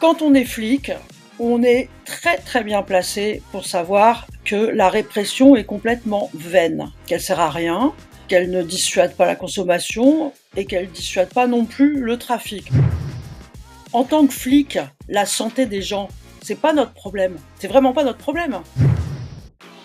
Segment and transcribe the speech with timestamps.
[0.00, 0.92] Quand on est flic,
[1.38, 7.20] on est très très bien placé pour savoir que la répression est complètement vaine, qu'elle
[7.20, 7.92] sert à rien,
[8.28, 12.70] qu'elle ne dissuade pas la consommation et qu'elle dissuade pas non plus le trafic.
[13.92, 14.78] En tant que flic,
[15.08, 16.08] la santé des gens,
[16.42, 17.36] c'est pas notre problème.
[17.58, 18.58] C'est vraiment pas notre problème.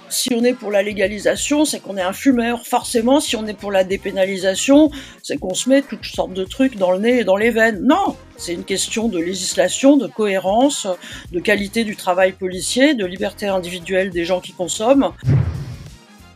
[0.09, 2.65] Si on est pour la légalisation, c'est qu'on est un fumeur.
[2.65, 4.89] Forcément, si on est pour la dépénalisation,
[5.21, 7.81] c'est qu'on se met toutes sortes de trucs dans le nez et dans les veines.
[7.83, 10.87] Non, c'est une question de législation, de cohérence,
[11.33, 15.11] de qualité du travail policier, de liberté individuelle des gens qui consomment.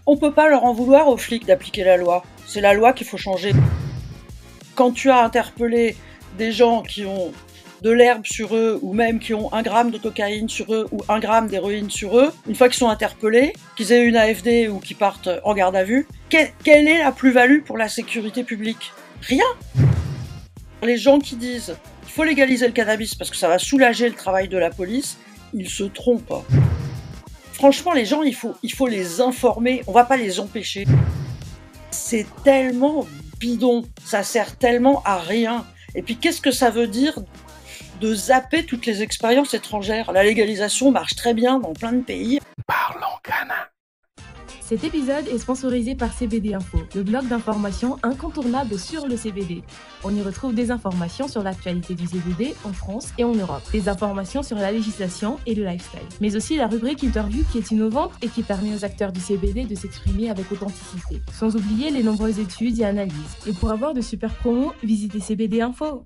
[0.06, 2.24] On peut pas leur en vouloir aux flics d'appliquer la loi.
[2.46, 3.54] C'est la loi qu'il faut changer.
[4.76, 5.96] Quand tu as interpellé
[6.38, 7.32] des gens qui ont
[7.82, 11.02] de l'herbe sur eux, ou même qui ont un gramme de cocaïne sur eux, ou
[11.10, 14.80] un gramme d'héroïne sur eux, une fois qu'ils sont interpellés, qu'ils aient une AFD ou
[14.80, 18.94] qu'ils partent en garde à vue, quelle est la plus-value pour la sécurité publique?
[19.22, 19.46] Rien
[20.84, 24.16] Les gens qui disent qu'il faut légaliser le cannabis parce que ça va soulager le
[24.16, 25.18] travail de la police,
[25.54, 26.46] ils se trompent.
[27.54, 30.86] Franchement, les gens, il faut, il faut les informer, on va pas les empêcher.
[31.90, 33.06] C'est tellement
[33.40, 35.66] bidon, ça sert tellement à rien.
[35.96, 37.20] Et puis qu'est-ce que ça veut dire
[38.02, 42.40] de zapper toutes les expériences étrangères La légalisation marche très bien dans plein de pays.
[42.66, 43.70] Parlons Cana.
[44.60, 49.64] Cet épisode est sponsorisé par CBD Info, le blog d'information incontournable sur le CBD.
[50.04, 53.90] On y retrouve des informations sur l'actualité du CBD en France et en Europe, des
[53.90, 58.14] informations sur la législation et le lifestyle, mais aussi la rubrique interview qui est innovante
[58.22, 62.40] et qui permet aux acteurs du CBD de s'exprimer avec authenticité, sans oublier les nombreuses
[62.40, 63.38] études et analyses.
[63.46, 66.06] Et pour avoir de super promos, visitez CBD Info.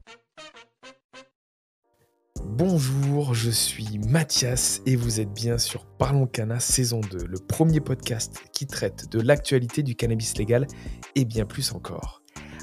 [2.48, 7.82] Bonjour, je suis Mathias et vous êtes bien sur Parlons Cana saison 2, le premier
[7.82, 10.68] podcast qui traite de l'actualité du cannabis légal
[11.16, 12.22] et bien plus encore.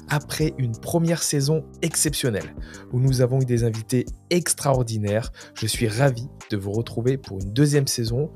[0.09, 2.55] Après une première saison exceptionnelle
[2.91, 7.53] où nous avons eu des invités extraordinaires, je suis ravi de vous retrouver pour une
[7.53, 8.31] deuxième saison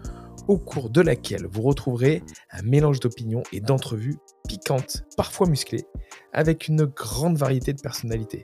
[0.47, 5.85] au cours de laquelle vous retrouverez un mélange d'opinions et d'entrevues piquantes, parfois musclées,
[6.33, 8.43] avec une grande variété de personnalités.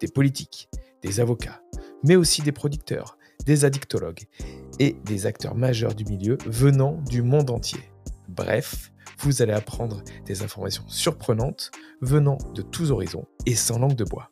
[0.00, 0.68] Des politiques,
[1.02, 1.60] des avocats,
[2.04, 4.24] mais aussi des producteurs, des addictologues
[4.78, 7.80] et des acteurs majeurs du milieu venant du monde entier.
[8.28, 11.70] Bref, vous allez apprendre des informations surprenantes
[12.00, 14.30] venant de tous horizons et sans langue de bois.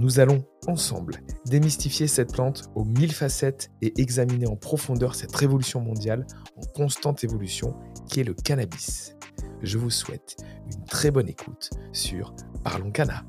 [0.00, 1.16] Nous allons ensemble
[1.46, 6.26] démystifier cette plante aux mille facettes et examiner en profondeur cette révolution mondiale
[6.56, 7.74] en constante évolution
[8.08, 9.16] qui est le cannabis.
[9.62, 10.36] Je vous souhaite
[10.72, 12.32] une très bonne écoute sur
[12.62, 13.24] Parlons Cana.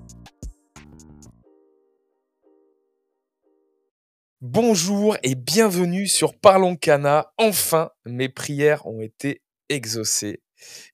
[4.42, 7.34] Bonjour et bienvenue sur Parlons Cana.
[7.38, 10.42] Enfin, mes prières ont été exaucées.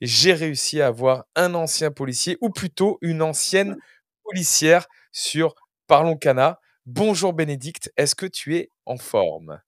[0.02, 3.78] J'ai réussi à avoir un ancien policier, ou plutôt une ancienne
[4.24, 5.54] policière sur
[5.86, 6.60] Parlons Cana.
[6.88, 9.62] Bonjour Bénédicte, est-ce que tu es en forme?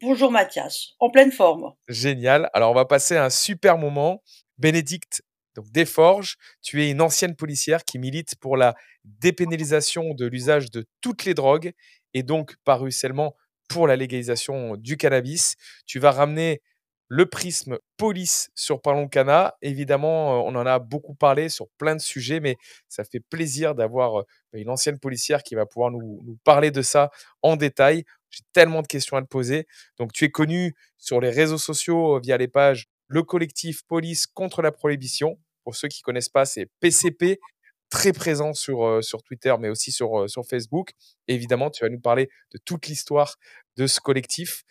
[0.00, 1.74] Bonjour Mathias, en pleine forme.
[1.86, 2.50] Génial.
[2.54, 4.20] Alors on va passer un super moment.
[4.58, 5.22] Bénédicte
[5.54, 10.86] donc Desforges, tu es une ancienne policière qui milite pour la dépénalisation de l'usage de
[11.00, 11.72] toutes les drogues
[12.14, 13.36] et donc par ruissellement
[13.68, 15.56] pour la légalisation du cannabis.
[15.86, 16.60] Tu vas ramener
[17.08, 19.54] le prisme police sur Parlons Cana.
[19.60, 22.56] Évidemment, on en a beaucoup parlé sur plein de sujets, mais
[22.88, 24.24] ça fait plaisir d'avoir
[24.54, 27.10] une ancienne policière qui va pouvoir nous, nous parler de ça
[27.42, 28.04] en détail.
[28.30, 29.66] J'ai tellement de questions à te poser.
[29.98, 34.62] Donc, tu es connu sur les réseaux sociaux via les pages le collectif Police contre
[34.62, 35.38] la prohibition.
[35.64, 37.40] Pour ceux qui ne connaissent pas, c'est PCP,
[37.92, 40.92] très présent sur, Twitter, mais aussi sur, Facebook.
[41.28, 43.36] Évidemment, tu vas nous parler de toute l'histoire
[43.76, 44.64] de ce collectif,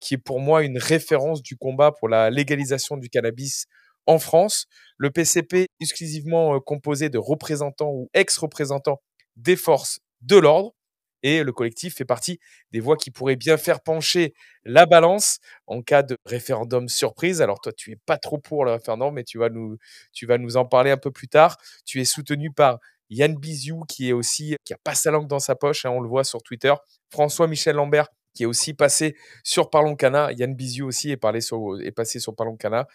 [0.00, 3.66] qui est pour moi une référence du combat pour la légalisation du cannabis
[4.06, 4.66] en France.
[4.98, 9.00] Le PCP, exclusivement composé de représentants ou ex-représentants
[9.36, 10.74] des forces de l'ordre.
[11.22, 12.38] Et le collectif fait partie
[12.72, 14.34] des voix qui pourraient bien faire pencher
[14.64, 17.42] la balance en cas de référendum surprise.
[17.42, 19.76] Alors toi, tu es pas trop pour le référendum, mais tu vas nous,
[20.12, 21.56] tu vas nous en parler un peu plus tard.
[21.84, 22.78] Tu es soutenu par
[23.10, 26.00] Yann Biziou, qui est aussi, qui a pas sa langue dans sa poche, hein, on
[26.00, 26.74] le voit sur Twitter.
[27.10, 30.30] François-Michel Lambert, qui est aussi passé sur Parlons Cana.
[30.32, 32.86] Yann Biziou aussi est, parlé sur, est passé sur Parlons Cana,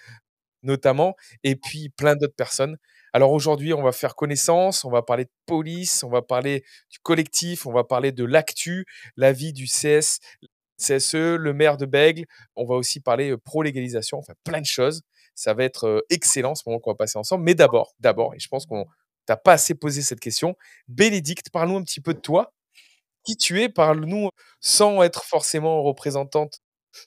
[0.64, 1.16] notamment.
[1.44, 2.78] Et puis plein d'autres personnes.
[3.14, 6.98] Alors aujourd'hui, on va faire connaissance, on va parler de police, on va parler du
[7.00, 8.86] collectif, on va parler de l'actu,
[9.18, 10.20] la vie du CS,
[10.80, 12.26] CSE, le maire de Bègle.
[12.56, 15.04] On va aussi parler pro-légalisation, enfin plein de choses.
[15.36, 17.44] Ça va être excellent ce moment qu'on va passer ensemble.
[17.44, 18.86] Mais d'abord, d'abord, et je pense qu'on
[19.28, 20.56] t'a pas assez posé cette question,
[20.88, 22.52] Bénédicte, parle-nous un petit peu de toi.
[23.26, 23.70] Qui tu es?
[23.70, 24.30] Parle-nous
[24.62, 26.60] sans être forcément représentante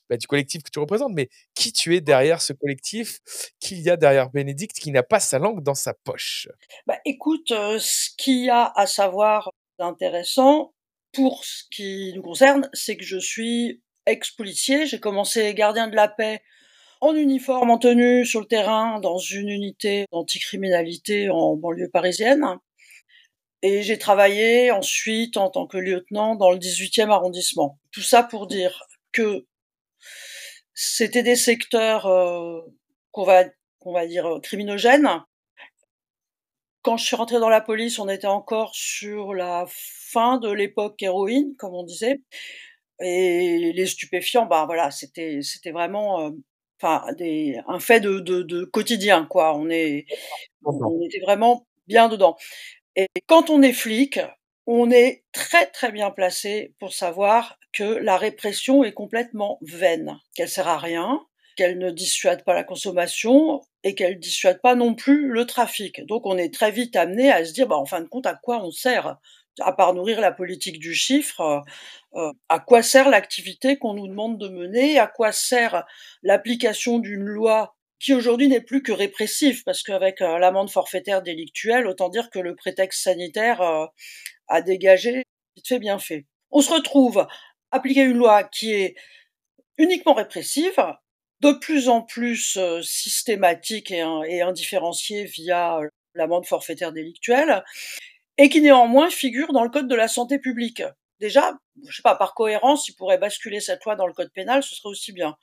[0.09, 3.19] bah, du collectif que tu représentes, mais qui tu es derrière ce collectif?
[3.61, 6.49] Qu'il y a derrière Bénédicte qui n'a pas sa langue dans sa poche?
[6.87, 10.73] Bah, écoute, heu, ce qu'il y a à savoir d'intéressant,
[11.13, 14.87] pour ce qui nous concerne, c'est que je suis ex-policier.
[14.87, 16.43] J'ai commencé gardien de la paix
[17.01, 22.59] en uniforme, en tenue, sur le terrain, dans une unité d'anticriminalité en banlieue parisienne
[23.63, 27.79] et j'ai travaillé ensuite en tant que lieutenant dans le 18e arrondissement.
[27.91, 29.47] Tout ça pour dire que
[30.77, 32.63] c'était des secteurs, heu,
[33.11, 33.45] qu'on va
[33.81, 35.09] qu'on va dire, heu, criminogènes.
[36.83, 41.03] Quand je suis rentrée dans la police, on était encore sur la fin de l'époque
[41.03, 42.21] héroïne, comme on disait
[43.01, 46.37] et les stupéfiants, bah, voilà, c'était c'était vraiment, heu,
[46.83, 49.57] enfin des un fait de de de quotidien, quoi.
[49.57, 50.07] On est
[50.65, 52.37] on était vraiment bien dedans
[52.97, 54.21] et quand on est flic,
[54.67, 60.49] on est très, très bien placé pour savoir que la répression est complètement vaine, qu'elle
[60.49, 61.21] sert à rien,
[61.57, 66.07] qu'elle ne dissuade pas la consommation et qu'elle dissuade pas non plus le trafic.
[66.07, 68.35] Donc on est très vite amené à se dire, bah, en fin de compte, à
[68.35, 69.17] quoi on sert?
[69.61, 71.63] À part nourrir la politique du chiffre,
[72.15, 75.85] euh, à quoi sert l'activité qu'on nous demande de mener, à quoi sert
[76.23, 81.87] l'application d'une loi qui aujourd'hui n'est plus que répressive, parce qu'avec euh, l'amende forfaitaire délictuelle,
[81.87, 83.87] autant dire que le prétexte sanitaire euh,
[84.49, 85.23] a dégagé,
[85.57, 86.27] vite fait bien fait.
[86.51, 87.27] On se retrouve
[87.71, 88.97] appliquer une loi qui est
[89.79, 90.81] uniquement répressive,
[91.41, 95.81] de plus en plus systématique et, indifférenciée via
[96.15, 97.63] l'amende forfaitaire délictuelle,
[98.39, 100.83] et qui néanmoins figure dans le code de la santé publique.
[101.21, 104.63] Déjà, je sais pas, par cohérence, il pourrait basculer cette loi dans le code pénal,
[104.63, 105.37] ce serait aussi bien.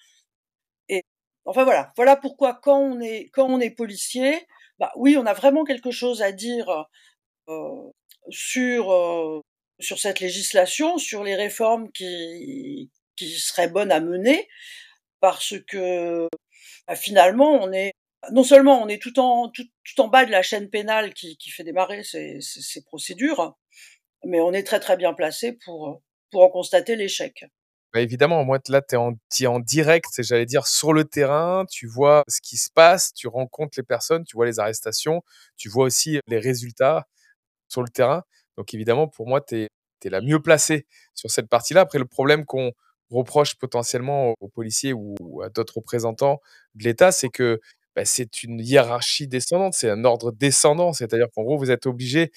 [0.89, 1.03] Et
[1.45, 4.47] enfin voilà, voilà pourquoi quand on est policier,
[4.79, 6.87] bah oui, on a vraiment quelque chose à dire
[7.49, 7.91] euh,
[8.29, 9.41] sur euh,
[9.83, 14.47] sur cette législation, sur les réformes qui qui seraient bonnes à mener,
[15.19, 16.27] parce que
[16.87, 17.93] bah, finalement on est
[18.31, 19.65] non seulement on est tout en, tout,
[19.97, 23.55] en bas de la chaîne pénale qui, qui fait démarrer ces, ces, procédures,
[24.25, 26.01] mais on est très très bien placé pour,
[26.31, 27.45] pour en constater l'échec.
[27.93, 29.13] Bah évidemment, moi là, tu es en,
[29.45, 33.77] en direct, j'allais dire, sur le terrain, tu vois ce qui se passe, tu rencontres
[33.77, 35.21] les personnes, tu vois les arrestations,
[35.57, 37.07] tu vois aussi les résultats
[37.67, 38.23] sur le terrain.
[38.57, 39.69] Donc évidemment, pour moi, tu es,
[40.05, 41.81] la mieux placée sur cette partie-là.
[41.81, 42.73] Après, le problème qu'on
[43.09, 46.41] reproche potentiellement aux policiers ou à d'autres représentants
[46.75, 47.61] de l'État, c'est que
[47.95, 50.93] bah, c'est une hiérarchie descendante, c'est un ordre descendant.
[50.93, 52.31] C'est-à-dire qu'en gros, vous êtes obligé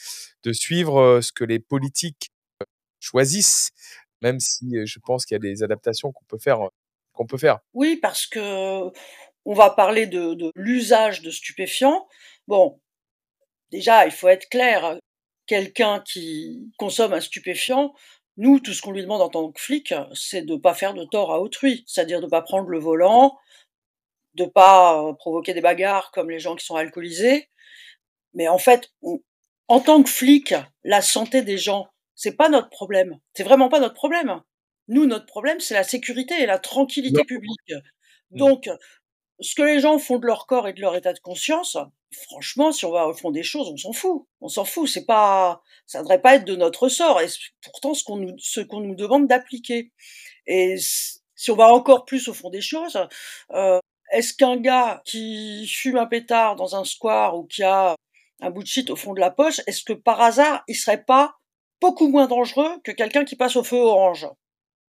[0.44, 2.30] de suivre ce que les politiques
[3.00, 3.72] choisissent,
[4.22, 6.68] même si je pense qu'il y a des adaptations qu'on peut faire.
[7.74, 8.90] Oui, parce que
[9.44, 12.06] on va parler de l'usage de stupéfiants.
[12.48, 12.80] Bon,
[13.70, 14.98] déjà, il faut être clair.
[15.46, 17.94] Quelqu'un qui consomme un stupéfiant,
[18.36, 20.94] nous, tout ce qu'on lui demande en tant que flic, c'est de ne pas faire
[20.94, 23.38] de tort à autrui, c'est-à-dire de ne pas prendre le volant,
[24.34, 27.48] de pas provoquer des bagarres comme les gens qui sont alcoolisés.
[28.34, 28.92] Mais en fait,
[29.68, 30.54] en tant que flic,
[30.84, 33.18] la santé des gens, c'est pas notre problème.
[33.34, 34.42] C'est vraiment pas notre problème.
[34.88, 37.72] Nous, notre problème, c'est la sécurité et la tranquillité publique.
[38.30, 38.38] Mmh.
[38.38, 38.70] Donc,
[39.40, 41.76] ce que les gens font de leur corps et de leur état de conscience,
[42.10, 44.26] franchement, si on va au fond des choses, on s'en fout.
[44.40, 44.88] On s'en fout.
[44.88, 47.20] C'est pas, ça devrait pas être de notre sort.
[47.20, 47.26] Et
[47.62, 49.92] pourtant, ce qu'on nous, ce qu'on nous demande d'appliquer.
[50.46, 52.98] Et si on va encore plus au fond des choses,
[53.52, 53.78] euh,
[54.12, 57.96] est-ce qu'un gars qui fume un pétard dans un square ou qui a
[58.40, 61.02] un bout de shit au fond de la poche, est-ce que par hasard, il serait
[61.02, 61.36] pas
[61.80, 64.28] beaucoup moins dangereux que quelqu'un qui passe au feu orange?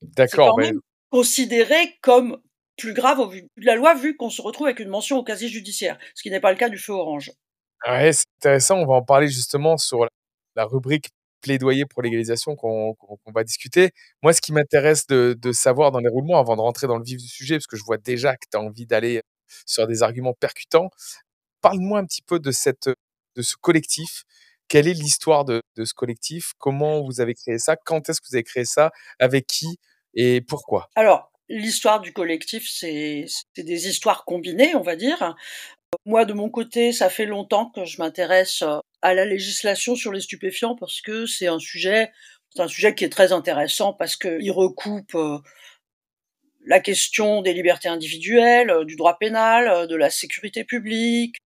[0.01, 0.57] D'accord.
[0.61, 0.73] C'est
[1.11, 2.41] considéré comme
[2.77, 5.24] plus grave au vu de la loi vu qu'on se retrouve avec une mention au
[5.24, 7.32] casier judiciaire, ce qui n'est pas le cas du feu orange.
[7.88, 8.77] Ouais, c'est intéressant.
[8.77, 10.08] On va en parler justement sur
[10.55, 11.10] la rubrique
[11.41, 12.96] plaidoyer pour l'égalisation qu'on
[13.27, 13.91] va discuter.
[14.24, 17.17] Moi, ce qui m'intéresse de, savoir dans les roulements, avant de rentrer dans le vif
[17.17, 19.22] du sujet, parce que je vois déjà que tu as envie d'aller
[19.67, 20.89] sur des arguments percutants,
[21.62, 22.89] parle-moi un petit peu de, cette,
[23.36, 24.24] de ce collectif.
[24.67, 26.53] Quelle est l'histoire de, ce collectif?
[26.58, 27.75] Comment vous avez créé ça?
[27.75, 28.91] Quand est-ce que vous avez créé ça?
[29.20, 29.77] Avec qui?
[30.15, 30.89] Et pourquoi?
[30.96, 33.25] Alors, l'histoire du collectif, c'est
[33.57, 35.35] des histoires combinées, on va dire.
[36.05, 38.63] Moi, de mon côté, ça fait longtemps que je m'intéresse
[39.01, 42.11] à la législation sur les stupéfiants parce que c'est un sujet,
[42.49, 45.15] c'est un sujet qui est très intéressant parce qu'il recoupe
[46.65, 51.37] la question des libertés individuelles, du droit pénal, de la sécurité publique.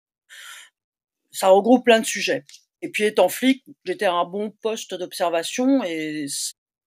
[1.32, 2.46] Ça regroupe plein de sujets.
[2.82, 6.26] Et puis étant flic, j'étais à un bon poste d'observation et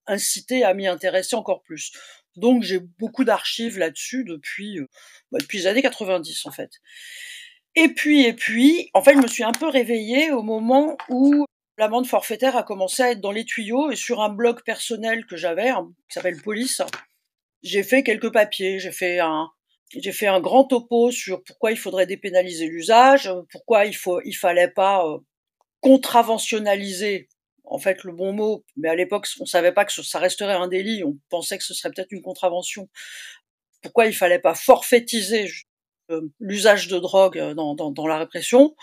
[0.07, 1.93] incité à m'y intéresser encore plus.
[2.37, 4.79] Donc j'ai beaucoup d'archives là-dessus depuis,
[5.31, 6.71] bah, depuis les années 90 en fait.
[7.75, 11.47] Et puis, et puis, en fait, je me suis un peu réveillée au moment où
[11.79, 15.37] l'amende forfaitaire a commencé à être dans les tuyaux et sur un blog personnel que
[15.37, 16.83] j'avais, qui s'appelle Police,
[17.63, 19.49] j'ai fait quelques papiers, j'ai fait un,
[19.97, 24.35] j'ai fait un grand topo sur pourquoi il faudrait dépénaliser l'usage, pourquoi il faut, il
[24.35, 25.19] fallait pas euh,
[25.81, 27.29] contraventionnaliser,
[27.73, 30.69] en fait le bon mot, mais à l'époque on savait pas que ça resterait un
[30.69, 32.89] délit, on pensait que ce serait peut-être une contravention.
[33.83, 35.51] Pourquoi il fallait pas forfaitiser
[36.11, 38.77] euh, l'usage de drogue euh, dans, la répression?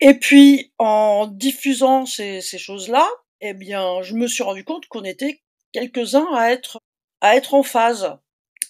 [0.00, 3.08] Et puis en diffusant ces, ces choses-là,
[3.40, 6.78] eh bien, je me suis rendu compte qu'on était quelques-uns à être
[7.20, 8.16] à être en phase.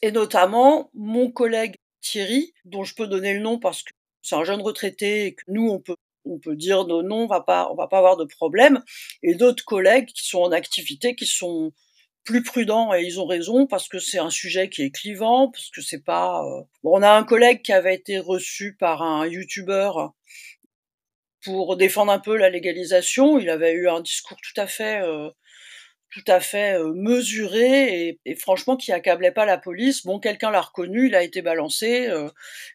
[0.01, 3.91] Et notamment mon collègue Thierry, dont je peux donner le nom parce que
[4.23, 7.41] c'est un jeune retraité et que nous on peut on peut dire non, on va
[7.41, 8.83] pas, on va pas avoir de problème,
[9.23, 11.73] et d'autres collègues qui sont en activité, qui sont
[12.25, 15.71] plus prudents et ils ont raison parce que c'est un sujet qui est clivant, parce
[15.71, 16.43] que c'est pas.
[16.45, 20.13] Euh, bon, on a un collègue qui avait été reçu par un youtubeur
[21.45, 23.39] pour défendre un peu la légalisation.
[23.39, 25.31] Il avait eu un discours tout à fait euh,
[26.13, 30.05] tout à fait mesuré et, franchement qui accablait pas la police.
[30.05, 32.09] Bon, quelqu'un l'a reconnu, il a été balancé,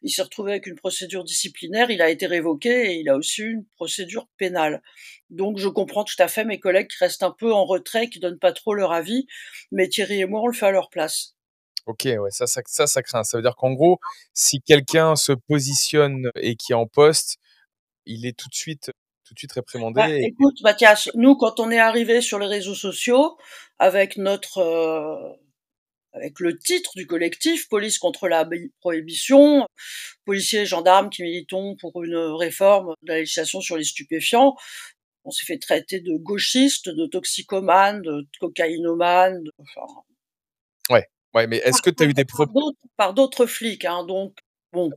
[0.01, 3.44] il s'est retrouvé avec une procédure disciplinaire, il a été révoqué et il a aussi
[3.44, 4.82] une procédure pénale.
[5.29, 8.20] Donc je comprends tout à fait mes collègues qui restent un peu en retrait, qui
[8.20, 9.27] donnent pas trop leur avis,
[9.72, 11.36] mais Thierry et moi on le fait à leur place.
[11.86, 13.24] Ok, ouais, ça, ça, ça, ça craint.
[13.24, 14.00] Ça veut dire qu'en gros,
[14.34, 17.38] si quelqu'un se positionne et qui est en poste,
[18.06, 18.91] il est tout de suite
[19.27, 19.93] tout de suite réprimandé.
[19.96, 23.38] Bah, Écoute, Mathias, nous, quand on est arrivé sur les réseaux sociaux,
[23.77, 25.34] avec notre, euh,
[26.13, 28.48] avec le titre du collectif, Police contre la
[28.79, 29.67] prohibition,
[30.25, 34.55] policiers et gendarmes qui militons pour une réforme de la législation sur les stupéfiants,
[35.25, 40.01] on s'est fait traiter de gauchistes, de toxicomanes, de cocaïnomanes, de, enfin...
[40.89, 41.05] Ouais,
[41.36, 42.55] ouais, mais est-ce que tu as eu des problèmes
[42.96, 44.38] Par d'autres flics, hein, donc,
[44.72, 44.89] bon.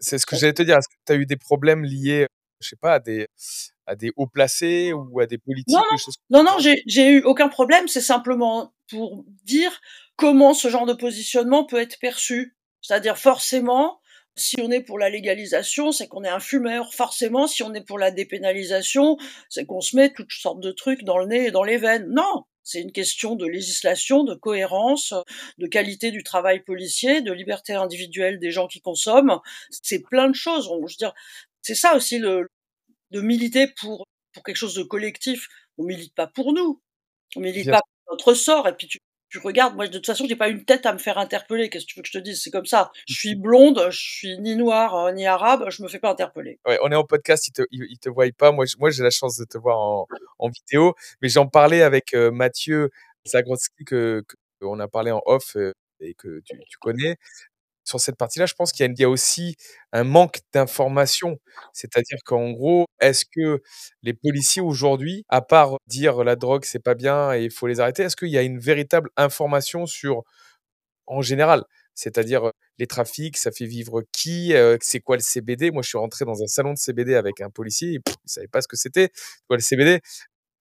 [0.00, 0.76] C'est ce que j'allais te dire.
[0.76, 2.26] Est-ce que tu as eu des problèmes liés,
[2.60, 3.28] je sais pas, à des,
[3.86, 7.22] à des hauts placés ou à des politiques Non, non, choses non, non j'ai eu
[7.22, 7.88] aucun problème.
[7.88, 9.80] C'est simplement pour dire
[10.16, 12.56] comment ce genre de positionnement peut être perçu.
[12.80, 14.00] C'est-à-dire forcément,
[14.36, 16.94] si on est pour la légalisation, c'est qu'on est un fumeur.
[16.94, 19.16] Forcément, si on est pour la dépénalisation,
[19.48, 22.06] c'est qu'on se met toutes sortes de trucs dans le nez et dans les veines.
[22.10, 25.14] Non, c'est une question de législation, de cohérence,
[25.58, 29.38] de qualité du travail policier, de liberté individuelle des gens qui consomment.
[29.70, 30.68] C'est plein de choses.
[30.68, 31.14] Je veux dire,
[31.66, 32.46] c'est ça aussi le,
[33.10, 35.48] de militer pour, pour quelque chose de collectif.
[35.78, 36.80] On milite pas pour nous.
[37.34, 38.68] On milite pas pour notre sort.
[38.68, 38.98] Et puis tu,
[39.30, 41.68] tu regardes, moi de toute façon, j'ai pas une tête à me faire interpeller.
[41.68, 42.40] Qu'est-ce que tu veux que je te dise?
[42.40, 42.92] C'est comme ça.
[43.08, 46.60] Je suis blonde, je suis ni noire euh, ni arabe, je me fais pas interpeller.
[46.66, 48.52] Ouais, on est en podcast, ils te, ils, te voient pas.
[48.52, 50.06] Moi, moi, j'ai la chance de te voir en,
[50.38, 52.90] en vidéo, mais j'en parlais avec euh, Mathieu
[53.26, 57.16] Zagrodzki que, que, on a parlé en off euh, et que tu, tu connais
[57.86, 59.56] sur cette partie-là, je pense qu'il y, a aussi
[59.92, 61.38] un manque d'information.
[61.72, 63.62] C'est-à-dire qu'en gros, est-ce que
[64.02, 67.80] les policiers aujourd'hui, à part dire la drogue c'est pas bien et il faut les
[67.80, 70.22] arrêter, est-ce qu'il y a une véritable information sur,
[71.06, 71.64] en général,
[71.94, 76.24] c'est-à-dire les trafics, ça fait vivre qui, c'est quoi le CBD Moi, je suis rentré
[76.24, 79.10] dans un salon de CBD avec un policier, il ne savait pas ce que c'était,
[79.48, 80.00] quoi le CBD.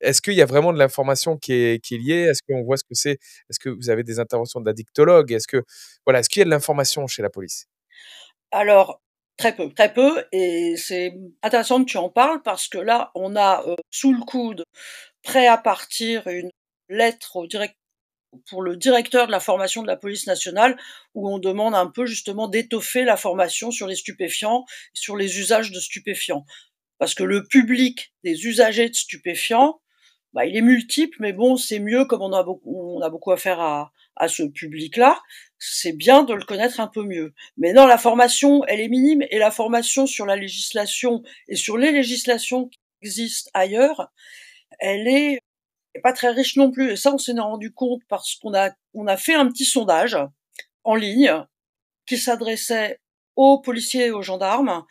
[0.06, 2.28] Est-ce qu'il y a vraiment de l'information qui est, liée?
[2.30, 3.18] Est-ce qu'on voit ce que c'est?
[3.50, 5.32] Est-ce que vous avez des interventions d'addictologues?
[5.32, 5.64] Est-ce que
[6.06, 7.68] voilà, est-ce qu'il y a de l'information chez la police?
[8.52, 9.02] Alors
[9.38, 13.36] très peu, très peu, et c'est intéressant que tu en parles parce que là, on
[13.36, 14.64] a euh, sous le coude,
[15.24, 16.50] prêt à partir, une
[16.88, 17.38] lettre
[18.50, 20.78] pour le directeur de la formation de la police nationale,
[21.14, 25.72] où on demande un peu justement d'étoffer la formation sur les stupéfiants, sur les usages
[25.72, 26.46] de stupéfiants.
[26.98, 29.82] Parce que le public des usagers de stupéfiants,
[30.36, 33.32] bah, il est multiple, mais bon, c'est mieux comme on a beaucoup, on a beaucoup
[33.32, 35.22] à faire à, à ce public-là.
[35.58, 37.34] C'est bien de le connaître un peu mieux.
[37.58, 41.78] Mais non, la formation, elle est minime et la formation sur la législation et sur
[41.78, 44.12] les législations qui existent ailleurs,
[44.80, 45.40] elle est
[46.04, 46.92] pas très riche non plus.
[46.92, 49.64] Et ça, on s'en est rendu compte parce qu'on a, on a fait un petit
[49.64, 50.18] sondage
[50.84, 51.34] en ligne
[52.06, 53.00] qui s'adressait
[53.38, 54.86] aux policiers et aux gendarmes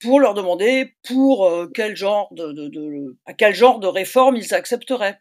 [0.00, 5.20] pour leur demander pour euh, quel genre de, à quel genre de réforme ils accepteraient.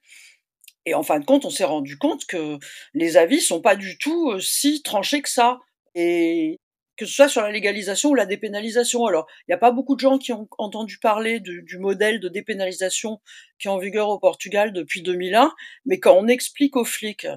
[0.85, 2.57] Et en fin de compte, on s'est rendu compte que
[2.93, 5.59] les avis sont pas du tout euh, si tranchés que ça.
[5.95, 6.59] Et
[6.95, 9.05] que ce soit sur la légalisation ou la dépénalisation.
[9.05, 12.19] Alors, il n'y a pas beaucoup de gens qui ont entendu parler du, du, modèle
[12.19, 13.19] de dépénalisation
[13.57, 15.53] qui est en vigueur au Portugal depuis 2001,
[15.85, 17.27] mais quand on explique aux flics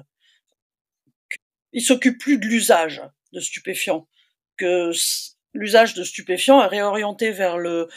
[1.71, 3.01] qu'ils s'occupent plus de l'usage
[3.33, 4.07] de stupéfiants,
[4.57, 4.91] que
[5.57, 7.89] l'usage de stupéfiants est réorienté vers le,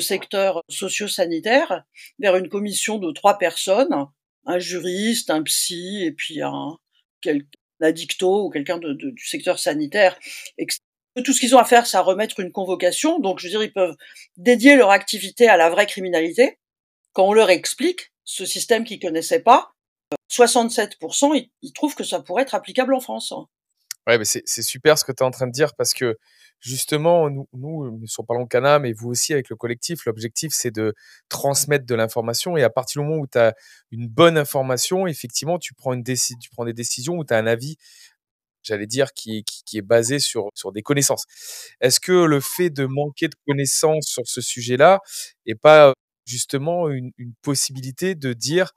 [0.00, 1.84] secteur socio-sanitaire,
[2.18, 4.06] vers une commission de trois personnes,
[4.46, 6.78] un juriste, un psy et puis un,
[7.20, 7.46] quel,
[7.80, 10.18] addicto ou quelqu'un du secteur sanitaire.
[11.24, 13.18] Tout ce qu'ils ont à faire, c'est à remettre une convocation.
[13.18, 13.96] Donc, je veux dire, ils peuvent
[14.36, 16.58] dédier leur activité à la vraie criminalité.
[17.12, 19.72] Quand on leur explique ce système qu'ils connaissaient pas,
[20.30, 23.32] 67%, ils, ils trouvent que ça pourrait être applicable en France.
[24.06, 26.16] Ouais, mais c'est super ce que tu es en train de dire parce que
[26.60, 30.94] justement, nous, nous sur Parlons Cana, mais vous aussi avec le collectif, l'objectif c'est de
[31.28, 33.54] transmettre de l'information et à partir du moment où tu as
[33.90, 37.46] une bonne information, effectivement, tu prends, une tu prends des décisions où tu as un
[37.46, 37.76] avis,
[38.62, 41.26] j'allais dire, qui, qui, qui est basé sur, sur des connaissances.
[41.80, 45.00] Est-ce que le fait de manquer de connaissances sur ce sujet-là
[45.46, 45.94] est pas
[46.26, 47.12] justement une,
[47.42, 48.72] possibilité de dire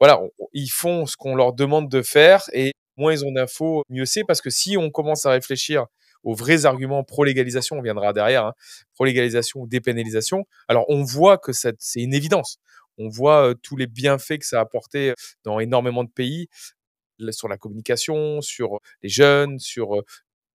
[0.00, 0.20] voilà,
[0.52, 4.24] ils font ce qu'on leur demande de faire et moins ils ont d'infos, mieux c'est.
[4.24, 5.86] Parce que si on commence à réfléchir
[6.22, 8.54] aux vrais arguments pro-légalisation, on viendra derrière, hein,
[8.94, 12.58] pro-légalisation ou dépénalisation, alors on voit que c'est une évidence.
[12.98, 15.12] On voit euh, tous les bienfaits que ça a apporté
[15.44, 16.48] dans énormément de pays,
[17.30, 20.02] sur la communication, sur les jeunes, sur euh,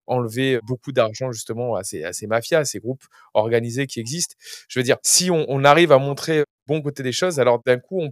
[0.07, 4.35] enlever beaucoup d'argent justement à ces, mafias, à ces groupes organisés qui existent.
[4.69, 8.01] Je veux dire, si on, arrive à montrer bon côté des choses, alors d'un coup,
[8.01, 8.11] on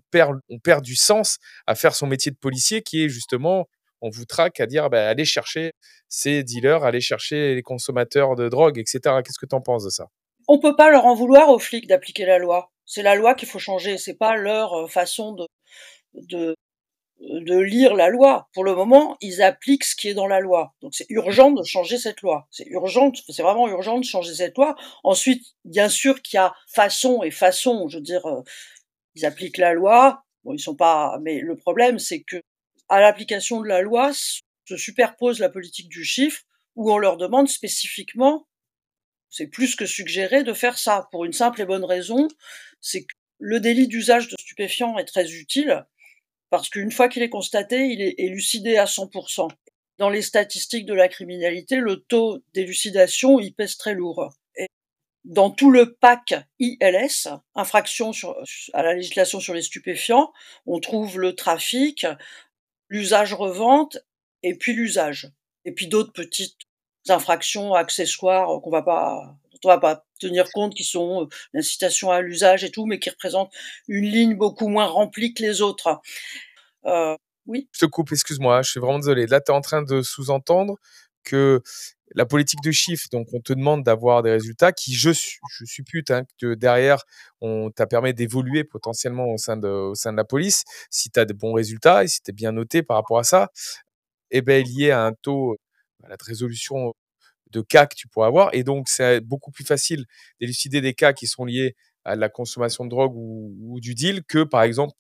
[0.61, 3.69] perd du sens à faire son métier de policier qui est justement,
[4.01, 5.73] on vous traque à dire, bah, allez chercher
[6.09, 9.01] ces dealers, allez chercher les consommateurs de drogue, etc.
[9.25, 10.09] Qu'est-ce que tu en penses de ça?
[10.47, 12.71] On peut pas leur en vouloir aux flics d'appliquer la loi.
[12.87, 13.99] C'est la loi qu'il faut changer.
[13.99, 15.47] C'est pas leur euh, façon de,
[16.15, 16.55] de
[17.21, 18.49] de lire la loi.
[18.53, 20.75] Pour le moment, ils appliquent ce qui est dans la loi.
[20.83, 22.47] Donc c'est urgent de changer cette loi.
[22.51, 24.77] C'est urgent, c'est vraiment urgent de changer cette loi.
[25.03, 27.89] Ensuite, bien sûr qu'il y a façon et façon.
[27.89, 28.43] Je veux dire, euh,
[29.15, 30.23] ils appliquent la loi.
[30.45, 31.19] Bon, ils sont pas.
[31.23, 32.41] Mais le problème, c'est que
[32.89, 36.43] à l'application de la loi se superpose la politique du chiffre,
[36.77, 38.47] où on leur demande spécifiquement.
[39.31, 42.29] C'est plus que suggéré de faire ça pour une simple et bonne raison,
[42.81, 45.85] c'est que le délit d'usage de stupéfiants est très utile
[46.51, 49.49] parce qu'une fois qu'il est constaté, il est élucidé à 100%.
[49.99, 54.33] Dans les statistiques de la criminalité, le taux d'élucidation, il pèse très lourd.
[55.25, 58.13] Dans tout le pack ILS, infraction
[58.73, 60.33] à la législation sur les stupéfiants,
[60.65, 62.07] on trouve le trafic,
[62.89, 63.99] l'usage-revente
[64.43, 65.31] et puis l'usage.
[65.65, 66.57] Et puis d'autres petites
[67.09, 72.11] infractions accessoires qu'on va pas, dont on va pas tenir compte, qui sont euh, l'incitation
[72.11, 73.53] à l'usage et tout, mais qui représentent
[73.87, 76.01] une ligne beaucoup moins remplie que les autres.
[76.87, 77.69] Euh, oui.
[77.73, 79.27] Je te coupe, excuse-moi, je suis vraiment désolé.
[79.27, 80.77] Là, tu es en train de sous-entendre
[81.25, 81.63] que
[82.15, 85.65] la politique de chiffres, donc on te demande d'avoir des résultats qui, je, je
[86.11, 87.05] hein, que derrière,
[87.41, 90.65] on t'a permis d'évoluer potentiellement au sein, de, au sein de la police.
[90.91, 93.25] Si tu as de bons résultats et si tu es bien noté par rapport à
[93.25, 93.51] ça,
[94.31, 95.57] eh ben, lié à un taux
[96.05, 96.95] à la résolution
[97.53, 98.51] de cas que tu pourrais avoir.
[98.55, 100.05] Et donc, c'est beaucoup plus facile
[100.41, 104.23] d'élucider des cas qui sont liés à la consommation de drogue ou, ou du deal
[104.25, 104.95] que, par exemple,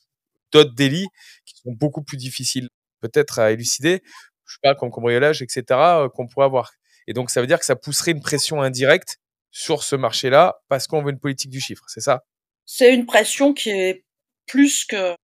[0.53, 1.09] d'autres délits
[1.45, 2.69] qui sont beaucoup plus difficiles
[3.01, 4.03] peut-être à élucider,
[4.47, 6.73] je sais pas, comme cambriolage, etc., euh, qu'on pourrait avoir.
[7.09, 9.17] Et donc, ça veut dire que ça pousserait une pression indirecte
[9.51, 12.23] sur ce marché-là parce qu'on veut une politique du chiffre, c'est ça?
[12.67, 14.05] C'est une pression qui est
[14.47, 15.17] plus que,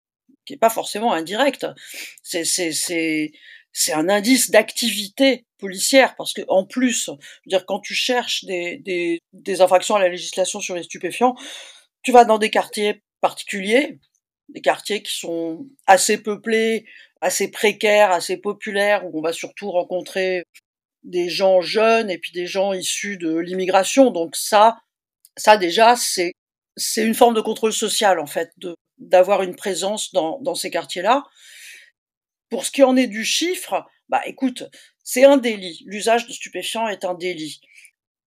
[0.47, 1.67] qui est pas forcément indirecte.
[2.23, 3.33] C'est, c'est,
[3.93, 7.11] un indice d'activité policière parce que en plus,
[7.47, 11.35] dire, quand tu cherches des, des infractions à la législation sur les stupéfiants,
[12.05, 13.99] tu vas dans des quartiers particuliers,
[14.51, 16.87] des quartiers qui sont assez peuplés,
[17.21, 20.45] assez précaires, assez populaires, où on va surtout rencontrer
[21.05, 24.11] des gens jeunes et puis des gens issus de l'immigration.
[24.11, 24.79] Donc ça,
[25.37, 26.33] ça déjà, c'est
[26.77, 28.53] c'est une forme de contrôle social en fait,
[28.99, 31.25] d'avoir une présence dans, dans ces quartiers-là.
[32.49, 34.65] Pour ce qui en est du chiffre, bah écoute,
[35.05, 35.83] c'est un délit.
[35.87, 37.61] L'usage de stupéfiants est un délit.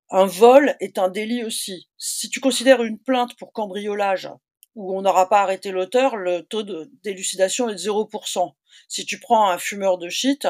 [0.10, 1.90] Un vol est un délit aussi.
[1.98, 4.30] Si tu considères une plainte pour cambriolage
[4.76, 6.64] où on n'aura pas arrêté l'auteur, le taux
[7.04, 8.54] d'élucidation est de 0%.
[8.88, 10.48] Si tu prends un fumeur de shit,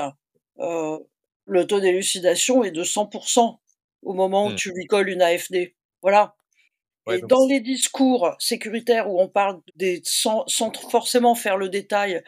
[0.59, 0.99] euh,
[1.45, 3.57] le taux d'élucidation est de 100%
[4.03, 4.55] au moment où mmh.
[4.55, 5.75] tu lui colles une AFD.
[6.01, 6.35] Voilà.
[7.07, 11.69] Ouais, et dans les discours sécuritaires où on parle des sans, sans forcément faire le
[11.69, 12.23] détail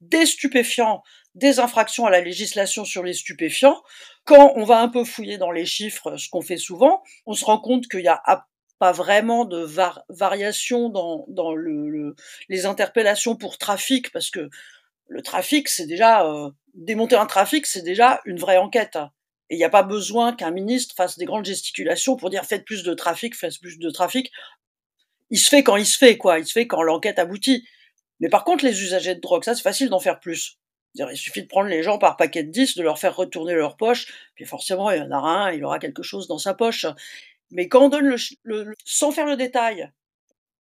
[0.00, 1.02] des stupéfiants,
[1.34, 3.82] des infractions à la législation sur les stupéfiants,
[4.24, 7.44] quand on va un peu fouiller dans les chiffres, ce qu'on fait souvent, on se
[7.44, 8.20] rend compte qu'il y a
[8.78, 12.16] pas vraiment de var variation dans, dans le, le,
[12.48, 14.50] les interpellations pour trafic, parce que
[15.08, 18.98] le trafic, c'est déjà euh, démonter un trafic, c'est déjà une vraie enquête.
[19.50, 22.64] Et il n'y a pas besoin qu'un ministre fasse des grandes gesticulations pour dire faites
[22.64, 24.32] plus de trafic, faites plus de trafic.
[25.30, 26.38] Il se fait quand il se fait, quoi.
[26.38, 27.66] Il se fait quand l'enquête aboutit.
[28.20, 30.58] Mais par contre, les usagers de drogue, ça, c'est facile d'en faire plus.
[30.94, 33.76] Il suffit de prendre les gens par paquet de 10, de leur faire retourner leur
[33.76, 36.86] poche, puis forcément, il y en a un, il aura quelque chose dans sa poche.
[37.50, 39.90] Mais quand on donne le, le, sans faire le détail,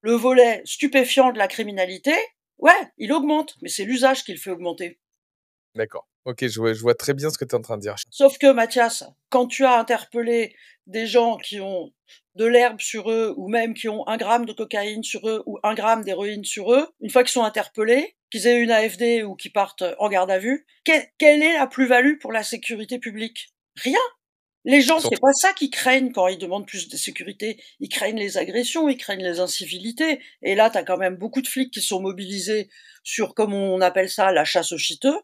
[0.02, 2.14] le volet stupéfiant de la criminalité,
[2.58, 4.98] ouais, il augmente, mais c'est l'usage qui le fait augmenter.
[5.74, 6.08] D'accord.
[6.24, 7.94] Ok, je vois, je vois très bien ce que tu es en train de dire.
[8.10, 10.54] Sauf que, Mathias, quand tu as interpellé
[10.86, 11.92] des gens qui ont
[12.34, 15.58] de l'herbe sur eux, ou même qui ont un gramme de cocaïne sur eux, ou
[15.62, 19.34] un gramme d'héroïne sur eux, une fois qu'ils sont interpellés, qu'ils aient une AFD ou
[19.34, 23.48] qu'ils partent en garde à vue, quelle est la plus-value pour la sécurité publique?
[23.76, 23.98] Rien.
[24.64, 27.62] Les gens, c'est pas ça qu'ils craignent quand ils demandent plus de sécurité.
[27.80, 30.20] Ils craignent les agressions, ils craignent les incivilités.
[30.42, 32.68] Et là, tu as quand même beaucoup de flics qui sont mobilisés
[33.02, 35.18] sur, comme on appelle ça, la chasse aux chiteux,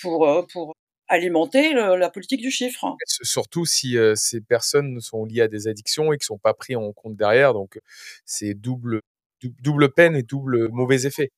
[0.00, 0.74] pour, pour
[1.08, 2.96] alimenter la politique du chiffre.
[3.06, 6.76] Surtout si euh, ces personnes sont liées à des addictions et qui sont pas pris
[6.76, 7.54] en compte derrière.
[7.54, 7.78] Donc,
[8.24, 9.00] c'est double,
[9.42, 11.30] double peine et double mauvais effet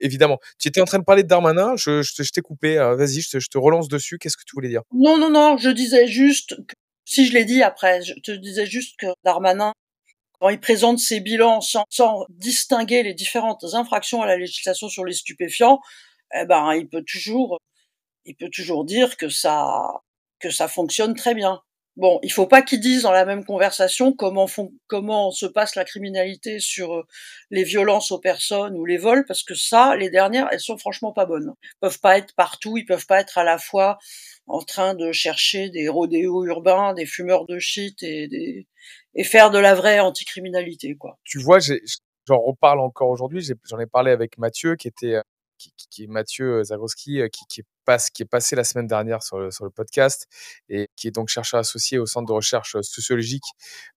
[0.00, 0.38] évidemment.
[0.60, 2.76] Tu étais en train de parler de Darmanin, je, je, t'ai coupé.
[2.76, 4.18] Vas-y, je te, je te, relance dessus.
[4.18, 4.82] Qu'est-ce que tu voulais dire?
[4.92, 8.66] Non, non, non, je disais juste, que, si je l'ai dit après, je te disais
[8.66, 9.72] juste que Darmanin,
[10.40, 15.04] quand il présente ses bilans sans, sans distinguer les différentes infractions à la législation sur
[15.04, 15.80] les stupéfiants,
[16.34, 17.58] eh ben, il peut toujours,
[18.24, 20.02] il peut toujours dire que ça,
[20.40, 21.60] que ça fonctionne très bien.
[21.96, 24.46] Bon, il faut pas qu'ils disent dans la même conversation comment
[24.86, 27.02] comment se passe la criminalité sur euh,
[27.50, 31.12] les violences aux personnes ou les vols, parce que ça, les dernières, elles sont franchement
[31.12, 31.54] pas bonnes.
[31.64, 33.98] Ils peuvent pas être partout, ils peuvent pas être à la fois
[34.46, 38.68] en train de chercher des rodéos urbains, des fumeurs de shit et des,
[39.16, 41.18] et faire de la vraie anticriminalité, quoi.
[41.24, 43.44] Tu vois, j'en reparle encore aujourd'hui.
[43.64, 45.22] J'en ai, parlé avec Mathieu, qui était euh,
[45.58, 47.64] qui, est Mathieu Zagroski, qui, qui, est
[48.12, 50.26] qui est passé la semaine dernière sur le, podcast
[50.68, 53.44] et qui est donc chercheur associé au Centre de recherche sociologique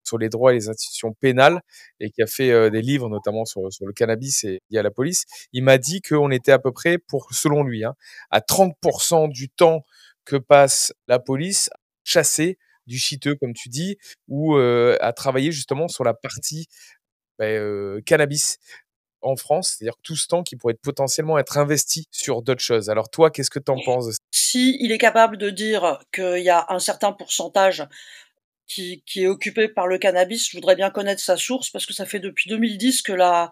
[0.03, 1.61] sur les droits et les institutions pénales
[1.99, 5.25] et qui a fait des livres notamment sur, le cannabis et lié à la police.
[5.51, 7.95] Il m'a dit qu'on était à peu près, pour, selon lui, hein,
[8.29, 9.85] à 30% du temps
[10.25, 11.69] que passe la police
[12.03, 13.97] chasser du chiteux, comme tu dis,
[14.27, 16.67] ou à travailler justement sur la partie
[17.37, 17.45] bah,
[18.05, 18.57] cannabis
[19.21, 22.89] en France, c'est-à-dire tout ce temps qui pourrait potentiellement être investi sur d'autres choses.
[22.89, 24.17] Alors toi, qu'est-ce que tu en penses de ça?
[24.31, 27.87] Si il est capable de dire qu'il y a un certain pourcentage
[28.67, 31.93] qui, qui, est occupé par le cannabis, je voudrais bien connaître sa source parce que
[31.93, 33.51] ça fait depuis 2010 que la,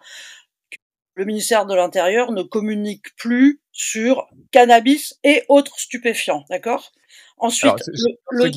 [1.15, 6.91] le ministère de l'Intérieur ne communique plus sur cannabis et autres stupéfiants, d'accord?
[7.37, 7.73] Ensuite,
[8.31, 8.49] le,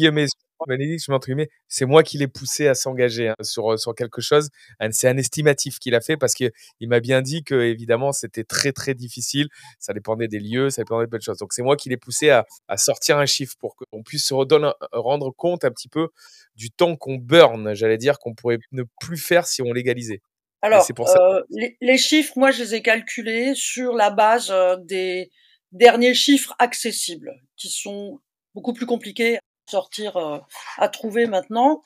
[0.67, 4.49] Bénédicte, je c'est moi qui l'ai poussé à s'engager hein, sur, sur quelque chose.
[4.91, 8.73] C'est un estimatif qu'il a fait parce qu'il m'a bien dit que, évidemment, c'était très,
[8.73, 9.49] très difficile.
[9.79, 11.39] Ça dépendait des lieux, ça dépendait de plein de choses.
[11.39, 14.35] Donc, c'est moi qui l'ai poussé à, à, sortir un chiffre pour qu'on puisse se
[14.35, 16.09] redonner, rendre compte un petit peu
[16.55, 20.21] du temps qu'on burn, j'allais dire, qu'on pourrait ne plus faire si on légalisait.
[20.63, 21.19] Alors, pour ça...
[21.19, 25.31] euh, les, les, chiffres, moi, je les ai calculés sur la base euh, des
[25.73, 28.21] derniers chiffres accessibles, qui sont
[28.55, 29.39] beaucoup plus compliqués
[29.73, 30.39] sortir euh,
[30.79, 31.83] à trouver maintenant.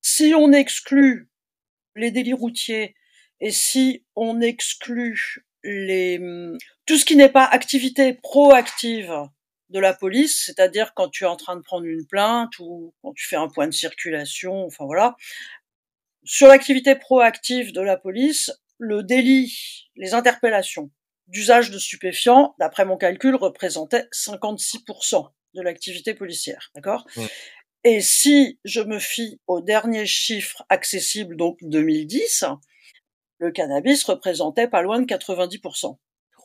[0.00, 1.30] Si on exclut
[1.94, 2.94] les délits routiers
[3.40, 9.12] et si on exclut hum, tout ce qui n'est pas activité proactive
[9.68, 13.12] de la police, c'est-à-dire quand tu es en train de prendre une plainte ou quand
[13.14, 15.16] tu fais un point de circulation, enfin voilà.
[16.24, 20.90] Sur l'activité proactive de la police, le délit, les interpellations
[21.26, 27.06] d'usage de stupéfiants, d'après mon calcul, représentait 56% de l'activité policière, d'accord?
[27.84, 32.44] Et si je me fie aux derniers chiffres accessibles, donc 2010,
[33.38, 35.96] le cannabis représentait pas loin de 90%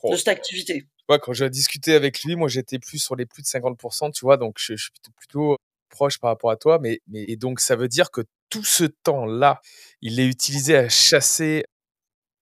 [0.04, 0.84] de cette activité.
[1.08, 4.24] Ouais, quand j'ai discuté avec lui, moi j'étais plus sur les plus de 50%, tu
[4.24, 5.56] vois, donc je, suis plutôt
[5.88, 8.84] proche par rapport à toi, mais, mais et donc ça veut dire que tout ce
[8.84, 9.60] temps-là,
[10.02, 11.64] il est utilisé à chasser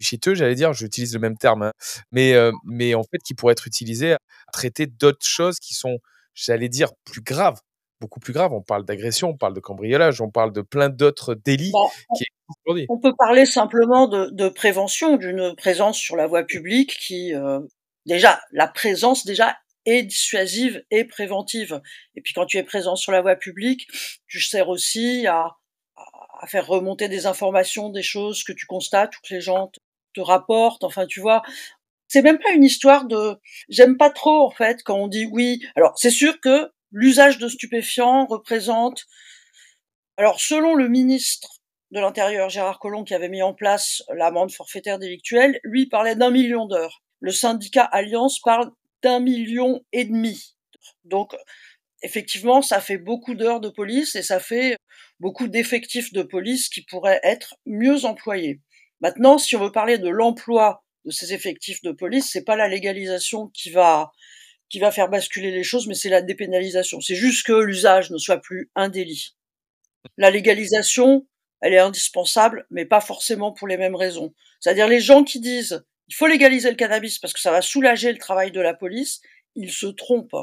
[0.00, 1.72] chiteux, j'allais dire, j'utilise le même terme, hein,
[2.10, 4.18] mais, euh, mais en fait qui pourrait être utilisé à
[4.52, 5.98] traiter d'autres choses qui sont
[6.36, 7.60] j'allais dire, plus grave,
[8.00, 8.52] beaucoup plus grave.
[8.52, 11.72] On parle d'agression, on parle de cambriolage, on parle de plein d'autres délits
[12.16, 12.26] qui
[12.88, 17.60] On peut parler simplement de, de prévention, d'une présence sur la voie publique qui, euh,
[18.04, 21.80] déjà, la présence déjà est dissuasive et préventive.
[22.14, 23.88] Et puis quand tu es présent sur la voie publique,
[24.26, 25.56] tu sers aussi à,
[26.40, 29.80] à faire remonter des informations, des choses que tu constates ou que les gens te,
[30.14, 30.84] te rapportent.
[30.84, 31.42] Enfin, tu vois,
[32.08, 33.36] c'est même pas une histoire de.
[33.68, 35.60] J'aime pas trop en fait quand on dit oui.
[35.76, 39.04] Alors c'est sûr que l'usage de stupéfiants représente.
[40.16, 44.98] Alors selon le ministre de l'Intérieur Gérard Collomb qui avait mis en place l'amende forfaitaire
[44.98, 47.02] délictuelle, lui parlait d'un million d'heures.
[47.20, 48.70] Le syndicat Alliance parle
[49.02, 50.56] d'un million et demi.
[51.04, 51.34] Donc
[52.02, 54.76] effectivement, ça fait beaucoup d'heures de police et ça fait
[55.20, 58.60] beaucoup d'effectifs de police qui pourraient être mieux employés.
[59.00, 62.68] Maintenant, si on veut parler de l'emploi de ces effectifs de police, c'est pas la
[62.68, 64.12] légalisation qui va
[64.68, 67.00] qui va faire basculer les choses, mais c'est la dépénalisation.
[67.00, 69.36] C'est juste que l'usage ne soit plus un délit.
[70.16, 71.24] La légalisation,
[71.60, 74.34] elle est indispensable, mais pas forcément pour les mêmes raisons.
[74.58, 78.12] C'est-à-dire les gens qui disent il faut légaliser le cannabis parce que ça va soulager
[78.12, 79.20] le travail de la police,
[79.54, 80.36] ils se trompent.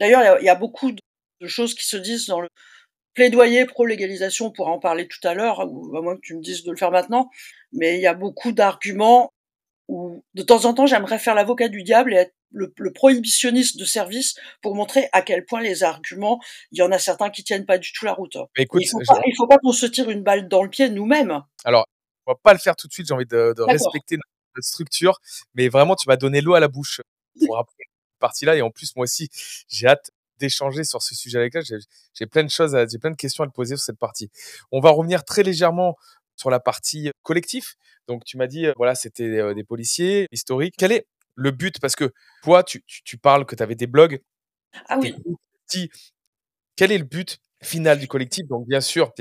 [0.00, 2.48] D'ailleurs, il y, a beaucoup de choses qui se disent dans le
[3.14, 6.40] plaidoyer pro-légalisation, on pourra en parler tout à l'heure, ou à moins que tu me
[6.40, 7.30] dises de le faire maintenant,
[7.72, 9.32] mais il y a beaucoup d'arguments
[9.88, 13.78] où de temps en temps j'aimerais faire l'avocat du diable et être le, le, prohibitionniste
[13.78, 16.40] de service pour montrer à quel point les arguments,
[16.70, 18.36] il y en a certains qui tiennent pas du tout la route.
[18.56, 20.90] Écoute, il faut pas, il faut pas qu'on se tire une balle dans le pied
[20.90, 21.42] nous-mêmes.
[21.64, 21.86] Alors,
[22.26, 23.06] on va pas le faire tout de suite.
[23.08, 25.18] J'ai envie de, de respecter notre structure,
[25.54, 27.00] mais vraiment, tu m'as donné l'eau à la bouche
[27.46, 28.56] pour après cette partie-là.
[28.56, 29.28] Et en plus, moi aussi,
[29.68, 31.62] j'ai hâte d'échanger sur ce sujet avec toi.
[31.62, 34.30] J'ai plein de choses, j'ai plein de questions à te poser sur cette partie.
[34.70, 35.96] On va revenir très légèrement
[36.36, 37.74] sur la partie collectif.
[38.08, 40.74] Donc, tu m'as dit, voilà, c'était des policiers historiques.
[40.76, 41.80] Quel est le but?
[41.80, 44.20] Parce que toi, tu, tu, tu parles que tu avais des blogs.
[44.88, 45.14] Ah oui.
[46.76, 48.46] Quel est le but final du collectif?
[48.48, 49.12] Donc, bien sûr,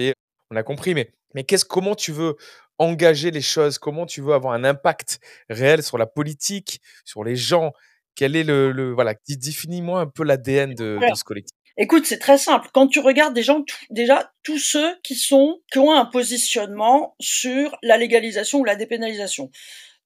[0.49, 2.35] on a compris, mais, mais qu'est-ce, comment tu veux
[2.77, 3.77] engager les choses?
[3.77, 5.19] Comment tu veux avoir un impact
[5.49, 7.73] réel sur la politique, sur les gens?
[8.15, 11.55] Quel est le, le voilà Définis-moi un peu l'ADN de, de ce collectif.
[11.81, 12.69] Écoute, c'est très simple.
[12.75, 17.75] Quand tu regardes des gens, déjà tous ceux qui sont qui ont un positionnement sur
[17.81, 19.49] la légalisation ou la dépénalisation,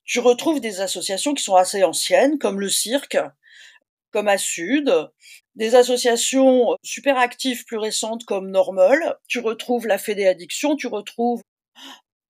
[0.05, 3.17] tu retrouves des associations qui sont assez anciennes, comme le cirque,
[4.11, 4.89] comme à Sud,
[5.55, 9.17] des associations super actives plus récentes comme Normol.
[9.27, 11.41] Tu retrouves la Fédé Addiction, tu retrouves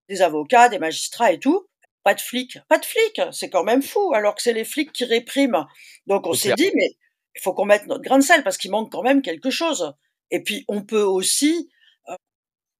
[0.09, 1.67] des avocats, des magistrats et tout.
[2.03, 4.91] Pas de flics, pas de flics, c'est quand même fou, alors que c'est les flics
[4.91, 5.67] qui répriment.
[6.07, 6.95] Donc on s'est dit, mais
[7.35, 9.93] il faut qu'on mette notre grain de sel parce qu'il manque quand même quelque chose.
[10.31, 11.69] Et puis on peut aussi
[12.09, 12.15] euh,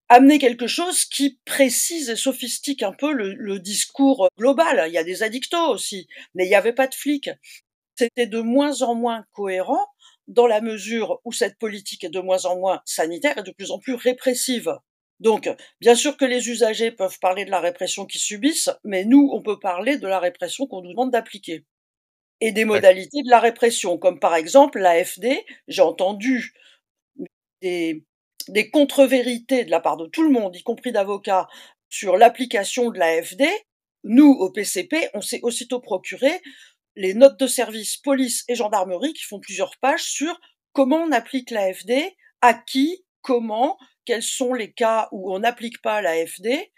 [0.10, 4.86] amener quelque chose qui précise et sophistique un peu le, le, discours global.
[4.88, 7.30] Il y a des addictos aussi, mais il n'y avait pas de flics.
[7.98, 9.88] C'était de moins en moins cohérent
[10.28, 13.72] dans la mesure où cette politique est de moins en moins sanitaire et de plus
[13.72, 14.74] en plus répressive.
[15.20, 19.30] Donc, bien sûr que les usagers peuvent parler de la répression qu'ils subissent, mais nous,
[19.32, 21.66] on peut parler de la répression qu'on nous demande d'appliquer
[22.42, 25.44] et des modalités de la répression, comme par exemple l'AFD.
[25.68, 26.54] J'ai entendu
[27.62, 28.04] des,
[28.48, 31.48] des contre-vérités de la part de tout le monde, y compris d'avocats,
[31.90, 33.46] sur l'application de l'AFD.
[34.04, 36.42] Nous, au PCP, on s'est aussitôt procuré
[36.96, 40.40] les notes de service police et gendarmerie qui font plusieurs pages sur
[40.74, 46.02] comment on applique l'AFD, à qui, comment, quels sont les cas où on n'applique pas
[46.02, 46.72] l'AFD.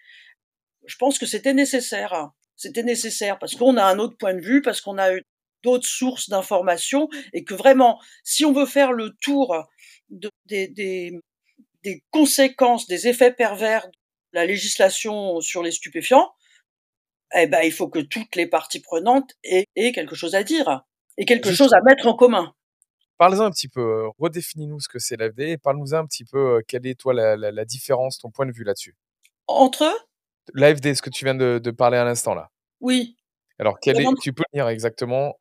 [0.86, 2.30] Je pense que c'était nécessaire.
[2.56, 5.10] C'était nécessaire parce qu'on a un autre point de vue, parce qu'on a
[5.63, 9.67] d'autres sources d'informations et que vraiment, si on veut faire le tour
[10.10, 11.12] de, des, des,
[11.84, 13.91] des, conséquences, des effets pervers de
[14.34, 16.32] la législation sur les stupéfiants,
[17.34, 20.84] eh ben, il faut que toutes les parties prenantes aient, aient quelque chose à dire
[21.17, 22.54] et quelque chose à mettre en commun.
[23.17, 26.86] Parle-en un petit peu, redéfinis-nous ce que c'est l'AFD et parle-nous un petit peu quelle
[26.86, 28.96] est toi la, la, la différence, ton point de vue là-dessus?
[29.48, 29.91] Entre
[30.54, 32.50] L'AFD, ce que tu viens de, de parler à l'instant là.
[32.80, 33.17] Oui.
[33.60, 35.38] Alors, quel est, tu peux dire exactement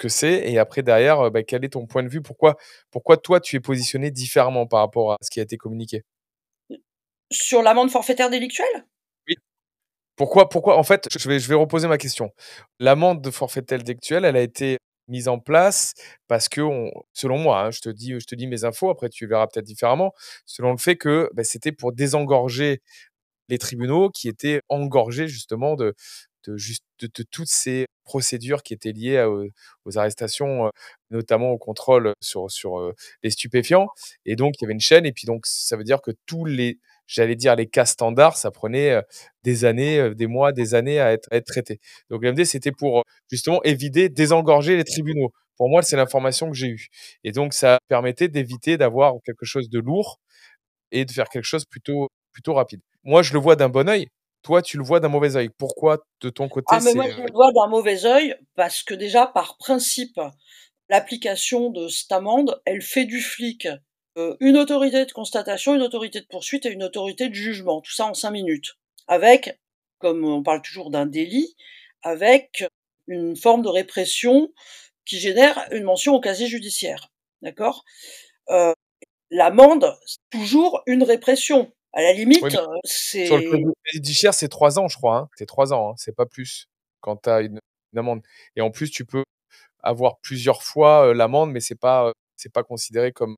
[0.00, 2.22] que c'est et après derrière bah, quel est ton point de vue?
[2.22, 2.56] Pourquoi
[2.90, 6.04] pourquoi toi tu es positionné différemment par rapport à ce qui a été communiqué?
[7.30, 8.86] Sur l'amende forfaitaire délictuelle?
[9.28, 9.36] Oui.
[10.16, 10.78] Pourquoi pourquoi?
[10.78, 12.32] En fait je vais je vais reposer ma question.
[12.80, 15.94] L'amende de forfaitaire délictuelle elle a été mise en place
[16.28, 19.10] parce que on, selon moi hein, je te dis je te dis mes infos après
[19.10, 20.12] tu verras peut-être différemment.
[20.46, 22.80] Selon le fait que bah, c'était pour désengorger
[23.48, 25.94] les tribunaux qui étaient engorgés justement de
[26.46, 29.22] de, juste, de, toutes ces procédures qui étaient liées
[29.84, 30.70] aux, arrestations,
[31.10, 33.88] notamment au contrôle sur, sur les stupéfiants.
[34.24, 35.06] Et donc, il y avait une chaîne.
[35.06, 38.50] Et puis, donc, ça veut dire que tous les, j'allais dire, les cas standards, ça
[38.50, 39.00] prenait
[39.44, 41.80] des années, des mois, des années à être, à être traité.
[42.10, 45.30] Donc, l'MD, c'était pour justement éviter, désengorger les tribunaux.
[45.56, 46.88] Pour moi, c'est l'information que j'ai eue.
[47.22, 50.18] Et donc, ça permettait d'éviter d'avoir quelque chose de lourd
[50.90, 52.80] et de faire quelque chose plutôt, plutôt rapide.
[53.04, 54.08] Moi, je le vois d'un bon oeil
[54.42, 55.50] toi, tu le vois d'un mauvais œil.
[55.58, 58.94] Pourquoi, de ton côté Ah, mais moi, je le vois d'un mauvais œil parce que
[58.94, 60.20] déjà, par principe,
[60.88, 63.68] l'application de cette amende, elle fait du flic
[64.18, 67.80] euh, une autorité de constatation, une autorité de poursuite et une autorité de jugement.
[67.80, 68.76] Tout ça en cinq minutes.
[69.06, 69.58] Avec,
[69.98, 71.54] comme on parle toujours d'un délit,
[72.02, 72.64] avec
[73.06, 74.52] une forme de répression
[75.04, 77.12] qui génère une mention au casier judiciaire.
[77.42, 77.84] D'accord?
[78.50, 78.72] Euh,
[79.30, 81.72] L'amende, c'est toujours une répression.
[81.92, 82.52] À la limite, oui,
[82.84, 83.26] c'est.
[83.26, 85.16] Sur le judiciaire, c'est trois ans, je crois.
[85.16, 85.28] Hein.
[85.36, 85.94] C'est trois ans, hein.
[85.96, 86.66] c'est pas plus
[87.00, 87.58] quand tu as une,
[87.92, 88.22] une, amende.
[88.56, 89.24] Et en plus, tu peux
[89.82, 93.36] avoir plusieurs fois euh, l'amende, mais c'est pas euh, c'est pas considéré comme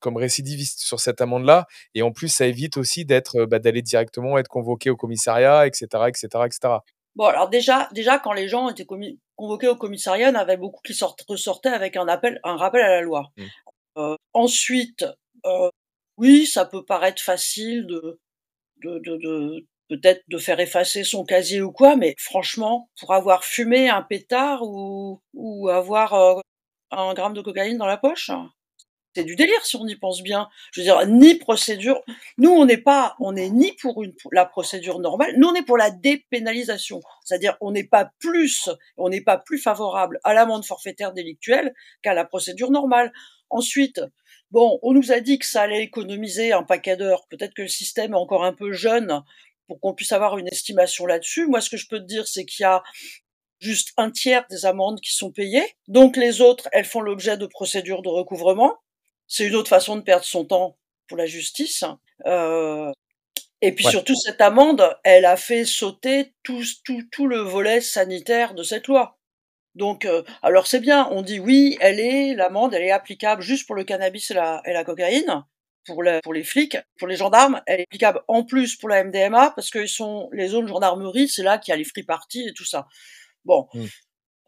[0.00, 1.66] comme récidiviste sur cette amende-là.
[1.94, 5.86] Et en plus, ça évite aussi d'être bah, d'aller directement être convoqué au commissariat, etc.,
[6.08, 6.74] etc., etc.
[7.14, 8.86] Bon, alors déjà, déjà quand les gens étaient
[9.36, 12.56] convoqués au commissariat, il y en avait beaucoup qui sort ressortaient avec un appel, un
[12.56, 13.30] rappel à la loi.
[13.36, 13.44] Mmh.
[13.98, 15.04] Euh, ensuite,
[15.44, 15.70] euh,
[16.22, 18.20] oui, ça peut paraître facile de,
[18.84, 23.88] de, de, peut-être de faire effacer son casier ou quoi, mais franchement, pour avoir fumé
[23.88, 25.20] un pétard ou,
[25.68, 26.40] avoir euh,
[26.92, 28.30] un gramme de cocaïne dans la poche,
[29.16, 30.48] c'est du délire si on y pense bien.
[30.72, 32.00] Je veux dire, ni procédure.
[32.38, 35.34] Nous, on n'est pas, on n'est ni pour la procédure normale.
[35.38, 37.00] Nous, on est pour la dépénalisation.
[37.24, 42.14] C'est-à-dire, on n'est pas plus, on n'est pas plus favorable à l'amende forfaitaire délictuelle qu'à
[42.14, 43.12] la procédure normale.
[43.50, 44.00] Ensuite,
[44.52, 47.26] bon, on nous a dit que ça allait économiser un paquet d'heures.
[47.28, 49.22] Peut-être que le système est encore un peu jeune
[49.66, 51.46] pour qu'on puisse avoir une estimation là-dessus.
[51.46, 52.82] Moi, ce que je peux te dire, c'est qu'il y a
[53.58, 55.64] juste un tiers des amendes qui sont payées.
[55.88, 58.76] Donc les autres, elles font l'objet de procédures de recouvrement.
[59.26, 60.76] C'est une autre façon de perdre son temps
[61.08, 61.84] pour la justice.
[62.26, 62.92] Euh,
[63.62, 68.54] et puis surtout, cette amende, elle a fait sauter tout, tout, tout le volet sanitaire
[68.54, 69.18] de cette loi.
[69.74, 73.66] Donc, euh, alors c'est bien, on dit oui, elle est, l'amende, elle est applicable juste
[73.66, 75.44] pour le cannabis et la, et la cocaïne,
[75.86, 79.50] pour, pour les flics, pour les gendarmes, elle est applicable en plus pour la MDMA,
[79.50, 82.52] parce que sont les zones gendarmerie, c'est là qu'il y a les free parties et
[82.52, 82.86] tout ça.
[83.44, 83.86] Bon, mmh.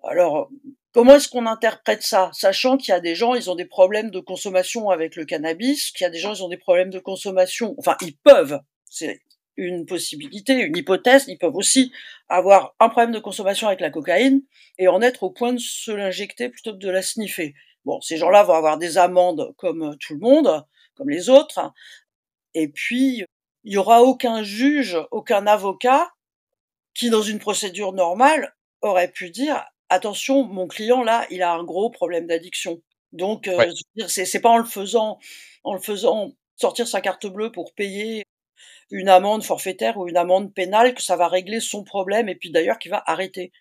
[0.05, 0.51] alors
[0.95, 4.13] Comment est-ce qu'on interprète ça, sachant qu'il y a des gens, ils ont des problèmes
[4.13, 7.01] de consommation avec le cannabis, qu'il y a des gens, ils ont des problèmes de
[7.01, 9.21] consommation, enfin, ils peuvent, c'est
[9.57, 11.93] une possibilité, une hypothèse, ils peuvent aussi
[12.29, 14.43] avoir un problème de consommation avec la cocaïne
[14.79, 17.55] et en être au point de se l'injecter plutôt que de la sniffer.
[17.85, 20.65] Bon, ces gens-là vont avoir des amendes comme tout le monde,
[20.95, 21.73] comme les autres,
[22.55, 23.25] et puis
[23.65, 26.11] il y aura aucun juge, aucun avocat
[26.95, 31.65] qui, dans une procédure normale, aurait pu dire attention, mon client là, il a un
[31.65, 32.81] gros problème d'addiction.
[33.13, 33.71] Donc, euh,
[34.09, 35.19] c'est pas en le faisant,
[35.63, 38.25] en le faisant sortir sa carte bleue pour payer
[38.91, 42.51] une amende forfaitaire ou une amende pénale que ça va régler son problème et puis
[42.51, 43.53] d'ailleurs qu'il va arrêter.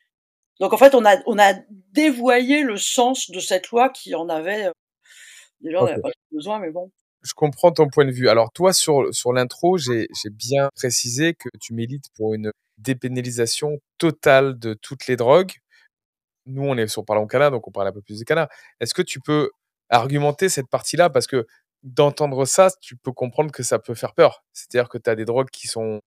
[0.60, 1.54] Donc en fait, on a on a
[1.92, 4.72] dévoyé le sens de cette loi qui en avait euh,
[5.62, 6.92] déjà on n'avait pas besoin, mais bon.
[7.24, 8.28] Je comprends ton point de vue.
[8.28, 14.60] Alors toi, sur, sur l'intro, j'ai bien précisé que tu milites pour une dépénalisation totale
[14.60, 15.54] de toutes les drogues
[16.46, 18.50] nous, on est sur Parlons Cana, donc on parle un peu plus de Cana.
[18.80, 19.52] Est-ce que tu peux
[19.90, 21.10] argumenter cette partie-là?
[21.10, 21.46] Parce que
[21.84, 24.44] d'entendre ça, tu peux comprendre que ça peut faire peur.
[24.54, 26.02] C'est-à-dire que tu as des drogues qui sont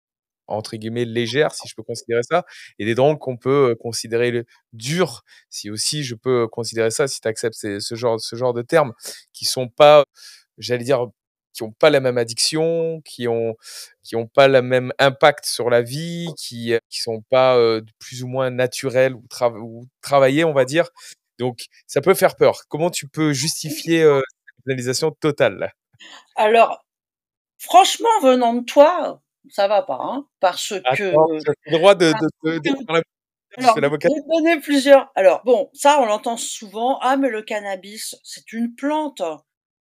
[0.48, 2.44] entre guillemets légères, si je peux considérer ça,
[2.78, 7.28] et des drogues qu'on peut considérer dures, si aussi je peux considérer ça, si tu
[7.28, 8.92] acceptes ce genre, de termes,
[9.32, 10.04] qui sont pas,
[10.58, 11.06] j'allais dire,
[11.52, 13.56] qui n'ont pas la même addiction, qui ont
[14.04, 17.58] qui ont pas le même impact sur la vie, qui sont pas
[17.98, 19.24] plus ou moins naturels ou,
[19.60, 20.90] ou, travaillés, on va dire.
[21.38, 22.62] Donc ça peut faire peur.
[22.68, 24.22] Comment tu peux justifier euh,
[24.56, 25.72] cette pénalisation totale
[26.36, 26.84] Alors
[27.58, 30.82] franchement, venant de toi, ça va pas, hein, parce que.
[30.94, 32.12] J'ai le droit de,
[32.44, 33.04] de, de,
[33.58, 33.96] alors,
[34.28, 35.10] donner plusieurs.
[35.14, 36.98] Alors bon, ça on l'entend souvent.
[37.00, 39.22] Ah mais le cannabis, c'est une plante.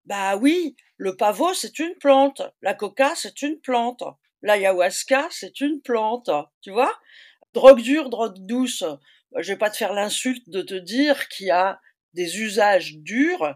[0.05, 2.41] Bah oui, le pavot, c'est une plante.
[2.61, 4.03] La coca, c'est une plante.
[4.41, 6.29] L'ayahuasca, c'est une plante.
[6.61, 6.93] Tu vois
[7.53, 8.83] Drogue dure, drogue douce.
[9.31, 11.79] Bah, je vais pas te faire l'insulte de te dire qu'il y a
[12.13, 13.55] des usages durs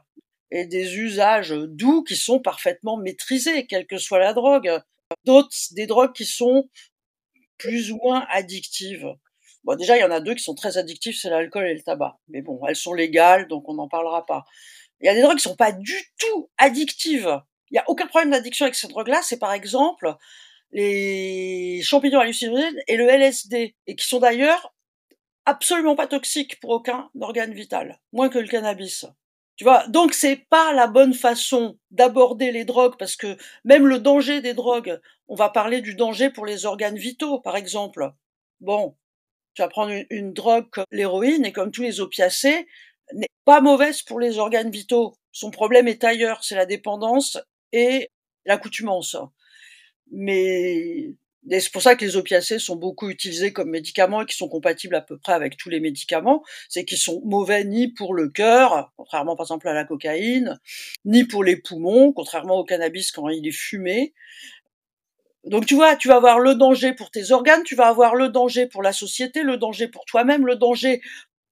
[0.52, 4.82] et des usages doux qui sont parfaitement maîtrisés, quelle que soit la drogue.
[5.26, 6.70] D'autres, des drogues qui sont
[7.58, 9.08] plus ou moins addictives.
[9.64, 11.82] Bon, déjà, il y en a deux qui sont très addictives, c'est l'alcool et le
[11.82, 12.18] tabac.
[12.30, 14.46] Mais bon, elles sont légales, donc on n'en parlera pas.
[15.02, 17.42] Il y a des drogues qui sont pas du tout addictives.
[17.70, 19.22] Il n'y a aucun problème d'addiction avec ces drogues-là.
[19.24, 20.16] C'est par exemple
[20.72, 24.74] les champignons hallucinogènes et le LSD, et qui sont d'ailleurs
[25.46, 29.06] absolument pas toxiques pour aucun organe vital, moins que le cannabis.
[29.60, 34.00] Tu vois, donc c'est pas la bonne façon d'aborder les drogues parce que même le
[34.00, 38.10] danger des drogues, on va parler du danger pour les organes vitaux, par exemple.
[38.62, 38.96] Bon,
[39.56, 42.68] tu vas prendre une, une drogue comme l'héroïne et comme tous les opiacés,
[43.14, 45.18] n'est pas mauvaise pour les organes vitaux.
[45.34, 47.38] Son problème est ailleurs, c'est la dépendance
[47.74, 48.10] et
[48.46, 49.18] l'accoutumance.
[50.10, 51.16] Mais
[51.50, 54.96] c'est pour ça que les opiacés sont beaucoup utilisés comme médicaments et qui sont compatibles
[54.96, 56.44] à peu près avec tous les médicaments.
[56.68, 60.60] C'est qu'ils sont mauvais ni pour le cœur, contrairement par exemple à la cocaïne,
[61.06, 64.14] ni pour les poumons, contrairement au cannabis quand il est fumé.
[65.46, 68.30] Donc tu vois, tu vas avoir le danger pour tes organes, tu vas avoir le
[68.30, 71.02] danger pour la société, le danger pour toi-même, le danger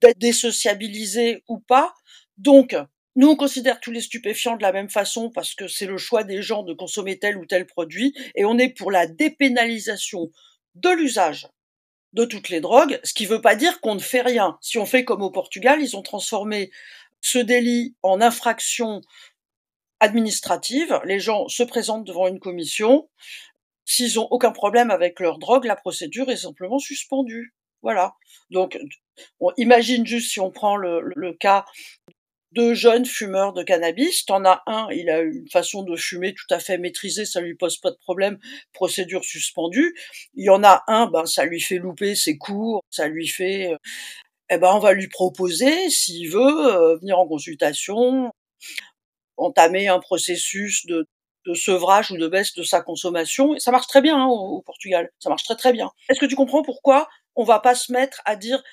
[0.01, 1.93] d'être désociabilisé ou pas.
[2.37, 2.75] Donc,
[3.17, 6.23] nous, on considère tous les stupéfiants de la même façon parce que c'est le choix
[6.23, 10.29] des gens de consommer tel ou tel produit et on est pour la dépénalisation
[10.75, 11.47] de l'usage
[12.13, 14.59] de toutes les drogues, ce qui ne veut pas dire qu'on ne fait rien.
[14.61, 16.69] Si on fait comme au Portugal, ils ont transformé
[17.19, 19.01] ce délit en infraction
[19.99, 21.01] administrative.
[21.03, 23.09] Les gens se présentent devant une commission.
[23.83, 27.55] S'ils ont aucun problème avec leur drogue, la procédure est simplement suspendue.
[27.81, 28.13] Voilà.
[28.51, 28.77] Donc,
[29.39, 31.65] on imagine juste si on prend le cas
[32.53, 34.25] de jeunes fumeurs de cannabis.
[34.25, 37.55] T'en as un, il a une façon de fumer tout à fait maîtrisée, ça lui
[37.55, 38.39] pose pas de problème,
[38.73, 39.95] procédure suspendue.
[40.35, 43.71] Il y en a un, ben ça lui fait louper ses cours, ça lui fait,
[43.73, 43.77] euh,
[44.49, 48.31] eh ben on va lui proposer, s'il veut, euh, venir en consultation.
[49.37, 51.05] entamer un processus de,
[51.45, 53.55] de sevrage ou de baisse de sa consommation.
[53.55, 55.09] Et ça marche très bien hein, au, au Portugal.
[55.19, 55.91] Ça marche très très bien.
[56.09, 58.63] Est-ce que tu comprends pourquoi on va pas se mettre à dire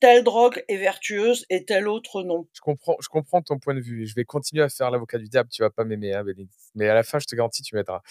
[0.00, 3.80] telle drogue est vertueuse et telle autre non Je comprends, je comprends ton point de
[3.80, 4.06] vue.
[4.06, 5.48] Je vais continuer à faire l'avocat du diable.
[5.50, 6.24] Tu vas pas m'aimer, hein.
[6.74, 8.02] Mais à la fin, je te garantis, tu m'aideras.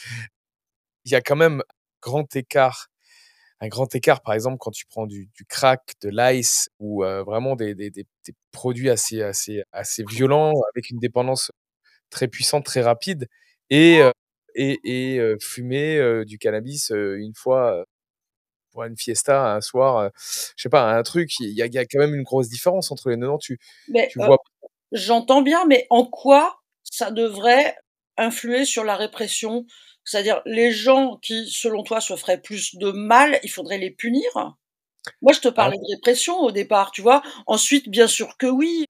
[1.06, 1.64] Il y a quand même
[2.02, 2.90] grand écart
[3.64, 7.56] un grand écart, par exemple, quand tu prends du, crack, de l'ice ou euh, vraiment
[7.56, 7.76] des,
[8.52, 11.50] produits assez, assez, assez violents avec une dépendance
[12.10, 13.30] très puissante, très rapide,
[13.70, 14.12] et, euh,
[14.56, 17.86] et, et euh, fumer du cannabis une fois
[18.74, 20.10] pour une fiesta un soir, euh,
[20.58, 22.50] je sais pas, un truc, il y, a, il y a quand même une grosse
[22.50, 23.28] différence entre les deux.
[23.28, 24.38] Non, tu, Mais tu euh, vois.
[24.92, 27.78] j'entends bien, mais en quoi ça devrait
[28.18, 29.66] influer sur la répression?
[30.06, 34.30] C'est-à-dire les gens qui, selon toi, se feraient plus de mal, il faudrait les punir?
[35.22, 37.22] Moi, je te Ah, parlais de répression au départ, tu vois.
[37.48, 38.86] Ensuite, bien sûr que oui,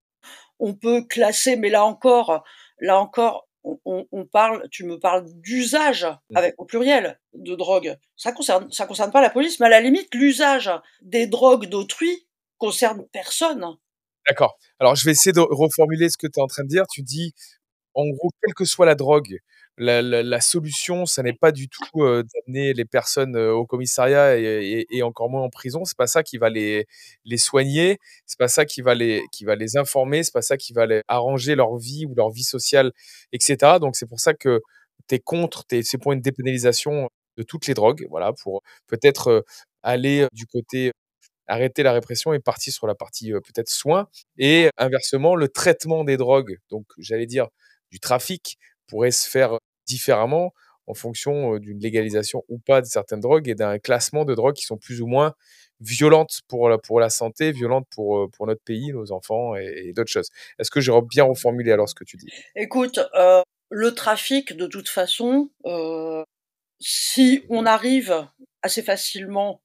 [0.60, 2.44] on peut classer, mais là encore,
[2.80, 6.38] là encore, on, on- on parle, tu me parles d'usage mm.
[6.38, 7.98] avec au pluriel de drogue.
[8.16, 12.28] Ça concerne, ça concerne pas la police, mais à la limite, l'usage des drogues d'autrui
[12.58, 13.66] concerne personne.
[14.28, 14.58] D'accord.
[14.80, 16.86] Alors, je vais essayer de reformuler ce que tu es en train de dire.
[16.88, 17.34] Tu dis,
[17.94, 19.38] en gros, quelle que soit la drogue,
[19.78, 25.42] la, solution, ça n'est pas du tout d'amener les personnes au commissariat et, encore moins
[25.42, 25.86] en prison.
[25.86, 26.86] C'est pas ça qui va les,
[27.26, 28.00] les soigner.
[28.26, 30.24] C'est pas ça qui va les, qui va les informer.
[30.24, 32.92] C'est pas ça qui va les arranger leur vie ou leur vie sociale,
[33.32, 33.80] etc.
[33.80, 34.62] Donc, c'est pour ça que
[35.08, 38.06] tu es contre, t'es- c'est pour une dépénalisation de toutes les drogues.
[38.10, 39.44] Voilà, pour peut-être
[39.84, 40.92] aller du côté
[41.48, 44.08] arrêter la répression et partir sur la partie peut-être soins.
[44.38, 47.48] Et inversement, le traitement des drogues, donc j'allais dire
[47.92, 48.58] du trafic,
[48.88, 49.58] pourrait se faire
[49.88, 50.54] différemment
[50.88, 54.66] en fonction d'une légalisation ou pas de certaines drogues et d'un classement de drogues qui
[54.66, 55.34] sont plus ou moins
[55.80, 60.12] violentes pour la, pour la santé, violentes pour, pour notre pays, nos enfants et, d'autres
[60.12, 60.30] choses.
[60.60, 62.28] Est-ce que j'ai bien reformulé alors ce que tu dis?
[62.56, 63.00] Écoute,
[63.70, 65.50] le trafic, de toute façon,
[66.80, 68.28] si on arrive
[68.62, 69.62] assez facilement,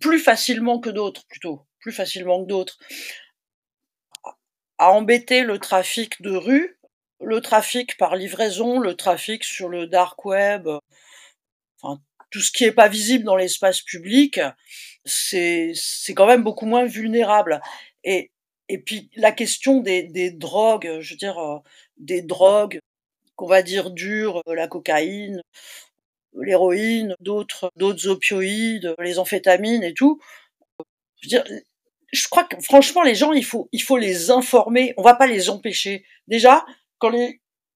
[0.00, 2.78] plus facilement que d'autres plutôt, plus facilement que d'autres,
[4.78, 6.75] à embêter le trafic de rue,
[7.20, 10.78] le trafic par livraison, le trafic sur le dark web, euh,
[11.82, 12.00] enfin
[12.30, 14.40] tout ce qui est pas visible dans l'espace public,
[15.04, 17.60] c'est c'est quand même beaucoup moins vulnérable.
[18.04, 18.30] Et
[18.68, 21.58] et puis la question des, des drogues, je veux dire euh,
[21.98, 22.80] des drogues
[23.36, 25.40] qu'on va dire dures, euh, la cocaïne,
[26.40, 30.20] l'héroïne, d'autres d'autres opioïdes, les amphétamines et tout.
[31.20, 31.60] Je veux dire,
[32.12, 35.26] je crois que franchement les gens il faut il faut les informer, on va pas
[35.26, 36.04] les empêcher.
[36.28, 36.64] Déjà
[36.98, 37.12] quand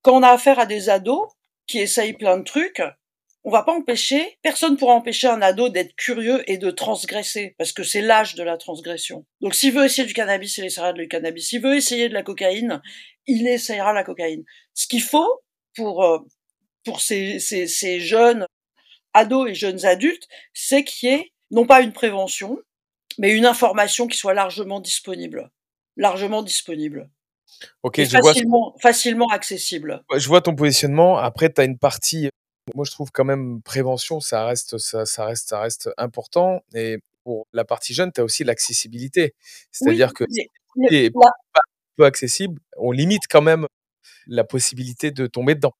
[0.06, 1.28] on a affaire à des ados
[1.66, 2.82] qui essayent plein de trucs,
[3.42, 7.72] on va pas empêcher, personne pourra empêcher un ado d'être curieux et de transgresser, parce
[7.72, 9.24] que c'est l'âge de la transgression.
[9.40, 11.48] Donc s'il veut essayer du cannabis, il essaiera du cannabis.
[11.48, 12.82] S'il veut essayer de la cocaïne,
[13.26, 14.44] il essayera la cocaïne.
[14.74, 15.40] Ce qu'il faut
[15.74, 16.18] pour euh,
[16.98, 18.46] ces, ces jeunes
[19.14, 22.58] ados et jeunes adultes, c'est qu'il y ait non pas une prévention,
[23.18, 25.50] mais une information qui soit largement disponible.
[25.96, 27.10] Largement disponible.
[27.82, 28.34] Ok, vois,
[28.80, 30.02] facilement, accessible.
[30.16, 31.18] je vois ton positionnement.
[31.18, 32.30] Après, tu as une partie,
[32.74, 36.62] moi je trouve quand même prévention, ça reste, ça, ça reste, ça reste important.
[36.74, 39.34] Et pour la partie jeune, tu as aussi l'accessibilité.
[39.72, 41.60] C'est-à-dire Oui, que si pas
[41.96, 43.66] peu accessible, on limite quand même
[44.26, 45.74] la possibilité de tomber dedans.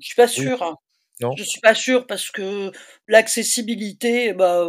[0.00, 0.62] je suis pas Oui, sûre.
[0.62, 0.76] hein.
[1.20, 1.32] non?
[1.36, 2.72] Je suis pas sûre parce que
[3.06, 4.64] l'accessibilité, bah,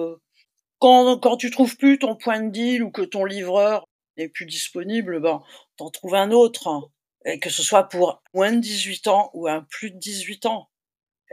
[0.79, 3.85] quand, quand tu trouves plus ton point de deal ou que ton livreur
[4.27, 5.41] plus disponible, ben,
[5.77, 6.67] t'en trouves un autre.
[6.67, 6.83] hein.
[7.25, 10.69] Et que ce soit pour moins de 18 ans ou un plus de 18 ans.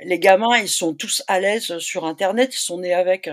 [0.02, 3.30] Les gamins, ils sont tous à l'aise sur Internet, ils sont nés avec.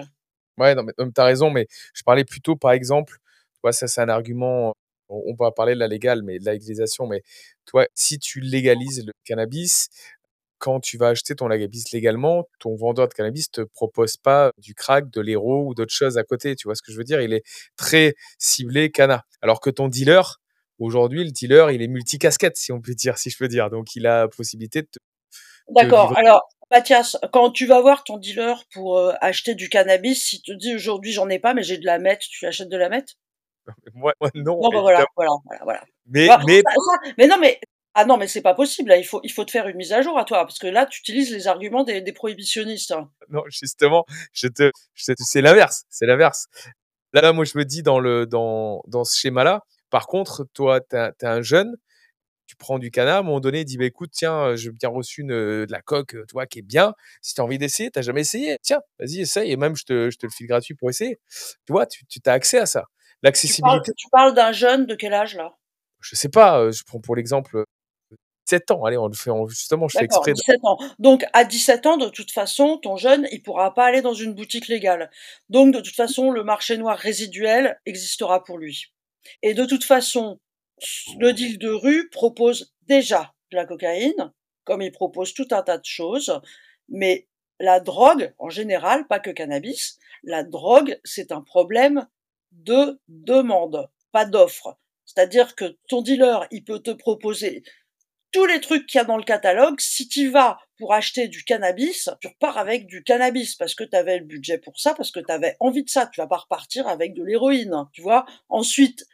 [0.58, 3.18] Ouais, non, mais tu as raison, mais je parlais plutôt, par exemple,
[3.54, 4.74] tu vois, ça c'est un argument,
[5.10, 7.22] on, va parler de la légale, mais de la légalisation, mais
[7.66, 9.90] tu vois, si tu légalises le cannabis,
[10.64, 14.74] quand tu vas acheter ton cannabis légalement, ton vendeur de cannabis te propose pas du
[14.74, 16.56] crack, de l'héro ou d'autres choses à côté.
[16.56, 17.20] Tu vois ce que je veux dire?
[17.20, 17.44] Il est
[17.76, 19.26] très ciblé cana.
[19.42, 20.40] Alors que ton dealer,
[20.80, 23.70] aujourd'hui, le dealer, il est multicasquette, si on peut dire, si je peux dire.
[23.70, 24.88] Donc, il a la possibilité de
[25.70, 26.18] D'accord.
[26.18, 30.54] Alors, Mathias, quand tu vas voir ton dealer pour euh, acheter du cannabis, s'il te
[30.54, 33.18] dit aujourd'hui j'en ai pas, mais j'ai de la meth, tu achètes de la meth?
[33.94, 35.84] Moi, moi, non, Non, bah voilà, voilà, voilà, voilà.
[36.06, 37.60] Mais, Voilà, mais ça- ça- mais non, mais
[37.96, 38.90] ah non, mais c'est pas possible.
[38.90, 40.68] Là, il faut, il faut te faire une mise à jour à toi, parce que
[40.68, 42.92] là, tu utilises les arguments des, des prohibitionnistes.
[42.92, 43.10] hein.
[43.30, 46.48] non, justement, je te, je te- c'est l'inverse, c'est l'inverse.
[47.14, 49.62] Là, là, moi, je me dis dans le, dans, dans ce schéma-là.
[49.92, 51.76] Par contre, toi, t'es un, t'es un jeune,
[52.48, 54.72] tu prends du canard, à un moment donné, il dit, bah, écoute, tiens, euh, j'ai
[54.72, 56.94] bien reçu une, euh, de la coque, euh, tu vois, qui est bien.
[57.22, 60.10] Si tu as envie d'essayer, t'as jamais essayé, tiens, vas-y, essaye, et même, je te,
[60.12, 61.20] je te le file gratuit pour essayer.
[61.66, 62.82] Tu vois, tu, tu as accès à ça.
[62.82, 62.92] Tu parles,
[63.24, 65.56] L'accessibilité, tu parles d'un jeune de quel âge là?
[66.02, 67.64] Je sais pas, je prends pour l'exemple,
[68.46, 68.84] 17 ans.
[68.86, 70.78] Allez, on le fait on justement, je fais exprès de 17 ans.
[71.00, 74.34] Donc à 17 ans, de toute façon, ton jeune, il pourra pas aller dans une
[74.34, 75.10] boutique légale.
[75.50, 78.88] Donc de toute façon, le marché noir résiduel existera pour lui.
[79.42, 80.40] Et de toute façon,
[81.20, 84.32] le deal de rue propose déjà de la cocaïne,
[84.66, 86.42] comme il propose tout un tas de choses,
[86.90, 87.28] mais
[87.60, 92.08] la drogue, en général, pas que cannabis, la drogue, c'est un problème
[92.52, 94.78] de demande, pas d'offre.
[95.06, 97.64] C'est-à-dire que ton dealer, il peut te proposer
[98.34, 99.80] tous les trucs qu'il y a dans le catalogue.
[99.80, 103.96] Si tu vas pour acheter du cannabis, tu repars avec du cannabis parce que tu
[103.96, 106.08] avais le budget pour ça, parce que tu avais envie de ça.
[106.08, 108.26] Tu vas pas repartir avec de l'héroïne, tu vois.
[108.50, 109.06] Ensuite,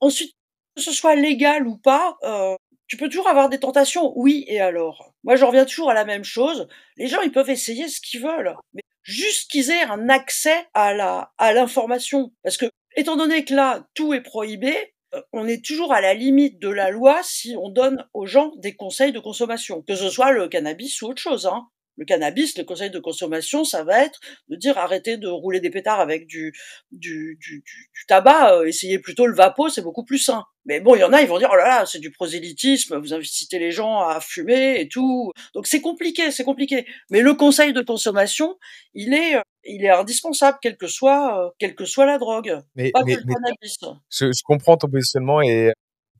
[0.00, 0.34] ensuite,
[0.76, 2.54] que ce soit légal ou pas, euh,
[2.86, 4.12] tu peux toujours avoir des tentations.
[4.16, 5.12] Oui, et alors?
[5.24, 6.68] Moi, je reviens toujours à la même chose.
[6.96, 10.94] Les gens, ils peuvent essayer ce qu'ils veulent, mais juste qu'ils aient un accès à
[10.94, 12.66] la à l'information, parce que
[12.96, 14.94] étant donné que là tout est prohibé,
[15.32, 18.74] on est toujours à la limite de la loi si on donne aux gens des
[18.74, 21.46] conseils de consommation, que ce soit le cannabis ou autre chose.
[21.46, 21.66] Hein.
[21.96, 25.70] Le cannabis, le conseil de consommation, ça va être de dire arrêtez de rouler des
[25.70, 26.52] pétards avec du,
[26.92, 30.44] du, du, du tabac, euh, essayez plutôt le vapeau, c'est beaucoup plus sain.
[30.64, 32.98] Mais bon, il y en a, ils vont dire oh là là, c'est du prosélytisme,
[32.98, 35.32] vous incitez les gens à fumer et tout.
[35.54, 36.86] Donc c'est compliqué, c'est compliqué.
[37.10, 38.56] Mais le conseil de consommation,
[38.94, 42.60] il est, euh, il est indispensable, quelle que soit, euh, quelle que soit la drogue.
[42.74, 43.78] Mais, pas mais, que le mais cannabis.
[44.10, 45.72] je, je comprends ton positionnement et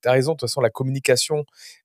[0.03, 0.33] tu as raison.
[0.33, 1.45] De toute façon, la communication,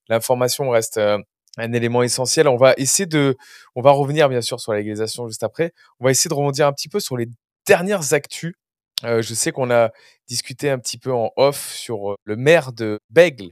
[0.09, 1.17] l'information reste euh,
[1.57, 2.47] un élément essentiel.
[2.47, 3.35] On va essayer de,
[3.75, 5.73] on va revenir bien sûr sur la légalisation juste après.
[5.99, 7.27] On va essayer de rebondir un petit peu sur les
[7.67, 8.55] dernières actus.
[9.03, 9.91] Euh, je sais qu'on a
[10.27, 13.51] discuté un petit peu en off sur euh, le maire de Bègle,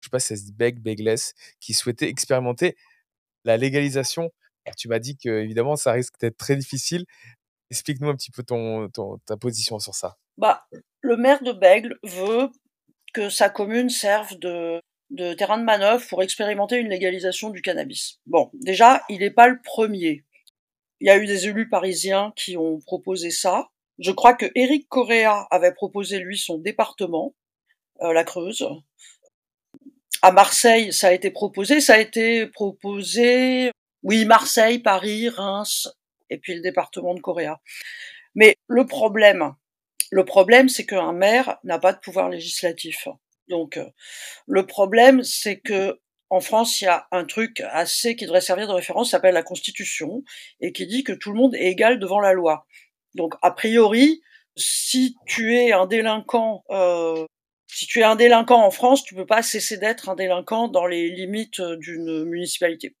[0.00, 1.14] je sais pas si ça se dit Bègle, Bègles,
[1.60, 2.76] qui souhaitait expérimenter
[3.44, 4.30] la légalisation.
[4.76, 7.06] Tu m'as dit que évidemment ça risque d'être très difficile.
[7.70, 10.16] Explique-nous un petit peu ton, ton- ta position sur ça.
[10.36, 10.66] Bah,
[11.00, 12.50] le maire de Bègle veut
[13.12, 18.20] que sa commune serve de, de terrain de manœuvre pour expérimenter une légalisation du cannabis.
[18.26, 20.24] Bon, déjà, il n'est pas le premier.
[21.00, 23.68] Il y a eu des élus parisiens qui ont proposé ça.
[23.98, 27.34] Je crois que Éric Correa avait proposé lui son département,
[28.02, 28.66] euh, la Creuse.
[30.22, 31.80] À Marseille, ça a été proposé.
[31.80, 33.70] Ça a été proposé,
[34.02, 35.88] oui, Marseille, Paris, Reims,
[36.30, 37.60] et puis le département de Correa.
[38.34, 39.54] Mais le problème,
[40.10, 43.08] le problème, c'est qu'un maire n'a pas de pouvoir législatif.
[43.48, 43.86] Donc, euh,
[44.46, 46.00] le problème, c'est que
[46.30, 49.42] en France, il y a un truc assez qui devrait servir de référence, s'appelle la
[49.42, 50.22] Constitution,
[50.60, 52.66] et qui dit que tout le monde est égal devant la loi.
[53.14, 54.20] Donc, a priori,
[54.56, 57.24] si tu es un délinquant, euh,
[57.66, 60.86] si tu es un délinquant en France, tu peux pas cesser d'être un délinquant dans
[60.86, 62.94] les limites euh, d'une municipalité.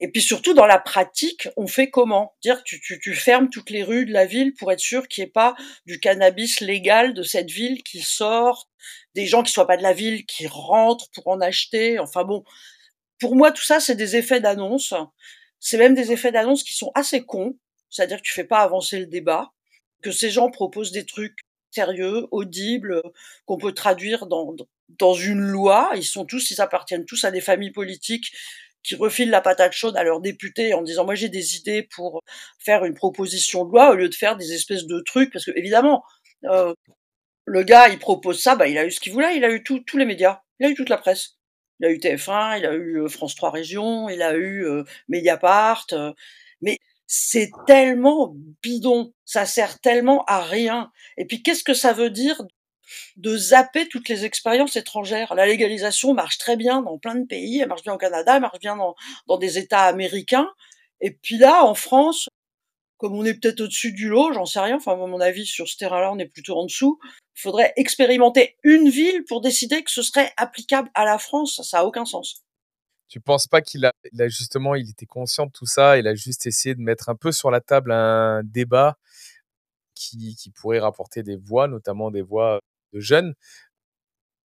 [0.00, 2.36] Et puis surtout dans la pratique, on fait comment?
[2.42, 5.24] Dire tu, tu, tu fermes toutes les rues de la ville pour être sûr qu'il
[5.24, 8.68] n'y ait pas du cannabis légal de cette ville qui sort,
[9.14, 11.98] des gens qui soient pas de la ville qui rentrent pour en acheter.
[11.98, 12.44] Enfin bon,
[13.18, 14.94] pour moi tout ça c'est des effets d'annonce.
[15.58, 17.58] C'est même des effets d'annonce qui sont assez cons.
[17.90, 19.52] C'est-à-dire que tu fais pas avancer le débat,
[20.02, 21.40] que ces gens proposent des trucs
[21.70, 23.02] sérieux, audibles,
[23.46, 24.54] qu'on peut traduire dans
[24.88, 25.90] dans une loi.
[25.96, 28.32] Ils sont tous, ils appartiennent tous à des familles politiques
[28.82, 32.22] qui refilent la patate chaude à leurs députés en disant moi j'ai des idées pour
[32.58, 35.32] faire une proposition de loi au lieu de faire des espèces de trucs.
[35.32, 36.02] Parce que évidemment
[36.44, 36.74] euh,
[37.46, 39.36] le gars il propose ça bah il a eu ce qu'il voulait.
[39.36, 40.40] Il a eu tous les médias.
[40.60, 41.38] Il a eu toute la presse.
[41.80, 44.82] Il a eu TF1 il a eu euh, France 3 Régions il a eu euh,
[45.08, 46.12] Mediapart euh,
[46.60, 49.14] mais c'est tellement bidon.
[49.24, 50.92] Ça sert tellement à rien.
[51.16, 52.42] Et puis qu'est-ce que ça veut dire
[53.16, 55.34] de zapper toutes les expériences étrangères.
[55.34, 58.42] La légalisation marche très bien dans plein de pays, elle marche bien au Canada, elle
[58.42, 58.94] marche bien dans,
[59.26, 60.48] dans des États américains.
[61.00, 62.28] Et puis là, en France,
[62.98, 65.68] comme on est peut-être au-dessus du lot, j'en sais rien, enfin, à mon avis, sur
[65.68, 66.98] ce terrain-là, on est plutôt en dessous,
[67.36, 71.60] il faudrait expérimenter une ville pour décider que ce serait applicable à la France.
[71.62, 72.42] Ça n'a aucun sens.
[73.06, 73.92] Tu penses pas qu'il a,
[74.26, 77.32] justement, il était conscient de tout ça, il a juste essayé de mettre un peu
[77.32, 78.98] sur la table un débat
[79.94, 82.60] qui pourrait rapporter des voix, notamment des voix
[82.92, 83.34] de jeunes.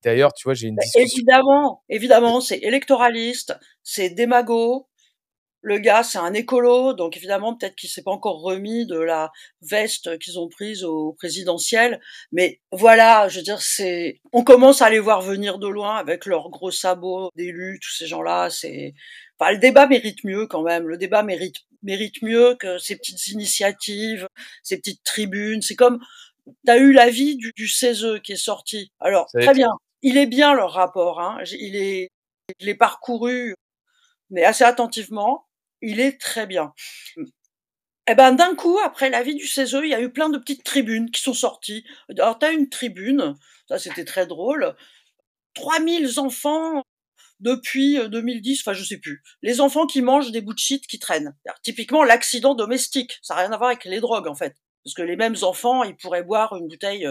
[0.04, 1.02] D'ailleurs, tu vois, j'ai une discussion.
[1.02, 4.90] Évidemment, évidemment, c'est électoraliste, c'est démago.
[5.66, 9.32] Le gars, c'est un écolo, donc évidemment, peut-être qu'il s'est pas encore remis de la
[9.62, 12.02] veste qu'ils ont prise au présidentiel.
[12.34, 16.26] Mais voilà, je veux dire, c'est, on commence à les voir venir de loin avec
[16.26, 18.50] leurs gros sabots d'élus, tous ces gens-là.
[18.50, 18.94] C'est,
[19.40, 20.86] enfin, le débat mérite mieux quand même.
[20.86, 24.28] Le débat mérite mérite mieux que ces petites initiatives,
[24.64, 25.62] ces petites tribunes.
[25.62, 26.00] C'est comme,
[26.66, 28.92] t'as eu l'avis du, du CESE qui est sorti.
[29.00, 29.70] Alors, très bien.
[30.02, 31.40] Il est bien leur rapport, hein.
[31.60, 32.10] Il est,
[32.60, 33.56] je l'ai parcouru,
[34.30, 35.46] mais assez attentivement.
[35.82, 36.74] Il est très bien.
[38.08, 40.64] Eh ben, d'un coup, après l'avis du CESE, il y a eu plein de petites
[40.64, 41.86] tribunes qui sont sorties.
[42.10, 43.36] Alors, t'as une tribune,
[43.70, 44.76] ça c'était très drôle.
[45.56, 46.84] 3000 enfants
[47.40, 49.22] depuis 2010, enfin je sais plus.
[49.42, 51.36] Les enfants qui mangent des bouts de shit qui traînent.
[51.62, 55.02] Typiquement l'accident domestique, ça n'a rien à voir avec les drogues en fait, parce que
[55.02, 57.08] les mêmes enfants, ils pourraient boire une bouteille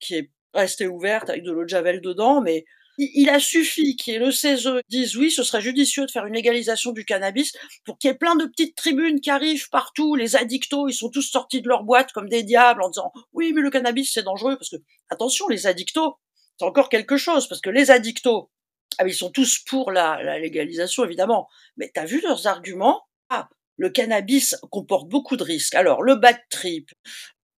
[0.00, 2.64] qui est restée ouverte avec de l'eau de javel dedans, mais
[2.98, 6.26] il a suffi qu'il y ait le CESE dise oui, ce serait judicieux de faire
[6.26, 7.52] une légalisation du cannabis
[7.84, 10.16] pour qu'il y ait plein de petites tribunes qui arrivent partout.
[10.16, 13.52] Les addictos, ils sont tous sortis de leur boîte comme des diables en disant oui,
[13.52, 14.76] mais le cannabis c'est dangereux parce que
[15.10, 16.18] attention, les addictos,
[16.58, 18.50] c'est encore quelque chose parce que les addictos,
[18.98, 23.02] ah, ils sont tous pour la, la légalisation évidemment, mais t'as vu leurs arguments?
[23.28, 23.48] Ah,
[23.78, 25.74] le cannabis comporte beaucoup de risques.
[25.74, 26.90] Alors le bad trip,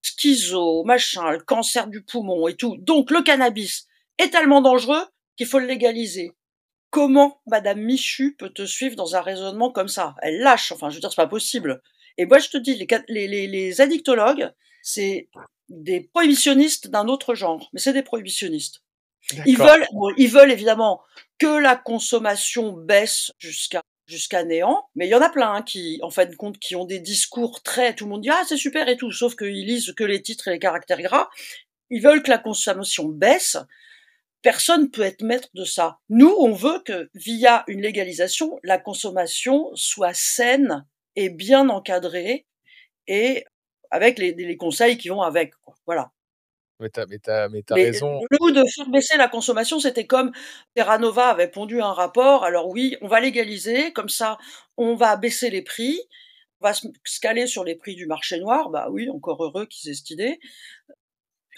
[0.03, 2.77] schizo, machin, le cancer du poumon et tout.
[2.79, 5.03] Donc le cannabis est tellement dangereux
[5.37, 6.33] qu'il faut le légaliser.
[6.91, 10.15] Comment Madame Michu peut te suivre dans un raisonnement comme ça?
[10.23, 11.83] Elle lâche, enfin je veux dire, c'est pas possible.
[12.19, 12.75] Et moi je te dis,
[13.09, 14.53] les, les, les addictologues,
[14.83, 15.29] c'est
[15.69, 18.83] des prohibitionnistes d'un autre genre, mais c'est des prohibitionnistes.
[19.47, 21.03] Ils veulent, ils veulent évidemment
[21.39, 25.99] que la consommation baisse jusqu'à jusqu'à néant, mais il y en a plein hein, qui,
[26.03, 28.57] en fin de compte, qui ont des discours très, tout le monde dit ah c'est
[28.57, 31.29] super et tout, sauf qu'ils lisent que les titres et les caractères gras.
[31.91, 33.57] Ils veulent que la consommation baisse,
[34.43, 35.99] personne peut être maître de ça.
[36.09, 40.87] Nous, on veut que via une légalisation, la consommation soit saine
[41.17, 42.47] et bien encadrée
[43.07, 43.45] et
[43.91, 45.53] avec les, conseils qui vont avec.
[45.87, 46.13] Voilà.
[46.81, 48.21] Mais t'as, mais t'as, mais raison.
[48.31, 50.33] Le coup de faire baisser la consommation, c'était comme
[50.75, 52.43] Terra Nova avait pondu un rapport.
[52.45, 54.39] Alors oui, on va légaliser, comme ça,
[54.77, 56.01] on va baisser les prix,
[56.61, 58.71] on va se caler sur les prix du marché noir.
[58.71, 60.41] Bah oui, encore heureux qu'ils aient cette idée.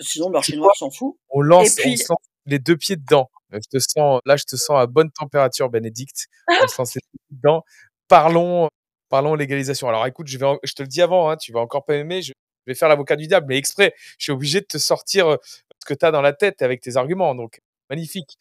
[0.01, 1.17] Sinon, le marché noir s'en fout.
[1.31, 2.15] On lance, on
[2.47, 3.31] les deux pieds dedans?
[3.53, 6.27] Je te sens, là, je te sens à bonne température, Bénédicte.
[6.65, 7.65] On se lance les deux pieds dedans.
[8.09, 8.69] Parlons,
[9.09, 9.89] parlons légalisation.
[9.89, 12.23] Alors, écoute, je vais, je te le dis avant, hein, tu vas encore pas aimer.
[12.23, 12.33] Je
[12.67, 15.37] vais faire l'avocat du diable, mais exprès, je suis obligé de te sortir euh,
[15.81, 17.35] ce que tu as dans la tête avec tes arguments.
[17.35, 17.61] Donc,
[17.91, 18.39] magnifique.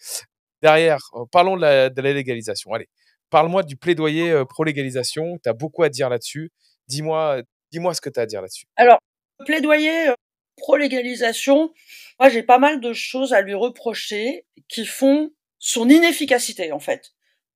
[0.61, 2.73] Derrière, euh, parlons de la, légalisation.
[2.73, 2.87] Allez,
[3.29, 5.39] parle-moi du plaidoyer euh, pro-légalisation.
[5.43, 6.51] Tu as beaucoup à dire là-dessus.
[6.87, 7.41] Dis-moi,
[7.71, 8.65] dis-moi ce que tu as à dire là-dessus.
[8.75, 8.99] Alors,
[9.45, 10.11] plaidoyer
[10.57, 11.73] pro-légalisation,
[12.19, 17.13] moi j'ai pas mal de choses à lui reprocher qui font son inefficacité en fait.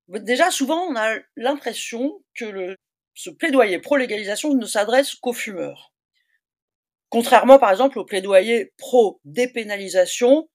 [0.07, 2.76] Déjà souvent on a l'impression que le,
[3.13, 5.93] ce plaidoyer pro-légalisation ne s'adresse qu'aux fumeurs.
[7.16, 10.49] Contrairement par exemple au plaidoyer pro-dépénalisation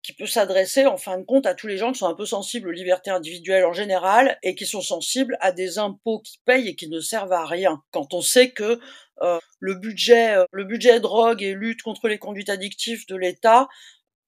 [0.00, 2.24] qui peut s'adresser en fin de compte à tous les gens qui sont un peu
[2.24, 6.68] sensibles aux libertés individuelles en général et qui sont sensibles à des impôts qui payent
[6.68, 7.82] et qui ne servent à rien.
[7.90, 8.78] Quand on sait que
[9.22, 13.66] euh, le budget, euh, le budget drogue et lutte contre les conduites addictives de l'État,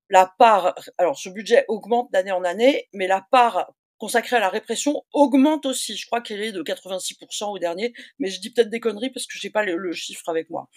[0.09, 4.49] la part, alors ce budget augmente d'année en année, mais la part consacrée à la
[4.49, 5.97] répression augmente aussi.
[5.97, 9.27] Je crois qu'elle est de 86% au dernier, mais je dis peut-être des conneries parce
[9.27, 10.69] que j'ai pas le, chiffre avec moi.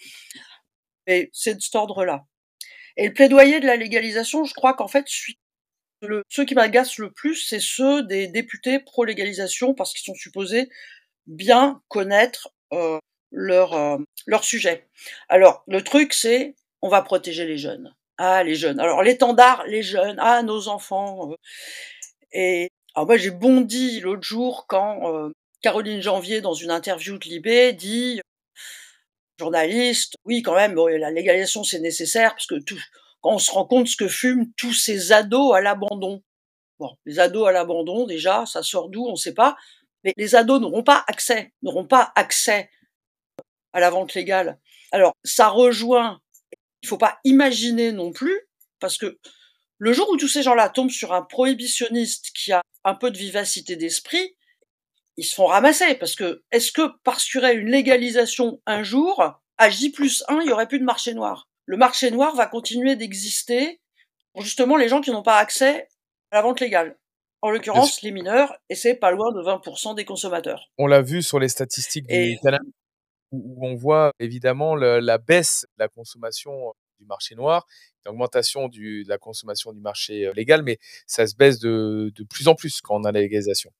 [1.06, 2.24] Mais c'est de cet ordre-là.
[2.96, 5.06] Et le plaidoyer de la légalisation, je crois qu'en fait,
[6.02, 10.68] le, ceux qui m'agacent le plus, c'est ceux des députés pro-légalisation parce qu'ils sont supposés
[11.26, 12.98] bien connaître euh,
[13.32, 14.88] leur, euh, leur sujet.
[15.28, 17.94] Alors, le truc, c'est on va protéger les jeunes.
[18.18, 18.78] Ah, les jeunes.
[18.78, 20.18] Alors, l'étendard, les jeunes.
[20.20, 21.32] Ah, nos enfants.
[21.32, 21.36] Euh.
[22.32, 25.30] Et alors moi, j'ai bondi l'autre jour quand euh,
[25.62, 28.20] Caroline Janvier, dans une interview de Libé, dit
[29.38, 32.80] journaliste, oui, quand même, la légalisation, c'est nécessaire parce que tout,
[33.20, 36.22] quand on se rend compte ce que fument tous ces ados à l'abandon.
[36.78, 39.56] Bon, les ados à l'abandon, déjà, ça sort d'où, on ne sait pas.
[40.02, 42.70] Mais les ados n'auront pas accès, n'auront pas accès
[43.72, 44.58] à la vente légale.
[44.92, 46.20] Alors, ça rejoint,
[46.82, 48.38] il faut pas imaginer non plus,
[48.78, 49.18] parce que
[49.78, 53.18] le jour où tous ces gens-là tombent sur un prohibitionniste qui a un peu de
[53.18, 54.36] vivacité d'esprit,
[55.16, 58.82] ils se font ramasser, parce que est-ce que parce qu'il y aurait une légalisation un
[58.82, 59.22] jour,
[59.58, 61.48] à J plus 1, il y aurait plus de marché noir?
[61.66, 63.80] Le marché noir va continuer d'exister
[64.32, 65.88] pour justement les gens qui n'ont pas accès
[66.30, 66.98] à la vente légale.
[67.42, 70.70] En l'occurrence, les mineurs, et c'est pas loin de 20% des consommateurs.
[70.78, 72.38] On l'a vu sur les statistiques du
[73.32, 77.66] où on voit évidemment la baisse de la consommation du marché noir,
[78.06, 82.80] l'augmentation de la consommation du marché légal, mais ça se baisse de, plus en plus
[82.80, 83.70] quand on a la légalisation.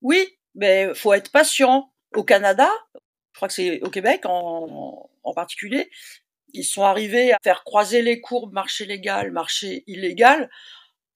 [0.00, 1.90] Oui, mais faut être patient.
[2.14, 5.90] Au Canada, je crois que c'est au Québec en, particulier,
[6.54, 10.48] ils sont arrivés à faire croiser les courbes marché légal, marché illégal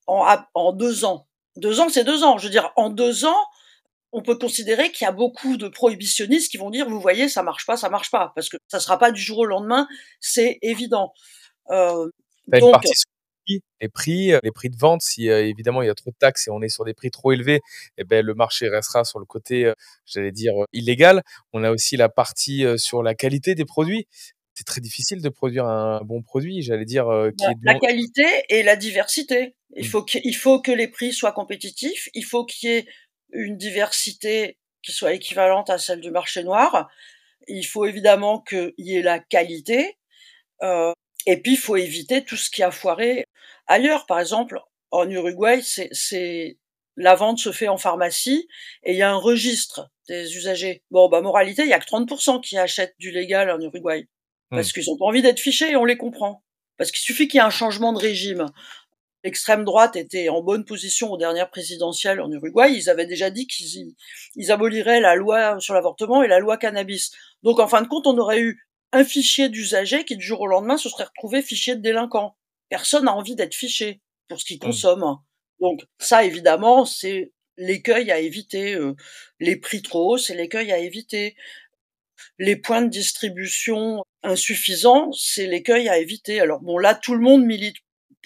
[0.07, 1.26] en, en deux ans.
[1.57, 2.37] Deux ans, c'est deux ans.
[2.37, 3.45] Je veux dire, en deux ans,
[4.12, 7.43] on peut considérer qu'il y a beaucoup de prohibitionnistes qui vont dire, vous voyez, ça
[7.43, 9.89] marche pas, ça marche pas, parce que ça sera pas du jour au lendemain,
[10.20, 11.14] c'est évident.
[11.70, 12.09] Euh,
[12.49, 12.85] donc,
[13.80, 16.49] les prix, les prix de vente, si euh, évidemment il y a trop de taxes
[16.49, 17.61] et on est sur des prix trop élevés,
[17.99, 19.74] eh ben le marché restera sur le côté, euh,
[20.07, 21.22] j'allais dire illégal.
[21.53, 24.07] On a aussi la partie sur la qualité des produits.
[24.55, 27.07] c'est très difficile de produire un bon produit, j'allais dire,
[27.38, 29.55] qui Bah, est la qualité et la diversité.
[29.76, 29.88] Il Mmh.
[29.88, 32.86] faut qu'il il faut que les prix soient compétitifs, il faut qu'il y ait
[33.32, 36.88] une diversité qui soit équivalente à celle du marché noir.
[37.49, 39.97] Il faut évidemment qu'il y ait la qualité,
[41.26, 43.26] et puis il faut éviter tout ce qui a foiré
[43.66, 44.06] ailleurs.
[44.06, 44.60] Par exemple,
[44.90, 46.58] en Uruguay, c'est
[46.96, 48.48] la vente se fait en pharmacie
[48.82, 50.82] et il y a un registre des usagers.
[50.90, 54.06] Bon, bah, moralité, il y a que 30% qui achètent du légal en Uruguay
[54.52, 54.56] Mmh.
[54.56, 56.44] parce qu'ils ont pas envie d'être fichés et on les comprend.
[56.76, 58.46] Parce qu'il suffit qu'il y ait un changement de régime.
[59.24, 62.72] L'extrême droite était en bonne position aux dernières présidentielles en Uruguay.
[62.72, 63.94] Ils avaient déjà dit qu'ils
[64.50, 67.12] aboliraient la loi sur l'avortement et la loi cannabis.
[67.42, 70.47] Donc, en fin de compte, on aurait eu un fichier d'usagers qui, du jour au
[70.47, 72.36] lendemain, se serait retrouvé fichier de délinquants.
[72.68, 74.61] Personne n'a envie d'être fiché pour ce qu'il Mmh.
[74.61, 75.05] consomme.
[75.61, 78.74] Donc, ça, évidemment, c'est l'écueil à éviter.
[78.74, 78.95] euh,
[79.40, 81.36] les prix trop hauts, c'est l'écueil à éviter.
[82.38, 86.40] Les points de distribution insuffisants, c'est l'écueil à éviter.
[86.40, 87.76] Alors bon, là, tout le monde milite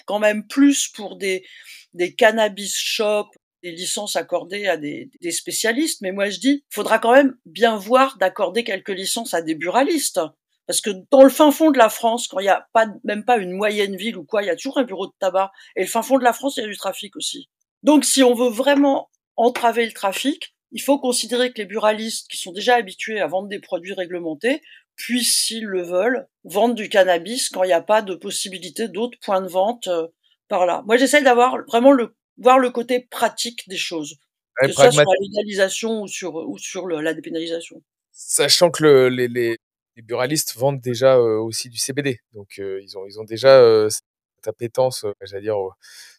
[0.05, 1.45] quand même plus pour des,
[1.93, 3.31] des cannabis shops,
[3.63, 6.01] des licences accordées à des, des spécialistes.
[6.01, 10.19] Mais moi, je dis, faudra quand même bien voir d'accorder quelques licences à des buralistes.
[10.67, 13.23] Parce que dans le fin fond de la France, quand il n'y a pas, même
[13.25, 15.51] pas une moyenne ville ou quoi, il y a toujours un bureau de tabac.
[15.75, 17.49] Et le fin fond de la France, il y a du trafic aussi.
[17.83, 22.37] Donc, si on veut vraiment entraver le trafic, il faut considérer que les buralistes, qui
[22.37, 24.61] sont déjà habitués à vendre des produits réglementés,
[24.97, 29.17] puissent, s'ils le veulent, vendre du cannabis quand il n'y a pas de possibilité d'autres
[29.21, 30.07] points de vente euh,
[30.49, 30.83] par là.
[30.85, 34.15] Moi, j'essaie d'avoir vraiment le voir le côté pratique des choses,
[34.59, 37.81] Ouais, que ce soit sur la légalisation ou sur ou sur le- la dépénalisation.
[38.11, 39.57] Sachant que le les les
[39.97, 42.19] les buralistes vendent déjà, aussi du CBD.
[42.33, 45.57] Donc, ils ont ils ont déjà, cette appétence, j'allais dire,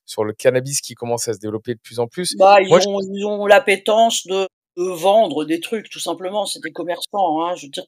[0.05, 2.37] sur le cannabis qui commence à se développer de plus en plus.
[2.37, 6.45] Bah, ils Moi, je ont ils ont l'appétence de, de vendre des trucs, tout simplement.
[6.45, 7.55] C'est des commerçants, hein.
[7.55, 7.87] Je veux dire,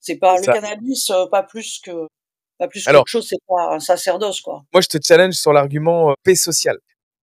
[0.00, 2.08] c'est pas le cannabis, euh, pas plus que
[2.58, 3.26] pas plus Alors chose.
[3.28, 4.62] C'est pas un sacerdoce, quoi.
[4.72, 6.78] Moi, je te challenge sur l'argument, paix sociale.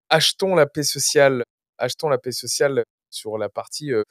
[0.09, 1.43] Achetons la paix sociale
[1.77, 4.03] achetons la paix sociale sur la partie, heu,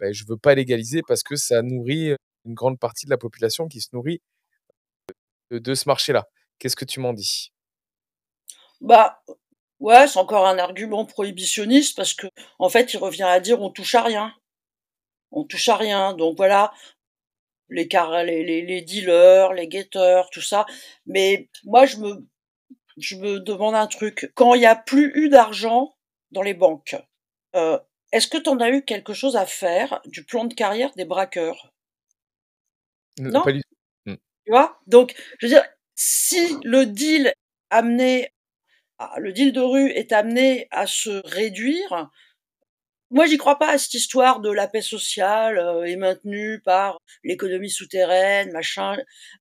[0.00, 2.14] beh, je veux pas légaliser parce que ça nourrit,
[2.48, 4.20] une grande partie de la population qui se nourrit
[5.50, 6.26] de ce marché-là.
[6.58, 7.52] Qu'est-ce que tu m'en dis?
[8.80, 9.22] Bah,
[9.80, 12.26] ouais, c'est encore un argument prohibitionniste parce que,
[12.58, 14.34] en fait, il revient à dire on touche à rien.
[15.30, 16.14] On touche à rien.
[16.14, 16.72] Donc voilà,
[17.68, 20.66] les les, dealers, les guetteurs, tout ça.
[21.06, 24.32] Mais moi, je me, demande un truc.
[24.34, 25.94] Quand il n'y a plus eu d'argent
[26.30, 26.96] dans les banques,
[27.54, 27.78] euh,
[28.12, 31.04] est-ce que tu en as eu quelque chose à faire du plan de carrière des
[31.04, 31.72] braqueurs?
[33.18, 33.62] Non pas du
[34.06, 34.14] mmh.
[34.14, 34.80] Tu vois?
[34.86, 35.64] Donc, je veux dire,
[35.94, 37.32] si le deal
[37.70, 38.32] amené,
[38.98, 42.10] à- le deal de rue est amené à se réduire,
[43.10, 46.98] moi j'y crois pas à cette histoire de la paix sociale euh, est maintenue par
[47.24, 48.96] l'économie souterraine, machin.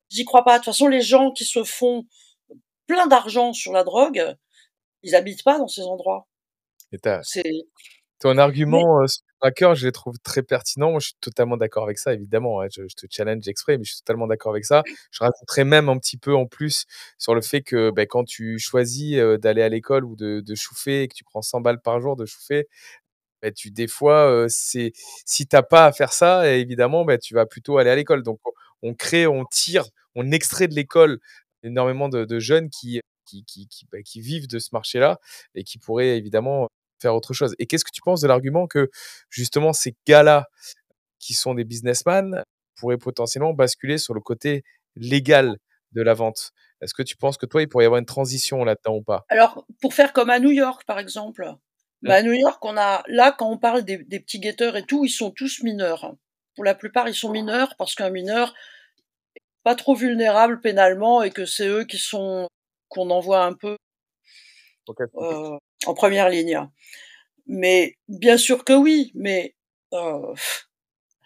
[0.10, 0.54] J'y crois pas.
[0.54, 2.06] De toute façon, les gens qui se font
[2.88, 4.36] plein d'argent sur la drogue,
[5.04, 6.28] ils habitent pas dans ces endroits.
[6.94, 7.44] Et C'est
[8.20, 9.06] ton argument, heu,
[9.42, 11.00] braqueur, je les trouve très pertinents.
[11.00, 12.68] Je suis totalement d'accord avec ça, évidemment, hein.
[12.72, 14.84] Je te challenge exprès, mais je suis totalement d'accord avec ça.
[15.12, 16.86] Je rajouterais même un petit peu en plus
[17.18, 21.04] sur le fait que, beh, quand tu choisis, d'aller à l'école ou de de chouffer
[21.04, 22.68] et que tu prends 100 balles par jour de chouffer,
[23.44, 24.94] beh, tu des fois, heu, c'est
[25.26, 28.24] si tu as pas à faire ça, évidemment, bah, tu vas plutôt aller à l'école.
[28.24, 28.40] Donc
[28.84, 29.86] on crée, on tire,
[30.16, 31.20] on extrait de l'école
[31.64, 33.68] énormément de jeunes qui qui qui
[34.06, 35.20] qui vivent de ce marché-là
[35.56, 36.68] et qui pourraient évidemment
[37.02, 37.56] faire autre chose.
[37.60, 38.90] Et qu'est-ce que tu penses de l'argument que
[39.30, 40.48] justement ces gars-là,
[41.20, 42.44] qui sont des businessmen,
[42.76, 44.64] pourraient potentiellement basculer sur le côté
[44.96, 45.58] légal
[45.94, 46.52] de la vente?
[46.82, 49.26] Est-ce que tu penses que toi, il pourrait y avoir une transition là-dedans ou pas?
[49.30, 51.46] alors pour faire comme à New York par exemple.
[52.02, 52.08] Mmh.
[52.08, 54.84] Bah, à New York, on a là quand on parle des, des petits guetteurs et
[54.86, 56.14] tout, ils sont tous mineurs.
[56.56, 58.54] Pour la plupart, ils sont mineurs parce qu'un mineur
[59.36, 62.48] est pas trop vulnérable pénalement et que c'est eux qui sont
[62.90, 63.76] qu'on envoie un peu
[64.88, 65.02] OK.
[65.16, 66.60] euh, en première ligne.
[67.48, 69.56] Mais bien sûr que oui, mais
[69.94, 70.34] euh,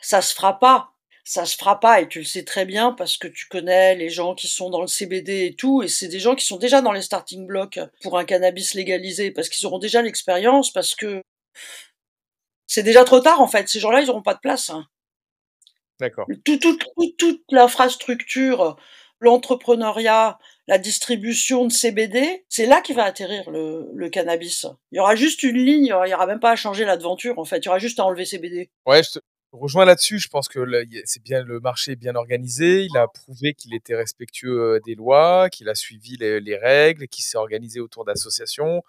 [0.01, 0.89] ça se fera pas.
[1.23, 4.09] Ça se fera pas et tu le sais très bien parce que tu connais les
[4.09, 6.81] gens qui sont dans le CBD et tout et c'est des gens qui sont déjà
[6.81, 11.21] dans les starting blocks pour un cannabis légalisé parce qu'ils auront déjà l'expérience parce que
[12.67, 13.69] c'est déjà trop tard en fait.
[13.69, 14.69] Ces gens-là, ils auront pas de place.
[14.71, 14.85] hein.
[15.99, 16.25] D'accord.
[16.43, 18.75] Tout, tout, tout- toute l'infrastructure,
[19.19, 24.65] l'entrepreneuriat, la distribution de CBD, c'est là qui va atterrir le, cannabis.
[24.91, 27.45] Il y aura juste une ligne, il y aura même pas à changer l'aventure en
[27.45, 27.59] fait.
[27.59, 28.69] Il y aura juste à enlever CBD.
[28.85, 29.19] Ouais, je te
[29.51, 30.19] rejoins là-dessus.
[30.19, 30.59] Je pense que
[31.05, 32.83] c'est bien le marché est bien organisé.
[32.83, 37.07] Il a prouvé qu'il était respectueux, heu, des lois, qu'il a suivi les les règles,
[37.07, 38.83] qu'il s'est organisé autour d'associations.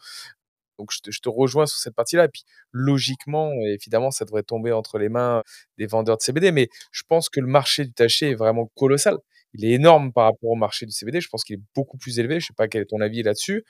[0.79, 4.43] Donc je te je te rejoins sur cette partie-là et puis logiquement, évidemment, ça devrait
[4.43, 5.43] tomber entre les mains
[5.79, 6.53] des vendeurs de CBD.
[6.53, 9.18] Mais je pense que le marché du taché est vraiment colossal.
[9.55, 11.20] Il est énorme par rapport au marché du CBD.
[11.20, 12.40] Je pense qu'il est beaucoup plus élevé.
[12.40, 13.64] Je sais pas quel est ton avis là-dessus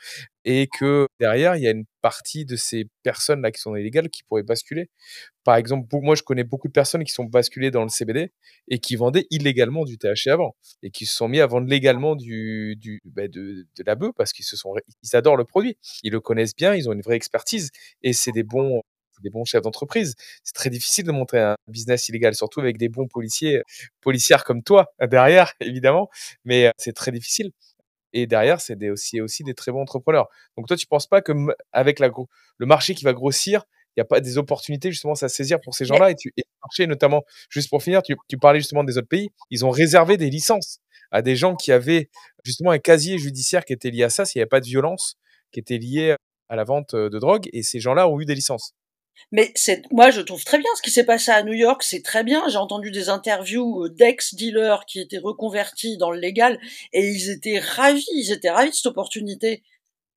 [0.44, 4.24] et que derrière, il y a une partie de ces personnes-là qui sont illégales qui
[4.24, 4.90] pourraient basculer.
[5.44, 8.32] Par exemple, moi, je connais beaucoup de personnes qui sont basculées dans le CBD
[8.68, 12.16] et qui vendaient illégalement du THC avant et qui se sont mis à vendre légalement
[12.16, 14.46] du, du bah, de, la bœuf parce qu'ils
[15.12, 17.70] adorent le produit, ils le connaissent bien, ils ont une vraie expertise
[18.02, 18.82] et c'est des bons
[19.22, 20.14] des bons chefs d'entreprise.
[20.44, 23.62] C'est très difficile de monter un business illégal, surtout avec des bons policiers,
[24.00, 26.08] policières comme toi derrière, évidemment,
[26.44, 27.52] mais c'est très difficile.
[28.12, 30.28] Et derrière, c'est aussi, aussi des très bons entrepreneurs.
[30.56, 31.32] Donc toi, tu penses pas que
[31.72, 32.10] avec la,
[32.58, 33.64] le marché qui va grossir,
[33.96, 36.10] il n'y a pas des opportunités justement à saisir pour ces gens-là?
[36.10, 39.30] Et, tu, et marché notamment, juste pour finir, tu, tu parlais justement des autres pays,
[39.50, 40.78] ils ont réservé des licences
[41.10, 42.08] à des gens qui avaient
[42.44, 45.16] justement un casier judiciaire qui était lié à ça, s'il n'y avait pas de violence
[45.52, 46.16] qui était liée
[46.48, 48.74] à la vente de drogue, et ces gens-là ont eu des licences.
[49.30, 52.02] Mais c'est, moi, je trouve très bien ce qui s'est passé à New York, c'est
[52.02, 52.46] très bien.
[52.48, 56.60] J'ai entendu des interviews euh, d'ex-dealers qui étaient reconvertis dans le légal
[56.92, 59.62] et ils étaient ravis, ils étaient ravis de cette opportunité.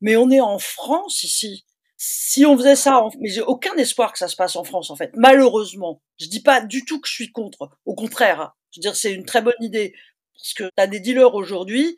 [0.01, 1.65] Mais on est en France ici.
[1.97, 4.95] Si on faisait ça, mais j'ai aucun espoir que ça se passe en France, en
[4.95, 5.11] fait.
[5.15, 6.01] Malheureusement.
[6.19, 7.69] Je dis pas du tout que je suis contre.
[7.85, 8.41] Au contraire.
[8.41, 8.53] Hein.
[8.71, 9.93] Je veux dire, c'est une très bonne idée.
[10.33, 11.95] Parce que t'as des dealers aujourd'hui,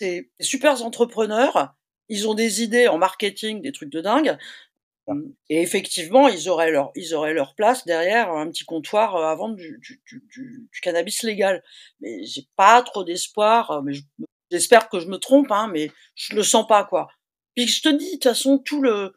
[0.00, 1.74] c'est des super entrepreneurs.
[2.08, 4.36] Ils ont des idées en marketing, des trucs de dingue.
[5.50, 9.34] Et effectivement, ils auraient leur, ils auraient leur place derrière un petit comptoir euh, à
[9.34, 11.62] vendre du, du, du, du cannabis légal.
[12.00, 13.70] Mais j'ai pas trop d'espoir.
[13.70, 13.92] Euh, mais
[14.50, 17.08] j'espère que je me trompe, hein, mais je le sens pas quoi.
[17.54, 19.14] Puis je te dis, de toute façon, tout le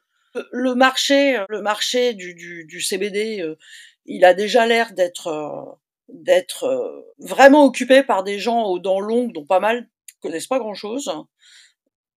[0.52, 3.58] le marché, le marché du, du, CBD, euh,
[4.06, 5.80] il a déjà l'air d'être
[6.10, 9.90] d'être vraiment occupé par des gens aux dents longues dont pas mal
[10.22, 11.12] connaissent pas grand chose.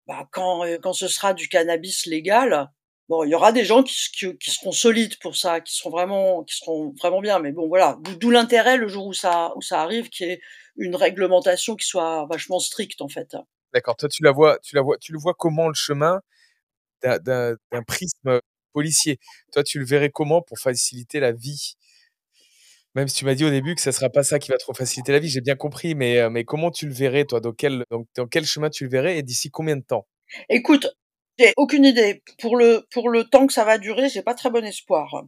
[0.07, 2.69] Bah, quand quand ce sera du cannabis légal,
[3.11, 6.45] Bon, il y aura des gens qui, qui, seront solides pour ça, qui seront vraiment,
[6.45, 7.39] qui seront vraiment bien.
[7.39, 10.39] Mais bon, voilà, d'où l'intérêt le jour où ça, où ça arrive, qui est
[10.77, 13.35] une réglementation qui soit vachement stricte en fait.
[13.73, 13.97] D'accord.
[13.97, 16.21] Toi, tu la vois, tu la vois, tu le vois comment le chemin
[17.03, 18.39] d'un prisme
[18.71, 19.19] policier?
[19.51, 21.73] Toi, tu le verrais comment pour faciliter la vie?
[22.95, 24.57] Même si tu m'as dit au début que ce ne sera pas ça qui va
[24.57, 27.41] trop faciliter la vie, j'ai bien compris, mais, mais comment tu le verrais, toi?
[27.41, 27.83] Dans quel,
[28.15, 30.07] dans quel chemin tu le verrais et d'ici combien de temps?
[30.47, 30.87] Écoute,
[31.41, 32.21] j'ai aucune idée.
[32.39, 35.23] Pour le, pour le temps que ça va durer, j'ai pas très bon espoir.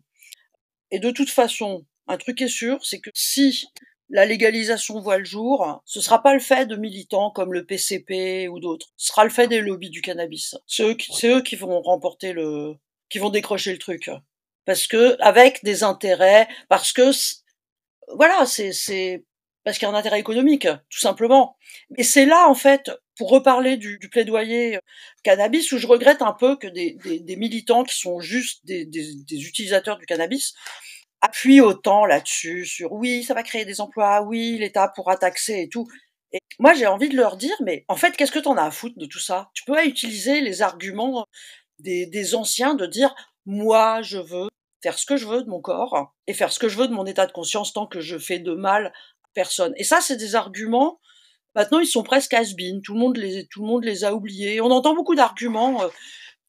[0.92, 3.66] Et de toute façon, un truc est sûr, c'est que si
[4.10, 8.48] la légalisation voit le jour, ce sera pas le fait de militants comme le PCP
[8.48, 8.94] ou d'autres.
[8.96, 10.56] Ce sera le fait des lobbies du cannabis.
[10.68, 12.76] C'est eux, qui, eux qui vont remporter le,
[13.10, 14.12] qui vont décrocher le truc.
[14.66, 17.12] Parce que, avec des intérêts, parce que,
[18.16, 19.26] voilà, c'est, c'est,
[19.64, 21.58] parce qu'il y a un intérêt économique, tout simplement.
[21.98, 24.80] Et c'est là, en fait, pour reparler du, plaidoyer euh,
[25.24, 28.88] cannabis, où je regrette un peu que des, militants qui sont juste des,
[29.32, 30.54] utilisateurs du cannabis
[31.22, 35.70] appuient autant là-dessus, sur oui, ça va créer des emplois, oui, l'État pourra taxer et
[35.70, 35.88] tout.
[36.34, 38.72] Et moi, j'ai envie de leur dire, mais en fait, qu'est-ce que t'en as à
[38.72, 39.50] foutre de tout ça?
[39.54, 41.26] Tu peux utiliser les arguments
[41.80, 44.50] des, des anciens de dire, moi, je veux
[44.82, 46.94] faire ce que je veux de mon corps et faire ce que je veux de
[46.94, 49.74] mon état de conscience tant que je fais de mal à personne.
[49.78, 51.00] Et ça, c'est des arguments
[51.56, 52.82] Maintenant, ils sont presque has -been.
[52.82, 54.62] Tout le monde les, tout le monde les a oubliés.
[54.62, 55.88] On entend beaucoup d'arguments euh,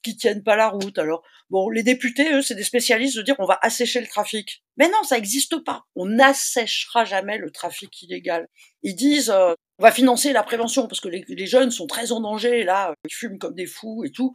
[0.03, 0.99] qui tiennent pas la route.
[0.99, 4.63] Alors, bon, les députés, eux, c'est des spécialistes de dire on va assécher le trafic.
[4.77, 5.85] Mais non, ça n'existe pas.
[5.97, 8.49] On n'assèchera jamais le trafic illégal.
[8.83, 12.13] Ils disent euh, on va financer la prévention parce que les, les, jeunes sont très
[12.13, 12.65] en danger.
[12.65, 14.33] Là, ils fument comme des fous et tout.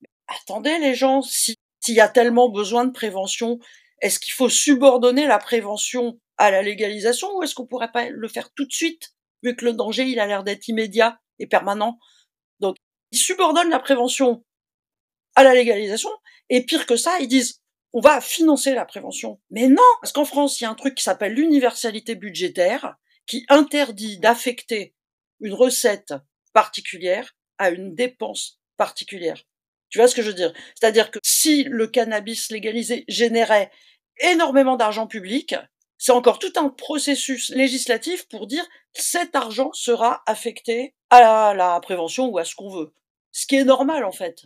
[0.00, 1.56] Mais attendez, les gens, s'il
[1.88, 3.58] y a tellement besoin de prévention,
[4.00, 8.28] est-ce qu'il faut subordonner la prévention à la légalisation ou est-ce qu'on pourrait pas le
[8.28, 9.12] faire tout de suite?
[9.42, 11.98] Vu que le danger, il a l'air d'être immédiat et permanent.
[12.60, 12.76] Donc,
[13.12, 14.44] ils subordonnent la prévention
[15.34, 16.10] à la légalisation,
[16.48, 17.60] et pire que ça, ils disent,
[17.92, 19.40] on va financer la prévention.
[19.50, 23.44] Mais non, parce qu'en France, il y a un truc qui s'appelle l'universalité budgétaire, qui
[23.48, 24.94] interdit d'affecter
[25.40, 26.14] une recette
[26.52, 29.42] particulière à une dépense particulière.
[29.88, 30.52] Tu vois ce que je veux dire?
[30.74, 33.70] C'est-à-dire que si le cannabis légalisé générait
[34.20, 35.54] énormément d'argent public,
[35.98, 42.26] c'est encore tout un processus législatif pour dire cet argent sera affecté à la, prévention
[42.28, 42.92] ou à ce qu'on veut.
[43.32, 44.44] Ce qui est normal en fait.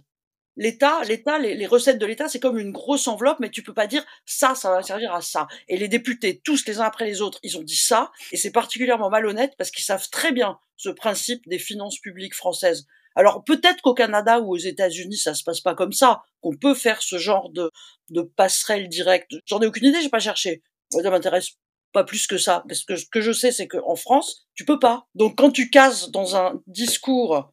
[0.56, 3.88] L'État, l'État, les, recettes de l'État, c'est comme une grosse enveloppe, mais tu peux pas
[3.88, 5.48] dire ça, ça va servir à ça.
[5.66, 8.52] Et les députés, tous les uns après les autres, ils ont dit ça, et c'est
[8.52, 12.86] particulièrement malhonnête parce qu'ils savent très bien ce principe des finances publiques françaises.
[13.16, 16.74] Alors peut-être qu'au Canada ou aux États-Unis, ça se passe pas comme ça, qu'on peut
[16.74, 17.72] faire ce genre de,
[18.10, 19.32] de passerelle directe.
[19.46, 20.62] J'en ai aucune idée, j'ai pas cherché
[21.02, 21.50] ça m'intéresse
[21.94, 22.62] pas plus que ça.
[22.68, 25.06] Parce que ce que je sais, c'est qu'en France, tu peux pas.
[25.14, 27.50] Donc quand tu cases dans un discours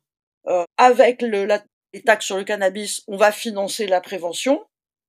[0.48, 1.64] euh, avec le, la,
[1.94, 4.66] les taxes sur le cannabis, on va financer la prévention,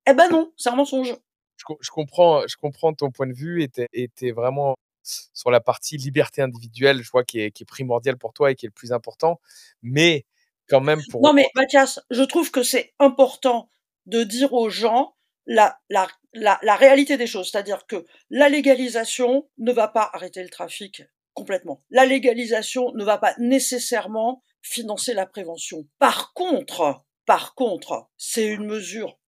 [0.07, 1.15] eh ben non, c'est un mensonge.
[1.57, 5.97] Je, je, comprends, je comprends ton point de vue et t'es, vraiment sur la partie
[5.97, 8.73] liberté individuelle, je vois qui est, qui est primordial pour toi et qui est le
[8.73, 9.41] plus important.
[9.81, 10.25] Mais
[10.69, 11.21] quand même pour.
[11.21, 13.69] Non, mais Mathias, je trouve que c'est important
[14.05, 15.15] de dire aux gens
[15.45, 17.51] la, la, la, la réalité des choses.
[17.51, 21.03] C'est-à-dire que la légalisation ne va pas arrêter le trafic
[21.33, 21.83] complètement.
[21.89, 25.87] La légalisation ne va pas nécessairement financer la prévention.
[25.99, 29.19] Par contre, par contre, c'est une mesure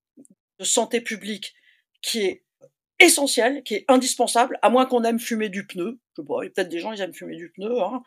[0.59, 1.53] de santé publique
[2.01, 2.43] qui est
[2.99, 5.99] essentielle, qui est indispensable, à moins qu'on aime fumer du pneu.
[6.15, 7.81] Je sais pas, il y a peut-être des gens, ils aiment fumer du pneu.
[7.81, 8.03] Hein.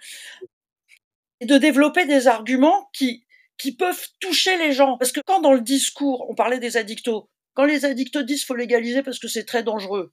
[1.41, 3.27] Et de développer des arguments qui,
[3.59, 4.97] qui peuvent toucher les gens.
[4.97, 7.29] Parce que quand dans le discours, on parlait des addictos,
[7.59, 10.13] quand les addictos disent faut légaliser parce que c'est très dangereux,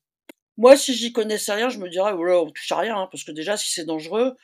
[0.57, 3.07] moi, si j'y connaissais rien, je me dirais, oh là, on touche à rien, hein,
[3.11, 4.35] parce que déjà, si c'est dangereux,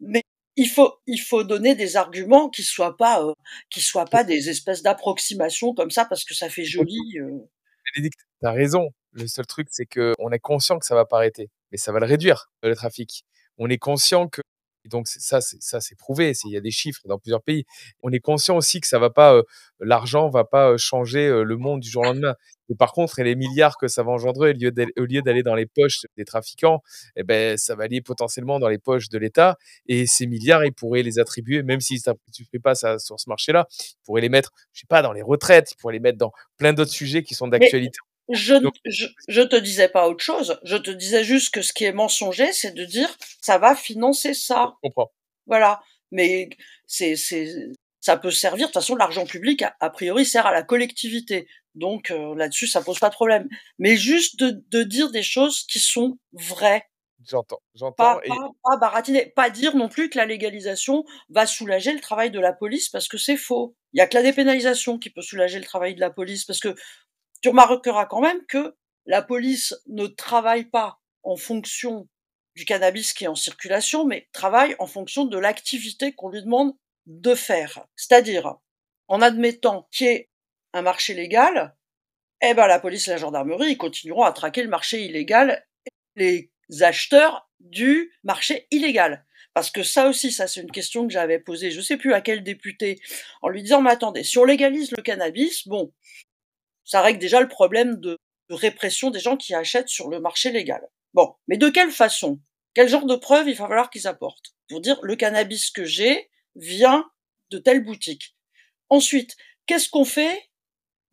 [0.00, 0.22] mais
[0.56, 3.32] il faut, il faut donner des arguments qui soient pas, euh,
[3.70, 6.98] qui soient pas des espèces d'approximations comme ça, parce que ça fait joli.
[7.20, 7.38] Euh.
[7.94, 8.90] Bénédicte, t'as raison.
[9.12, 11.92] Le seul truc, c'est que on est conscient que ça va pas arrêter, mais ça
[11.92, 13.24] va le réduire, le trafic.
[13.58, 14.41] On est conscient que
[14.84, 16.32] et donc ça, c'est ça, c'est prouvé.
[16.44, 17.64] Il y a des chiffres dans plusieurs pays.
[18.02, 19.42] On est conscient aussi que ça va pas, euh,
[19.80, 22.34] l'argent va pas changer le monde du jour au lendemain.
[22.68, 24.50] Et par contre, et les milliards que ça va engendrer,
[24.96, 26.80] au lieu d'aller dans les poches des trafiquants,
[27.16, 29.56] eh ben, ça va aller potentiellement dans les poches de l'État.
[29.86, 33.20] Et ces milliards, ils pourraient les attribuer, même si tu ne fais pas ça sur
[33.20, 36.00] ce marché-là, ils pourraient les mettre, je sais pas, dans les retraites, ils pourraient les
[36.00, 37.98] mettre dans plein d'autres sujets qui sont d'actualité.
[38.32, 38.54] Je,
[38.84, 40.58] je, je, te disais pas autre chose.
[40.64, 44.34] Je te disais juste que ce qui est mensonger, c'est de dire ça va financer
[44.34, 44.74] ça.
[44.82, 45.12] Je comprends.
[45.46, 45.80] Voilà.
[46.10, 46.48] Mais
[46.86, 47.48] c'est, c'est,
[48.00, 48.66] ça peut servir.
[48.66, 51.48] De toute façon, l'argent public, a, priori, sert à la collectivité.
[51.74, 53.48] Donc euh, là-dessus, ça pose pas de problème.
[53.78, 56.84] Mais juste de, de dire des choses qui sont vraies.
[57.24, 57.94] J'entends, j'entends.
[57.94, 62.30] Pas, pas, pas, baratiner, pas dire non plus que la légalisation va soulager le travail
[62.30, 63.76] de la police parce que c'est faux.
[63.92, 66.60] Il y a que la dépénalisation qui peut soulager le travail de la police parce
[66.60, 66.74] que
[67.42, 68.74] tu remarqueras quand même que
[69.06, 72.08] la police ne travaille pas en fonction
[72.54, 76.72] du cannabis qui est en circulation, mais travaille en fonction de l'activité qu'on lui demande
[77.06, 77.86] de faire.
[77.96, 78.56] C'est-à-dire,
[79.08, 80.30] en admettant qu'il y ait
[80.72, 81.74] un marché légal,
[82.40, 85.66] eh ben la police et la gendarmerie continueront à traquer le marché illégal
[86.16, 89.24] et les acheteurs du marché illégal.
[89.54, 92.20] Parce que ça aussi, ça c'est une question que j'avais posée, je sais plus à
[92.20, 93.00] quel député,
[93.42, 95.92] en lui disant, mais attendez, si on légalise le cannabis, bon,
[96.84, 98.18] ça règle déjà le problème de,
[98.50, 100.86] répression des gens qui achètent sur le marché légal.
[101.14, 102.38] Bon, mais de quelle façon?
[102.74, 106.30] Quel genre de preuves il va falloir qu'ils apportent Pour dire le cannabis que j'ai
[106.54, 107.10] vient
[107.50, 108.36] de telle boutique?
[108.90, 110.50] Ensuite, qu'est-ce qu'on fait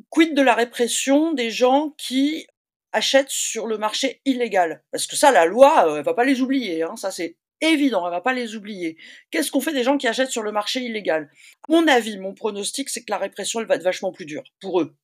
[0.09, 2.45] Quid de la répression des gens qui
[2.91, 4.83] achètent sur le marché illégal?
[4.91, 6.83] Parce que ça, la loi, euh, elle va pas les oublier.
[6.83, 8.97] Hein, ça, c'est évident, elle va pas les oublier.
[9.31, 11.29] Qu'est-ce qu'on fait des gens qui achètent sur le marché illégal?
[11.67, 14.81] Mon avis, mon pronostic, c'est que la répression, elle va être vachement plus dure pour
[14.81, 14.95] eux.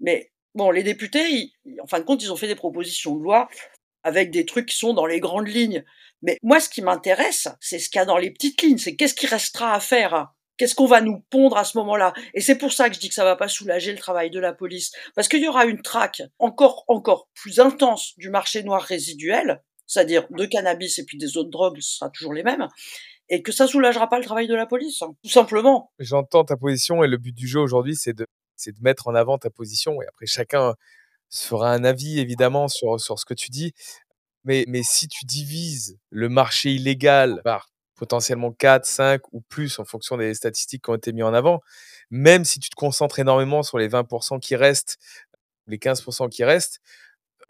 [0.00, 3.48] Mais bon, les députés, en fin de compte, ils ont fait des propositions de loi
[4.02, 5.84] avec des trucs qui sont dans les grandes lignes.
[6.22, 8.78] Mais moi, ce qui m'intéresse, c'est ce qu'il y a dans les petites lignes.
[8.78, 10.28] C'est qu'est-ce qui restera à faire?
[10.56, 12.12] Qu'est-ce qu'on va nous pondre à ce moment-là?
[12.32, 14.38] Et c'est pour ça que je dis que ça va pas soulager le travail de
[14.38, 18.80] la police, parce qu'il y aura une traque encore encore plus intense du marché noir
[18.80, 22.68] résiduel, c'est-à-dire de cannabis et puis des autres drogues, ce sera toujours les mêmes,
[23.28, 25.90] et que ça soulagera pas le travail de la police, hein, tout simplement.
[25.98, 28.24] J'entends ta position et le but du jeu aujourd'hui, c'est de
[28.56, 30.00] c'est de mettre en avant ta position.
[30.02, 30.74] Et après, chacun
[31.28, 33.72] se fera un avis, évidemment, sur, sur ce que tu dis.
[34.44, 39.84] Mais, mais si tu divises le marché illégal par potentiellement 4, 5 ou plus en
[39.84, 41.60] fonction des statistiques qui ont été mises en avant,
[42.10, 44.98] même si tu te concentres énormément sur les 20% qui restent,
[45.66, 46.80] les 15% qui restent,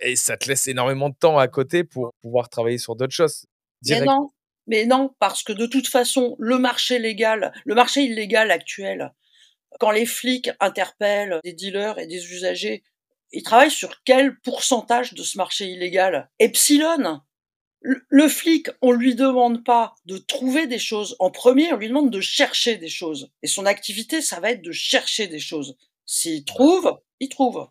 [0.01, 3.47] et ça te laisse énormément de temps à côté pour pouvoir travailler sur d'autres choses.
[3.89, 4.31] Mais non,
[4.67, 9.13] mais non, parce que de toute façon, le marché légal, le marché illégal actuel,
[9.81, 12.83] quand les flics interpellent des dealers et des usagers,
[13.33, 16.31] ils travaillent sur quel pourcentage de ce marché illégal?
[16.39, 17.21] Epsilon
[17.85, 21.17] le flic, on lui demande pas de trouver des choses.
[21.19, 23.31] En premier, on lui demande de chercher des choses.
[23.43, 25.77] Et son activité, ça va être de chercher des choses.
[26.07, 27.69] S'il trouve, il trouve.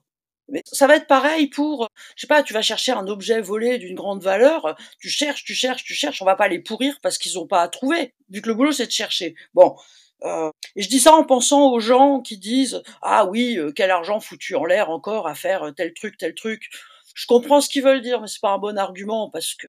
[0.50, 3.80] Mais ça va être pareil pour, je sais pas, tu vas chercher un objet volé
[3.80, 7.18] d'une grande valeur, tu cherches, tu cherches, tu cherches, on va pas les pourrir parce
[7.18, 9.36] qu'ils ont pas à trouver, vu que le boulot c'est de chercher.
[9.54, 9.76] Bon,
[10.24, 13.92] euh, et je dis ça en pensant aux gens qui disent ah oui euh, quel
[13.92, 16.70] argent foutu en l'air encore à faire euh, tel truc tel truc.
[17.14, 19.68] Je comprends ce qu'ils veulent dire mais c'est pas un bon argument parce que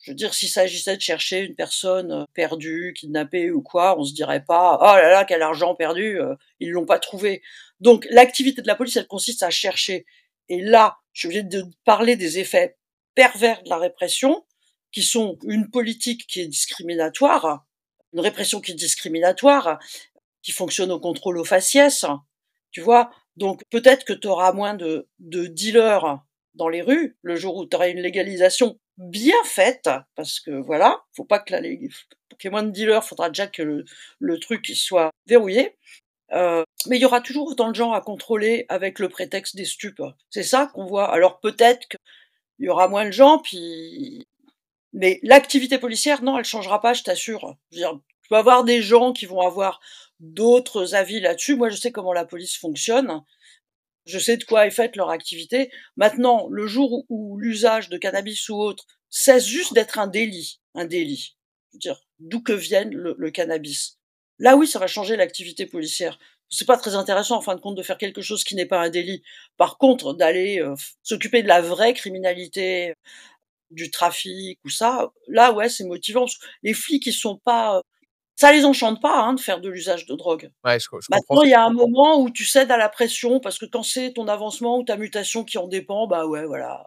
[0.00, 4.12] je veux dire s'il s'agissait de chercher une personne perdue, kidnappée ou quoi, on se
[4.12, 6.18] dirait pas oh là là quel argent perdu
[6.60, 7.42] ils l'ont pas trouvé.
[7.80, 10.04] Donc l'activité de la police elle consiste à chercher
[10.48, 12.76] et là je viens de parler des effets
[13.14, 14.44] pervers de la répression
[14.90, 17.64] qui sont une politique qui est discriminatoire
[18.12, 19.78] une répression qui est discriminatoire,
[20.42, 22.04] qui fonctionne au contrôle au faciès,
[22.70, 23.10] tu vois.
[23.36, 26.20] Donc peut-être que tu auras moins de, de dealers
[26.54, 31.02] dans les rues, le jour où tu aurais une légalisation bien faite, parce que voilà,
[31.16, 31.60] faut pas que la
[32.28, 33.84] pour qu'il y ait moins de dealers, faudra déjà que le,
[34.18, 35.76] le truc soit verrouillé.
[36.32, 39.66] Euh, mais il y aura toujours autant de gens à contrôler avec le prétexte des
[39.66, 40.02] stupes.
[40.30, 41.12] C'est ça qu'on voit.
[41.12, 44.26] Alors peut-être qu'il y aura moins de gens, puis
[44.92, 47.56] mais l'activité policière, non, elle changera pas, je t'assure.
[47.70, 49.80] Je veux dire, tu peux avoir des gens qui vont avoir
[50.20, 51.56] d'autres avis là-dessus.
[51.56, 53.22] Moi, je sais comment la police fonctionne.
[54.04, 55.70] Je sais de quoi est faite leur activité.
[55.96, 60.86] Maintenant, le jour où, l'usage de cannabis ou autre cesse juste d'être un délit, un
[60.86, 61.36] délit,
[61.74, 63.98] dire, d'où que vienne le, cannabis.
[64.38, 66.18] Là, oui, ça va changer l'activité policière.
[66.48, 68.80] C'est pas très intéressant, en fin de compte, de faire quelque chose qui n'est pas
[68.80, 69.22] un délit.
[69.56, 72.94] Par contre, d'aller euh, s'occuper de la vraie criminalité,
[73.72, 76.26] du trafic ou ça, là, ouais, c'est motivant.
[76.62, 77.82] Les flics, ils sont pas
[78.36, 80.50] ça les enchante pas hein, de faire de l'usage de drogue.
[80.64, 83.40] Ouais, je, je Maintenant, il y a un moment où tu cèdes à la pression
[83.40, 86.84] parce que quand c'est ton avancement ou ta mutation qui en dépend, bah ouais, voilà.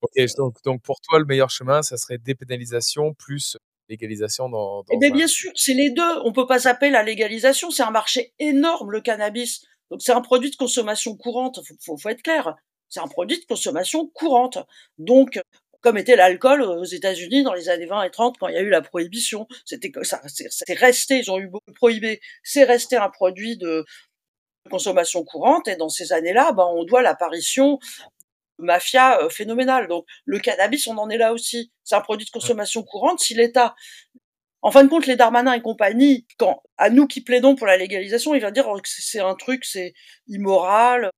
[0.00, 3.58] Ok, donc, donc pour toi, le meilleur chemin, ça serait dépénalisation plus
[3.90, 4.78] légalisation dans.
[4.78, 6.20] dans eh bien, bien sûr, c'est les deux.
[6.24, 7.70] On peut pas s'appeler la légalisation.
[7.70, 9.66] C'est un marché énorme, le cannabis.
[9.90, 11.60] Donc c'est un produit de consommation courante.
[11.66, 12.54] Faut, faut, faut être clair.
[12.88, 14.58] C'est un produit de consommation courante.
[14.98, 15.38] Donc
[15.80, 18.62] comme était l'alcool aux États-Unis dans les années 20 et 30 quand il y a
[18.62, 19.46] eu la prohibition.
[19.64, 23.84] C'était ça, c'est resté, ils ont eu beaucoup prohibé, c'est resté un produit de
[24.70, 27.78] consommation courante et dans ces années-là, ben, on doit l'apparition
[28.58, 29.88] de mafia euh, phénoménale.
[29.88, 31.72] Donc le cannabis, on en est là aussi.
[31.82, 33.20] C'est un produit de consommation courante.
[33.20, 33.74] Si l'État
[34.62, 37.76] en fin de compte, les Darmanin et compagnie, quand à nous qui plaidons pour la
[37.76, 39.94] légalisation, il va dire que c'est un truc, c'est
[40.26, 41.10] immoral,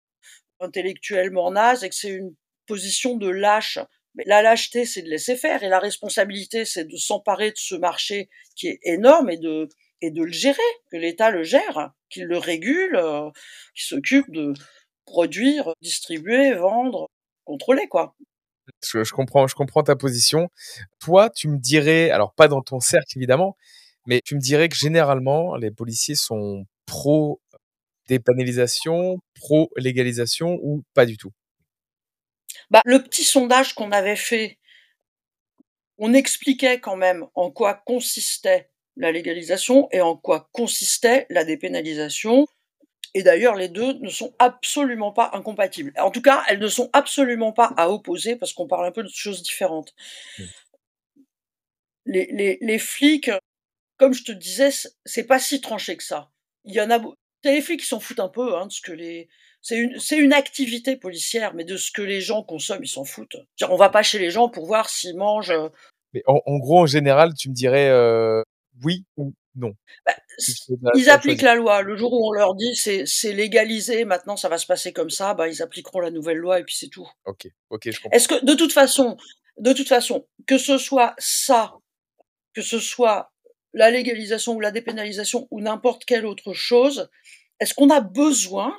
[0.60, 2.34] intellectuellement naze, et que c'est une
[2.66, 3.78] position de lâche.
[4.14, 7.74] Mais la lâcheté, c'est de laisser faire, et la responsabilité, c'est de s'emparer de ce
[7.74, 9.68] marché qui est énorme et de
[10.02, 10.58] le gérer,
[10.90, 13.30] que l'État le gère, qu'il le régule, euh,
[13.74, 14.52] qu'il s'occupe de
[15.04, 17.08] produire, distribuer, vendre,
[17.44, 18.14] contrôler, quoi.
[18.84, 20.48] Je, je, comprends, je comprends ta position.
[21.00, 23.56] Toi, tu me dirais, alors pas dans ton cercle évidemment,
[24.06, 27.40] mais tu me dirais que généralement les policiers sont pro
[28.08, 31.32] dépénalisation, pro légalisation ou pas du tout?
[32.70, 34.58] Bah, le petit sondage qu'on avait fait,
[35.98, 42.46] on expliquait quand même en quoi consistait la légalisation et en quoi consistait la dépénalisation.
[43.14, 45.92] Et d'ailleurs, les deux ne sont absolument pas incompatibles.
[45.98, 49.02] En tout cas, elles ne sont absolument pas à opposer parce qu'on parle un peu
[49.02, 49.94] de choses différentes.
[50.38, 50.44] Mmh.
[52.06, 53.30] Les, les, les, flics,
[53.96, 54.70] comme je te disais,
[55.04, 56.30] c'est pas si tranché que ça.
[56.64, 57.00] Il y en a,
[57.44, 59.28] les flics qui s'en foutent un peu hein, de ce que les,
[59.62, 63.04] c'est une, c'est une activité policière, mais de ce que les gens consomment, ils s'en
[63.04, 63.36] foutent.
[63.68, 65.50] On va pas chez les gens pour voir s'ils mangent.
[65.50, 65.68] Euh,
[66.12, 68.42] mais en, gros, en général, tu me dirais euh,
[68.84, 69.74] oui ou non.
[70.04, 70.12] Bah,
[70.94, 71.82] ils appliquent la loi.
[71.82, 75.10] Le jour où on leur dit c'est, c'est légalisé, maintenant ça va se passer comme
[75.10, 77.08] ça, bah ils appliqueront la nouvelle loi et puis c'est tout.
[77.26, 78.16] Ok, ok, je comprends.
[78.16, 79.16] Est-ce que de toute façon,
[79.58, 81.74] de toute façon, que ce soit ça,
[82.54, 83.30] que ce soit
[83.74, 87.10] la légalisation ou la dépénalisation ou n'importe quelle autre chose,
[87.60, 88.76] est-ce qu'on a besoin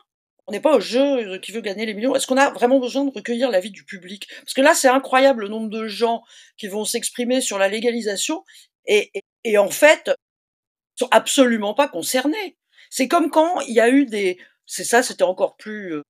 [0.47, 2.15] on n'est pas au jeu euh, qui veut gagner les millions.
[2.15, 4.27] Est-ce qu'on a vraiment besoin de recueillir l'avis du public?
[4.41, 6.23] Parce que là, c'est incroyable le nombre de gens
[6.57, 8.43] qui vont s'exprimer sur la légalisation
[8.85, 9.11] et,
[9.43, 10.11] et, en fait,
[10.95, 12.57] sont absolument pas concernés.
[12.89, 16.01] C'est comme quand il y a eu des, c'est ça, c'était encore plus, euh,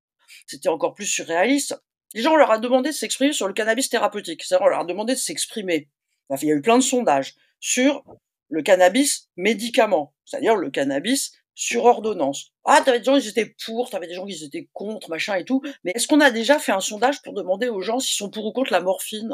[0.46, 1.76] c'était encore plus surréaliste.
[2.14, 4.42] Les gens, on leur a demandé de s'exprimer sur le cannabis thérapeutique.
[4.42, 5.88] C'est-à-dire, on leur a demandé de s'exprimer.
[6.28, 8.04] Enfin, il y a eu plein de sondages sur
[8.48, 12.52] le cannabis médicament, c'est-à-dire le cannabis sur ordonnance.
[12.64, 15.44] Ah, t'avais des gens qui étaient pour, t'avais des gens qui étaient contre, machin et
[15.44, 15.62] tout.
[15.84, 18.44] Mais est-ce qu'on a déjà fait un sondage pour demander aux gens s'ils sont pour
[18.44, 19.32] ou contre la morphine?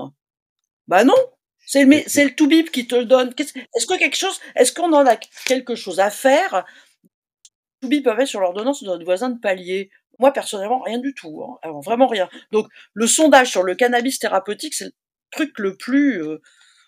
[0.87, 1.15] Bah non.
[1.67, 3.33] C'est le, c'est le Toubib qui te le donne.
[3.39, 3.55] Est-ce
[4.57, 5.17] est-ce qu'on en a
[5.47, 6.65] quelque chose à faire?
[7.81, 9.91] Toubib avait sur l'ordonnance de notre voisin de palier.
[10.19, 11.43] Moi, personnellement, rien du tout.
[11.43, 11.71] Hein.
[11.83, 12.29] vraiment rien.
[12.53, 14.93] Donc, le sondage sur le cannabis thérapeutique, c'est le
[15.31, 16.23] truc le plus...
[16.23, 16.43] Euh,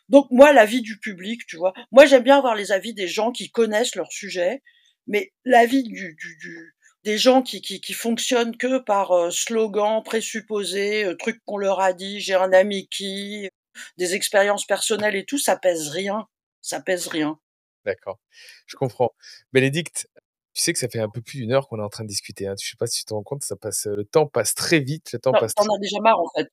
[0.08, 1.72] donc, moi, l'avis du public, tu vois.
[1.92, 4.62] Moi, j'aime bien avoir les avis des gens qui connaissent leur sujet
[5.06, 6.74] mais l'avis du, du, du,
[7.04, 11.80] des gens qui, qui, qui fonctionnent que par euh, slogan, présupposé, euh, truc qu'on leur
[11.80, 13.48] a dit, j'ai un ami qui,
[13.96, 16.26] des expériences personnelles et tout, ça pèse rien.
[16.60, 17.38] Ça pèse rien.
[17.84, 18.20] D'accord,
[18.66, 19.12] je comprends.
[19.52, 20.08] Bénédicte,
[20.54, 22.08] tu sais que ça fait un peu plus d'une heure qu'on est en train de
[22.08, 22.46] discuter.
[22.46, 22.54] Hein.
[22.60, 25.12] Je sais pas si tu te rends compte, ça passe, le temps passe très vite.
[25.12, 25.54] Le temps passe.
[25.54, 26.48] T'en as déjà marre en fait.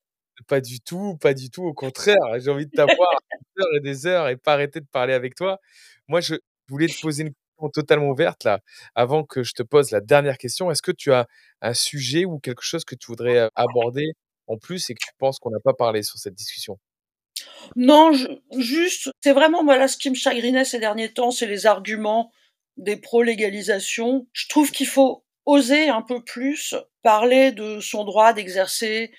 [0.47, 1.65] Pas du tout, pas du tout.
[1.65, 3.19] Au contraire, j'ai envie de t'avoir
[3.57, 5.59] des heures et des heures et pas arrêter de parler avec toi.
[6.07, 6.35] Moi, je
[6.69, 7.33] voulais te poser une
[7.67, 8.59] totalement ouverte là.
[8.95, 11.27] Avant que je te pose la dernière question, est-ce que tu as
[11.61, 14.13] un sujet ou quelque chose que tu voudrais aborder
[14.47, 16.79] en plus et que tu penses qu'on n'a pas parlé sur cette discussion?
[17.75, 18.11] Non,
[18.57, 22.31] juste, c'est vraiment voilà ce qui me chagrinait ces derniers temps, c'est les arguments
[22.77, 24.27] des pro-légalisation.
[24.33, 29.11] Je trouve qu'il faut oser un peu plus parler de son droit d'exercer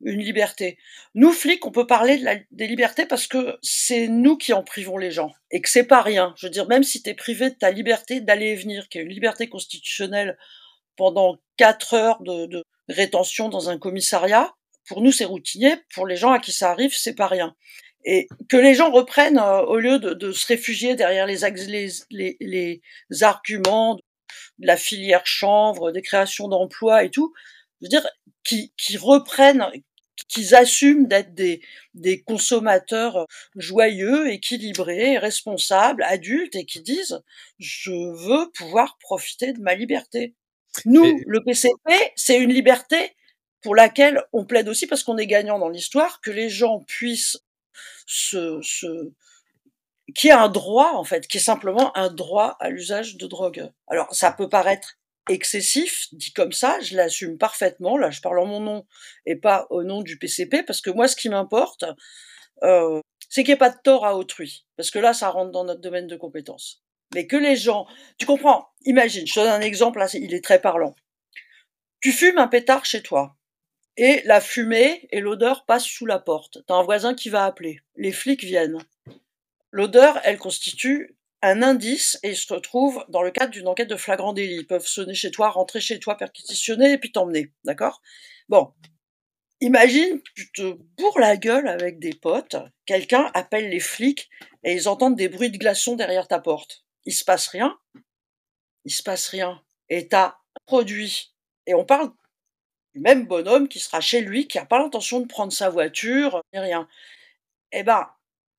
[0.00, 0.78] une liberté.
[1.14, 5.10] Nous, flics, on peut parler des libertés parce que c'est nous qui en privons les
[5.10, 6.34] gens et que c'est pas rien.
[6.36, 8.98] Je veux dire, même si tu es privé de ta liberté d'aller et venir, qui
[8.98, 10.38] est une liberté constitutionnelle
[10.96, 14.54] pendant quatre heures de, rétention dans un commissariat,
[14.86, 17.54] pour nous c'est routinier, pour les gens à qui ça arrive, c'est pas rien.
[18.04, 21.44] Et que les gens reprennent, euh, au lieu de, se réfugier derrière les,
[23.22, 27.34] arguments de la filière chanvre, des créations d'emplois et tout,
[27.80, 28.08] je veux dire,
[28.42, 29.66] qui reprennent,
[30.26, 31.60] qu'ils assument d'être des,
[31.94, 33.26] des consommateurs
[33.56, 37.20] joyeux, équilibrés, responsables, adultes, et qui disent
[37.58, 40.34] je veux pouvoir profiter de ma liberté.
[40.84, 43.14] Nous, le PCP, c'est une liberté
[43.62, 47.38] pour laquelle on plaide aussi parce qu'on est gagnant dans l'histoire, que les gens puissent
[48.06, 49.12] se, se
[50.14, 53.70] qui a un droit en fait, qui est simplement un droit à l'usage de drogue.
[53.88, 54.98] Alors ça peut paraître
[55.28, 57.96] excessif, dit comme ça, je l'assume parfaitement.
[57.96, 58.86] Là, je parle en mon nom
[59.26, 61.84] et pas au nom du PCP, parce que moi, ce qui m'importe,
[62.62, 65.52] euh, c'est qu'il n'y ait pas de tort à autrui, parce que là, ça rentre
[65.52, 66.82] dans notre domaine de compétence.
[67.14, 67.86] Mais que les gens,
[68.18, 70.94] tu comprends Imagine, je te donne un exemple, là, il est très parlant.
[72.00, 73.36] Tu fumes un pétard chez toi,
[73.96, 76.58] et la fumée et l'odeur passent sous la porte.
[76.66, 77.80] T'as un voisin qui va appeler.
[77.96, 78.78] Les flics viennent.
[79.72, 83.96] L'odeur, elle constitue un indice et il se retrouve dans le cadre d'une enquête de
[83.96, 84.56] flagrant délit.
[84.56, 87.52] Ils peuvent sonner chez toi, rentrer chez toi, perquisitionner et puis t'emmener.
[87.64, 88.02] D'accord?
[88.48, 88.72] Bon.
[89.60, 92.54] Imagine, tu te bourres la gueule avec des potes,
[92.86, 94.30] quelqu'un appelle les flics
[94.62, 96.84] et ils entendent des bruits de glaçons derrière ta porte.
[97.04, 97.76] Il se passe rien.
[98.84, 99.60] Il se passe rien.
[99.88, 100.36] Et t'as
[100.66, 101.34] produit.
[101.66, 102.12] Et on parle
[102.94, 106.40] du même bonhomme qui sera chez lui, qui n'a pas l'intention de prendre sa voiture,
[106.52, 106.88] ni rien.
[107.72, 108.08] Eh ben,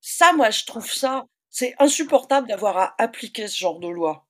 [0.01, 4.27] ça, moi, je trouve ça c'est insupportable d'avoir à appliquer ce genre de loi.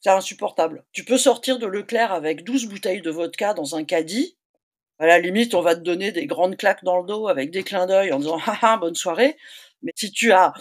[0.00, 0.84] C'est insupportable.
[0.92, 4.36] Tu peux sortir de Leclerc avec 12 bouteilles de vodka dans un caddie.
[4.98, 7.62] À la limite, on va te donner des grandes claques dans le dos avec des
[7.62, 9.36] clins d'œil en disant haha, bonne soirée.
[9.82, 10.52] Mais si tu as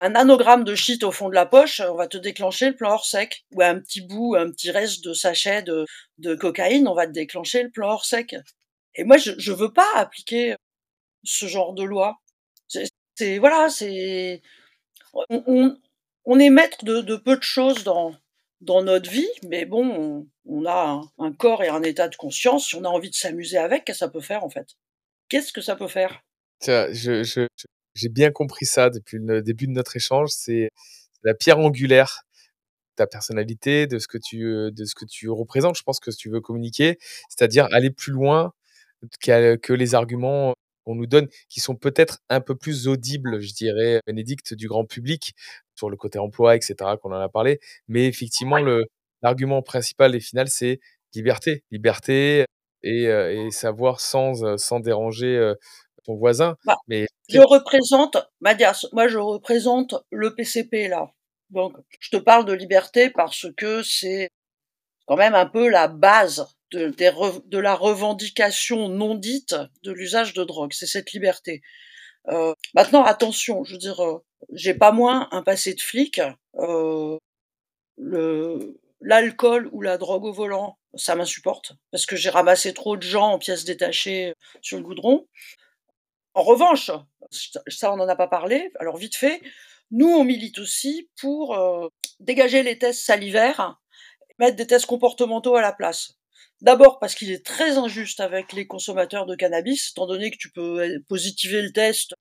[0.00, 2.92] un anagramme de shit au fond de la poche, on va te déclencher le plan
[2.92, 3.44] hors sec.
[3.52, 5.84] Ou un petit bout, un petit reste de sachet de,
[6.18, 8.34] de cocaïne, on va te déclencher le plan hors sec.
[8.94, 10.54] Et moi, je, je veux pas appliquer
[11.24, 12.18] ce genre de loi.
[12.68, 14.40] C'est, voilà, c'est,
[15.12, 18.14] on, est maître de, peu de choses dans,
[18.60, 22.68] notre vie, mais bon, on, a un, corps et un état de conscience.
[22.68, 24.68] Si on a envie de s'amuser avec, qu'est-ce que ça peut faire en fait?
[25.28, 26.22] Qu'est-ce que ça peut faire?
[26.62, 27.46] Je,
[27.94, 30.30] j'ai bien compris ça depuis le début de notre échange.
[30.30, 30.70] C'est
[31.22, 32.22] la pierre angulaire
[32.90, 35.76] de ta personnalité, de ce que tu, de ce que tu représentes.
[35.76, 38.52] Je pense que tu veux communiquer, c'est-à-dire aller plus loin
[39.20, 40.54] que les arguments
[40.84, 44.84] qu'on nous donne, qui sont peut-être un peu plus audibles, je dirais, Bénédicte, du grand
[44.84, 45.34] public,
[45.74, 47.60] sur le côté emploi, etc., qu'on en a parlé.
[47.88, 48.86] Mais effectivement, le,
[49.22, 50.80] l'argument principal et final, c'est
[51.14, 51.64] liberté.
[51.70, 52.44] Liberté
[52.82, 55.54] et, euh, et savoir sans, euh, sans déranger euh,
[56.04, 56.56] ton voisin.
[56.64, 61.12] Bah, mais je représente, Madias, moi je représente le PCP là.
[61.50, 64.30] Donc, je te parle de liberté parce que c'est
[65.06, 70.72] quand même un peu la base de, la revendication non dite de l'usage de drogue.
[70.72, 71.62] C'est cette liberté.
[72.28, 74.22] Euh, maintenant, attention, je veux dire, euh,
[74.52, 76.20] j'ai pas moins un passé de flic.
[76.56, 77.18] Euh,
[79.00, 83.32] l'alcool ou la drogue au volant, ça m'insupporte parce que j'ai ramassé trop de gens
[83.32, 85.26] en pièces détachées sur le goudron.
[86.34, 86.90] En revanche,
[87.30, 88.70] ça on n'en a pas parlé.
[88.78, 89.40] Alors vite fait,
[89.90, 91.88] nous on milite aussi pour euh,
[92.20, 93.80] dégager les tests salivaires,
[94.38, 96.14] mettre des tests comportementaux à la place.
[96.60, 100.50] D'abord parce qu'il est très injuste avec les consommateurs de cannabis, étant donné que tu
[100.50, 102.12] peux euh, positiver le test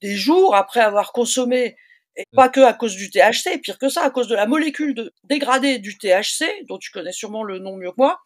[0.00, 1.76] des jours après avoir consommé,
[2.16, 2.36] et mmh.
[2.36, 5.12] pas que à cause du THC, pire que ça, à cause de la molécule de,
[5.24, 8.20] dégradée du THC, dont tu connais sûrement le nom mieux que moi,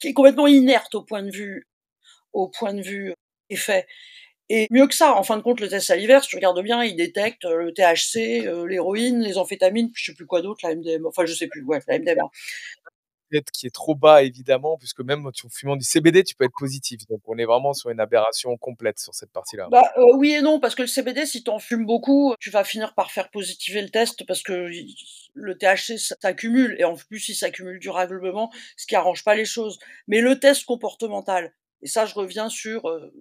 [0.00, 1.68] qui est complètement inerte au point de vue,
[2.32, 3.14] au point de vue
[3.50, 3.86] effet.
[4.48, 6.84] Et mieux que ça, en fin de compte, le test salivaire, si tu regardes bien,
[6.84, 10.74] il détecte euh, le THC, euh, l'héroïne, les amphétamines, je sais plus quoi d'autre, la
[10.74, 12.30] MDMA, enfin je sais plus, ouais, la MDMA
[13.52, 17.06] qui est trop bas, évidemment, puisque même en fumant du CBD, tu peux être positif.
[17.08, 19.68] Donc, on est vraiment sur une aberration complète sur cette partie-là.
[19.70, 22.50] Bah, euh, oui et non, parce que le CBD, si tu en fumes beaucoup, tu
[22.50, 24.68] vas finir par faire positiver le test parce que
[25.34, 29.78] le THC s'accumule et en plus, il s'accumule durablement, ce qui arrange pas les choses.
[30.08, 33.12] Mais le test comportemental, et ça, je reviens sur euh,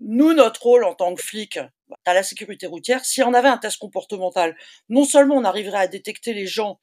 [0.00, 1.58] nous, notre rôle en tant que flic
[2.04, 4.56] à la sécurité routière, si on avait un test comportemental,
[4.88, 6.80] non seulement on arriverait à détecter les gens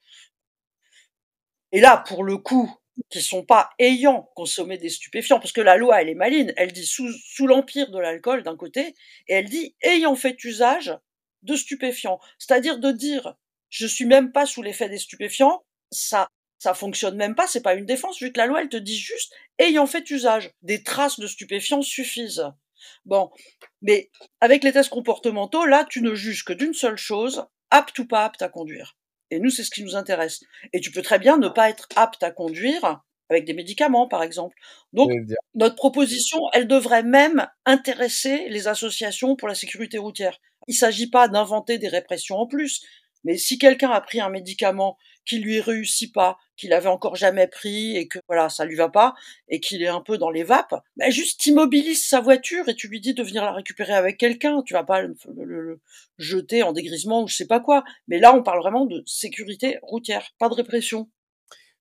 [1.72, 2.70] et là, pour le coup,
[3.10, 6.72] qui sont pas ayant consommé des stupéfiants, parce que la loi, elle est maline, elle
[6.72, 8.94] dit sous, sous l'empire de l'alcool d'un côté,
[9.28, 10.96] et elle dit ayant fait usage
[11.42, 12.20] de stupéfiants.
[12.38, 13.34] C'est-à-dire de dire,
[13.70, 16.28] je suis même pas sous l'effet des stupéfiants, ça,
[16.58, 18.98] ça fonctionne même pas, c'est pas une défense, vu que la loi, elle te dit
[18.98, 20.50] juste ayant fait usage.
[20.62, 22.44] Des traces de stupéfiants suffisent.
[23.04, 23.30] Bon,
[23.80, 28.06] mais avec les tests comportementaux, là, tu ne juges que d'une seule chose, apte ou
[28.06, 28.96] pas apte à conduire.
[29.32, 30.40] Et nous, c'est ce qui nous intéresse.
[30.74, 33.00] Et tu peux très bien ne pas être apte à conduire
[33.30, 34.54] avec des médicaments, par exemple.
[34.92, 35.10] Donc,
[35.54, 40.38] notre proposition, elle devrait même intéresser les associations pour la sécurité routière.
[40.68, 42.84] Il ne s'agit pas d'inventer des répressions en plus,
[43.24, 47.46] mais si quelqu'un a pris un médicament qui lui réussit pas, qu'il avait encore jamais
[47.46, 49.14] pris et que voilà, ça lui va pas
[49.48, 52.88] et qu'il est un peu dans les vapes, ben juste immobilise sa voiture et tu
[52.88, 54.62] lui dis de venir la récupérer avec quelqu'un.
[54.62, 55.80] Tu vas pas le, le,
[56.18, 57.84] jeter en dégrisement ou je sais pas quoi.
[58.08, 61.08] Mais là, on parle vraiment de sécurité routière, pas de répression.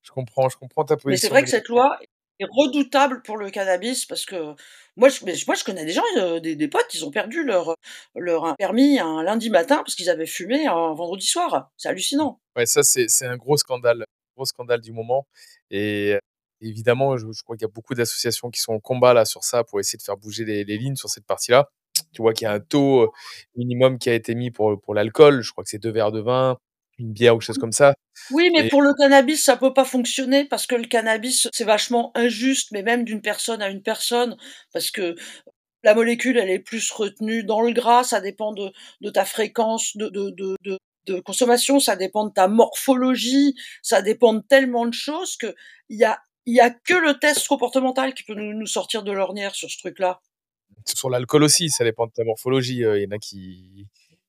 [0.01, 1.09] Je comprends, je comprends ta position.
[1.09, 1.99] Mais c'est vrai que cette loi
[2.41, 4.55] est redoutable pour le cannabis parce que
[4.97, 7.76] moi, je, moi, je connais des gens, euh, des, des, potes, ils ont perdu leur,
[8.15, 11.72] leur permis un lundi matin parce qu'ils avaient fumé un vendredi soir.
[11.77, 12.39] C'est hallucinant.
[12.55, 14.03] Ouais, ça, c'est un gros scandale,
[14.35, 15.27] gros scandale du moment.
[15.69, 16.18] Et
[16.61, 19.63] évidemment, je, crois qu'il y a beaucoup d'associations qui sont en combat là sur ça
[19.63, 21.69] pour essayer de faire bouger les, les lignes sur cette partie-là.
[22.13, 23.13] Tu vois qu'il y a un taux
[23.55, 25.41] minimum qui a été mis pour, pour l'alcool.
[25.41, 26.57] Je crois que c'est deux verres de vin
[27.02, 27.94] une bière ou quelque chose comme ça.
[28.32, 32.11] Oui, mais pour le cannabis, ça peut pas fonctionner parce que le cannabis, c'est vachement
[32.15, 34.38] injuste, mais même d'une personne à une personne,
[34.73, 35.15] parce que
[35.84, 38.72] la molécule, elle est plus retenue dans le gras, ça dépend de,
[39.02, 44.34] de ta fréquence de, de, de, de, consommation, ça dépend de ta morphologie, ça dépend
[44.34, 45.56] de tellement de choses que
[45.90, 49.03] il y a, il y a que le test comportemental qui peut nous, nous sortir
[49.03, 50.22] de l'ornière sur ce truc-là.
[50.86, 52.84] Sur l'alcool aussi, ça dépend de ta morphologie.
[52.84, 53.88] Euh, il y en a qui,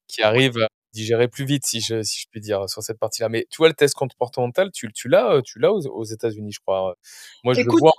[0.08, 3.28] qui arrivent digérer plus vite, si je, si je puis dire, sur cette partie-là.
[3.28, 6.96] Mais tu vois, le test comportemental, tu, tu l'as, tu l'as aux, États-Unis, je crois.
[7.44, 7.92] Moi, je le vois.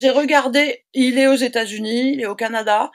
[0.00, 2.90] J'ai regardé, il est aux États-Unis, il est au Canada.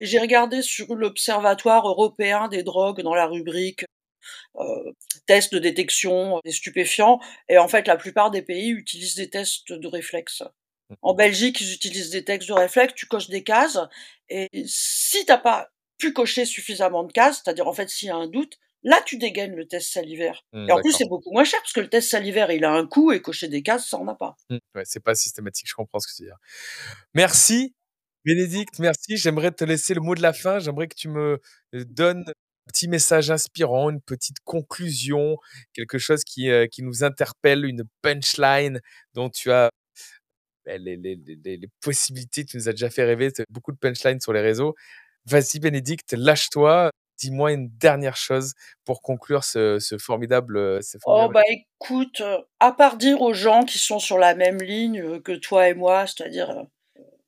[0.00, 3.84] J'ai regardé sur l'Observatoire européen des drogues dans la rubrique
[4.58, 4.92] euh,
[5.26, 7.20] tests de détection des stupéfiants.
[7.48, 10.42] Et en fait, la plupart des pays utilisent des tests de réflexe.
[10.90, 10.94] Mmh.
[11.02, 13.78] En Belgique, ils utilisent des tests de réflexe, tu coches des cases,
[14.28, 15.68] et si t'as pas
[15.98, 19.18] pu cocher suffisamment de cases, c'est-à-dire en fait s'il y a un doute, là tu
[19.18, 20.44] dégaines le test salivaire.
[20.52, 22.72] Mmh, et en plus c'est beaucoup moins cher parce que le test salivaire il a
[22.72, 24.36] un coût et cocher des cases ça en a pas.
[24.50, 26.38] Mmh, ouais, c'est pas systématique, je comprends ce que tu veux dire.
[27.14, 27.74] Merci
[28.26, 29.16] Bénédicte, merci.
[29.16, 30.58] J'aimerais te laisser le mot de la fin.
[30.58, 31.40] J'aimerais que tu me
[31.74, 32.32] euh, donnes un
[32.72, 35.36] petit message inspirant, une petite conclusion,
[35.72, 38.80] quelque chose qui, euh, qui nous interpelle, une punchline
[39.14, 39.70] dont tu as
[40.64, 44.20] ben, les, les, les, les, possibilités, tu nous as déjà fait rêver, beaucoup de punchlines
[44.20, 44.74] sur les réseaux.
[45.26, 46.90] Vas-y Bénédicte, lâche-toi.
[47.18, 48.52] Dis-moi une dernière chose
[48.84, 53.78] pour conclure ce, formidable, euh, Oh bah écoute, euh, à part dire aux gens qui
[53.78, 56.66] sont sur la même ligne euh, que toi et moi, c'est-à-dire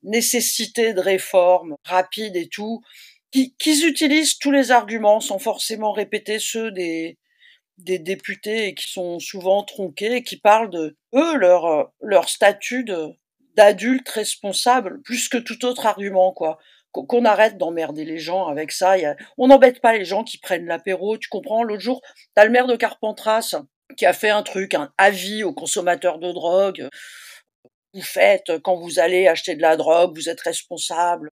[0.03, 2.83] nécessité de réforme rapide et tout,
[3.33, 7.17] qu'ils utilisent tous les arguments sans forcément répéter ceux des,
[7.79, 12.85] des députés qui sont souvent tronqués et qui parlent de eux, leur, leur statut
[13.57, 16.59] d'adultes responsables, plus que tout autre argument, quoi
[17.07, 18.97] qu'on arrête d'emmerder les gens avec ça.
[19.37, 21.19] on n'embête pas les gens qui prennent l'apéro.
[21.19, 21.63] Tu comprends?
[21.63, 22.01] L'autre jour,
[22.35, 23.57] t'as le maire de Carpentras
[23.97, 26.89] qui a fait un truc, un avis aux consommateurs de drogue.
[27.95, 31.31] Vous faites, quand vous allez acheter de la drogue, vous êtes responsable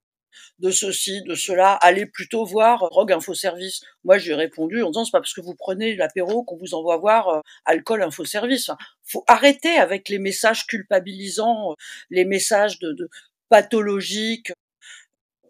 [0.58, 3.82] de ceci, de cela, allez plutôt voir Rogue Info Service.
[4.04, 6.96] Moi, j'ai répondu en disant c'est pas parce que vous prenez l'apéro qu'on vous envoie
[6.96, 8.70] voir euh, Alcool Info Service.
[9.04, 11.74] Faut arrêter avec les messages culpabilisants,
[12.10, 13.08] les messages de
[13.48, 14.52] pathologiques,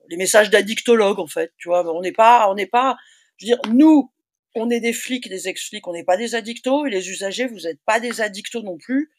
[0.08, 1.84] les messages d'addictologues en fait, tu vois.
[1.94, 2.96] On n'est pas, on n'est pas,
[3.36, 4.10] je veux dire, nous,
[4.56, 7.60] on est des flics, des ex-flics, on n'est pas des addictos et les usagers, vous
[7.60, 9.12] n'êtes pas des addictos non plus.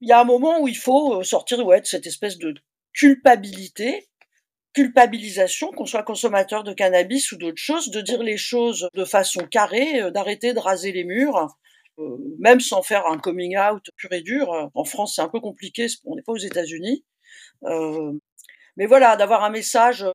[0.00, 2.54] Il y a un moment où il faut euh, sortir ouais, de cette espèce de
[2.92, 4.08] culpabilité,
[4.74, 9.44] culpabilisation, qu'on soit consommateur de cannabis ou d'autres choses, de dire les choses de façon
[9.44, 11.48] carrée, euh, d'arrêter de raser les murs,
[11.98, 14.70] euh, même sans faire un coming out pur et dur.
[14.72, 17.04] En France, c'est un peu compliqué, on n'est pas aux États-Unis.
[18.78, 20.06] Mais voilà, d'avoir un message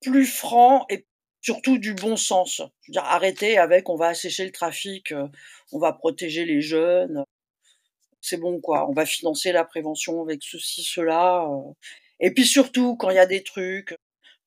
[0.00, 1.06] plus franc et
[1.42, 2.58] surtout du bon sens.
[2.58, 5.26] Je veux dire, arrêter avec on va assécher le trafic, euh,
[5.72, 7.24] on va protéger les jeunes.
[8.20, 8.88] C'est bon, quoi.
[8.88, 11.44] On va financer la prévention avec ceci, cela.
[11.48, 11.72] Euh.
[12.20, 13.96] Et puis surtout, quand il y a des trucs,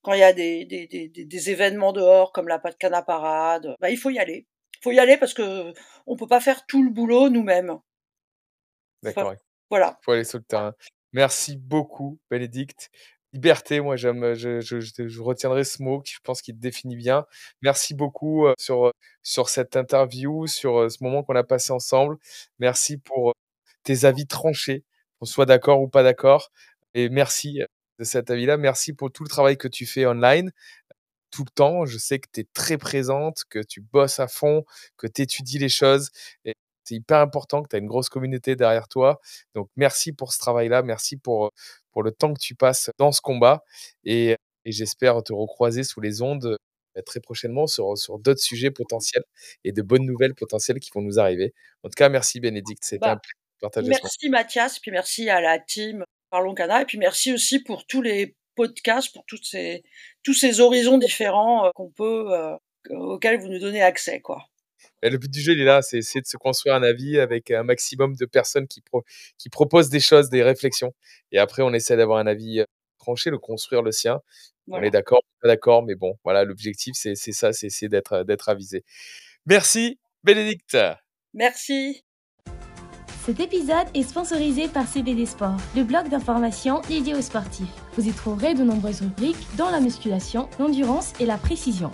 [0.01, 3.89] quand il y a des, des, des, des événements dehors comme la canne parade, bah,
[3.89, 4.47] il faut y aller.
[4.75, 5.73] Il faut y aller parce que
[6.07, 7.77] on peut pas faire tout le boulot nous-mêmes.
[9.03, 9.33] D'accord.
[9.69, 9.97] voilà.
[10.01, 10.73] Il faut aller sur le terrain.
[11.11, 12.89] Merci beaucoup, Bénédicte.
[13.35, 17.25] Liberté, moi j'aime, je, retiendrai ce mot qui je pense qu'il définit bien.
[17.61, 18.93] Merci beaucoup sur,
[19.23, 22.15] sur cette interview, sur ce moment qu'on a passé ensemble.
[22.59, 23.33] Merci pour
[23.83, 24.85] tes avis tranchés,
[25.19, 26.49] qu'on soit d'accord ou pas d'accord.
[26.93, 27.59] Et merci
[27.99, 28.55] de cet avis-là.
[28.55, 30.51] Merci pour tout le travail que tu fais online
[31.31, 31.85] tout le temps.
[31.85, 34.63] Je sais que tu es très présente, que tu bosses à fond,
[34.97, 36.09] que tu étudies les choses.
[36.85, 39.19] C'est hyper important que tu as une grosse communauté derrière toi.
[39.55, 40.83] Donc, merci pour ce travail-là.
[40.83, 41.51] Merci pour,
[41.91, 43.63] pour le temps que tu passes dans ce combat.
[44.03, 46.57] Et, et j'espère te recroiser sous les ondes
[46.97, 49.23] euh, très prochainement sur, sur d'autres sujets potentiels
[49.63, 51.53] et de bonnes nouvelles potentielles qui vont nous arriver.
[51.83, 52.83] En tout cas, merci Bénédicte.
[52.85, 56.81] C'était Bah, un plaisir de partager Merci Mathias, puis merci à la team Parlons Cana,
[56.81, 59.83] et puis merci aussi pour tous les podcasts, pour toutes ces,
[60.23, 62.55] tous ces horizons différents euh, qu'on peut, euh,
[62.89, 64.45] auxquels vous nous donnez accès, quoi.
[65.03, 67.51] Le but du jeu, il est là, c'est essayer de se construire un avis avec
[67.51, 69.03] un maximum de personnes qui, pro-
[69.37, 70.93] qui proposent des choses, des réflexions.
[71.31, 72.65] Et après, on essaie d'avoir un avis euh,
[72.97, 74.21] tranché, de construire le sien.
[74.67, 78.49] On est d'accord, pas d'accord, mais bon, voilà, l'objectif, c'est ça, c'est essayer d'être d'être
[78.49, 78.83] avisé.
[79.45, 80.75] Merci, Bénédicte.
[81.35, 82.03] Merci.
[83.25, 87.67] Cet épisode est sponsorisé par CBD Sport, le blog d'information dédié aux sportifs.
[87.93, 91.91] Vous y trouverez de nombreuses rubriques dont la musculation, l'endurance et la précision.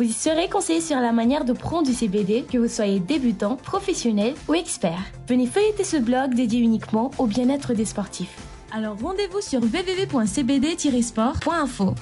[0.00, 3.56] Vous y serez conseillé sur la manière de prendre du CBD, que vous soyez débutant,
[3.56, 5.02] professionnel ou expert.
[5.28, 8.34] Venez feuilleter ce blog dédié uniquement au bien-être des sportifs.
[8.72, 11.94] Alors rendez-vous sur www.cbd-sport.info.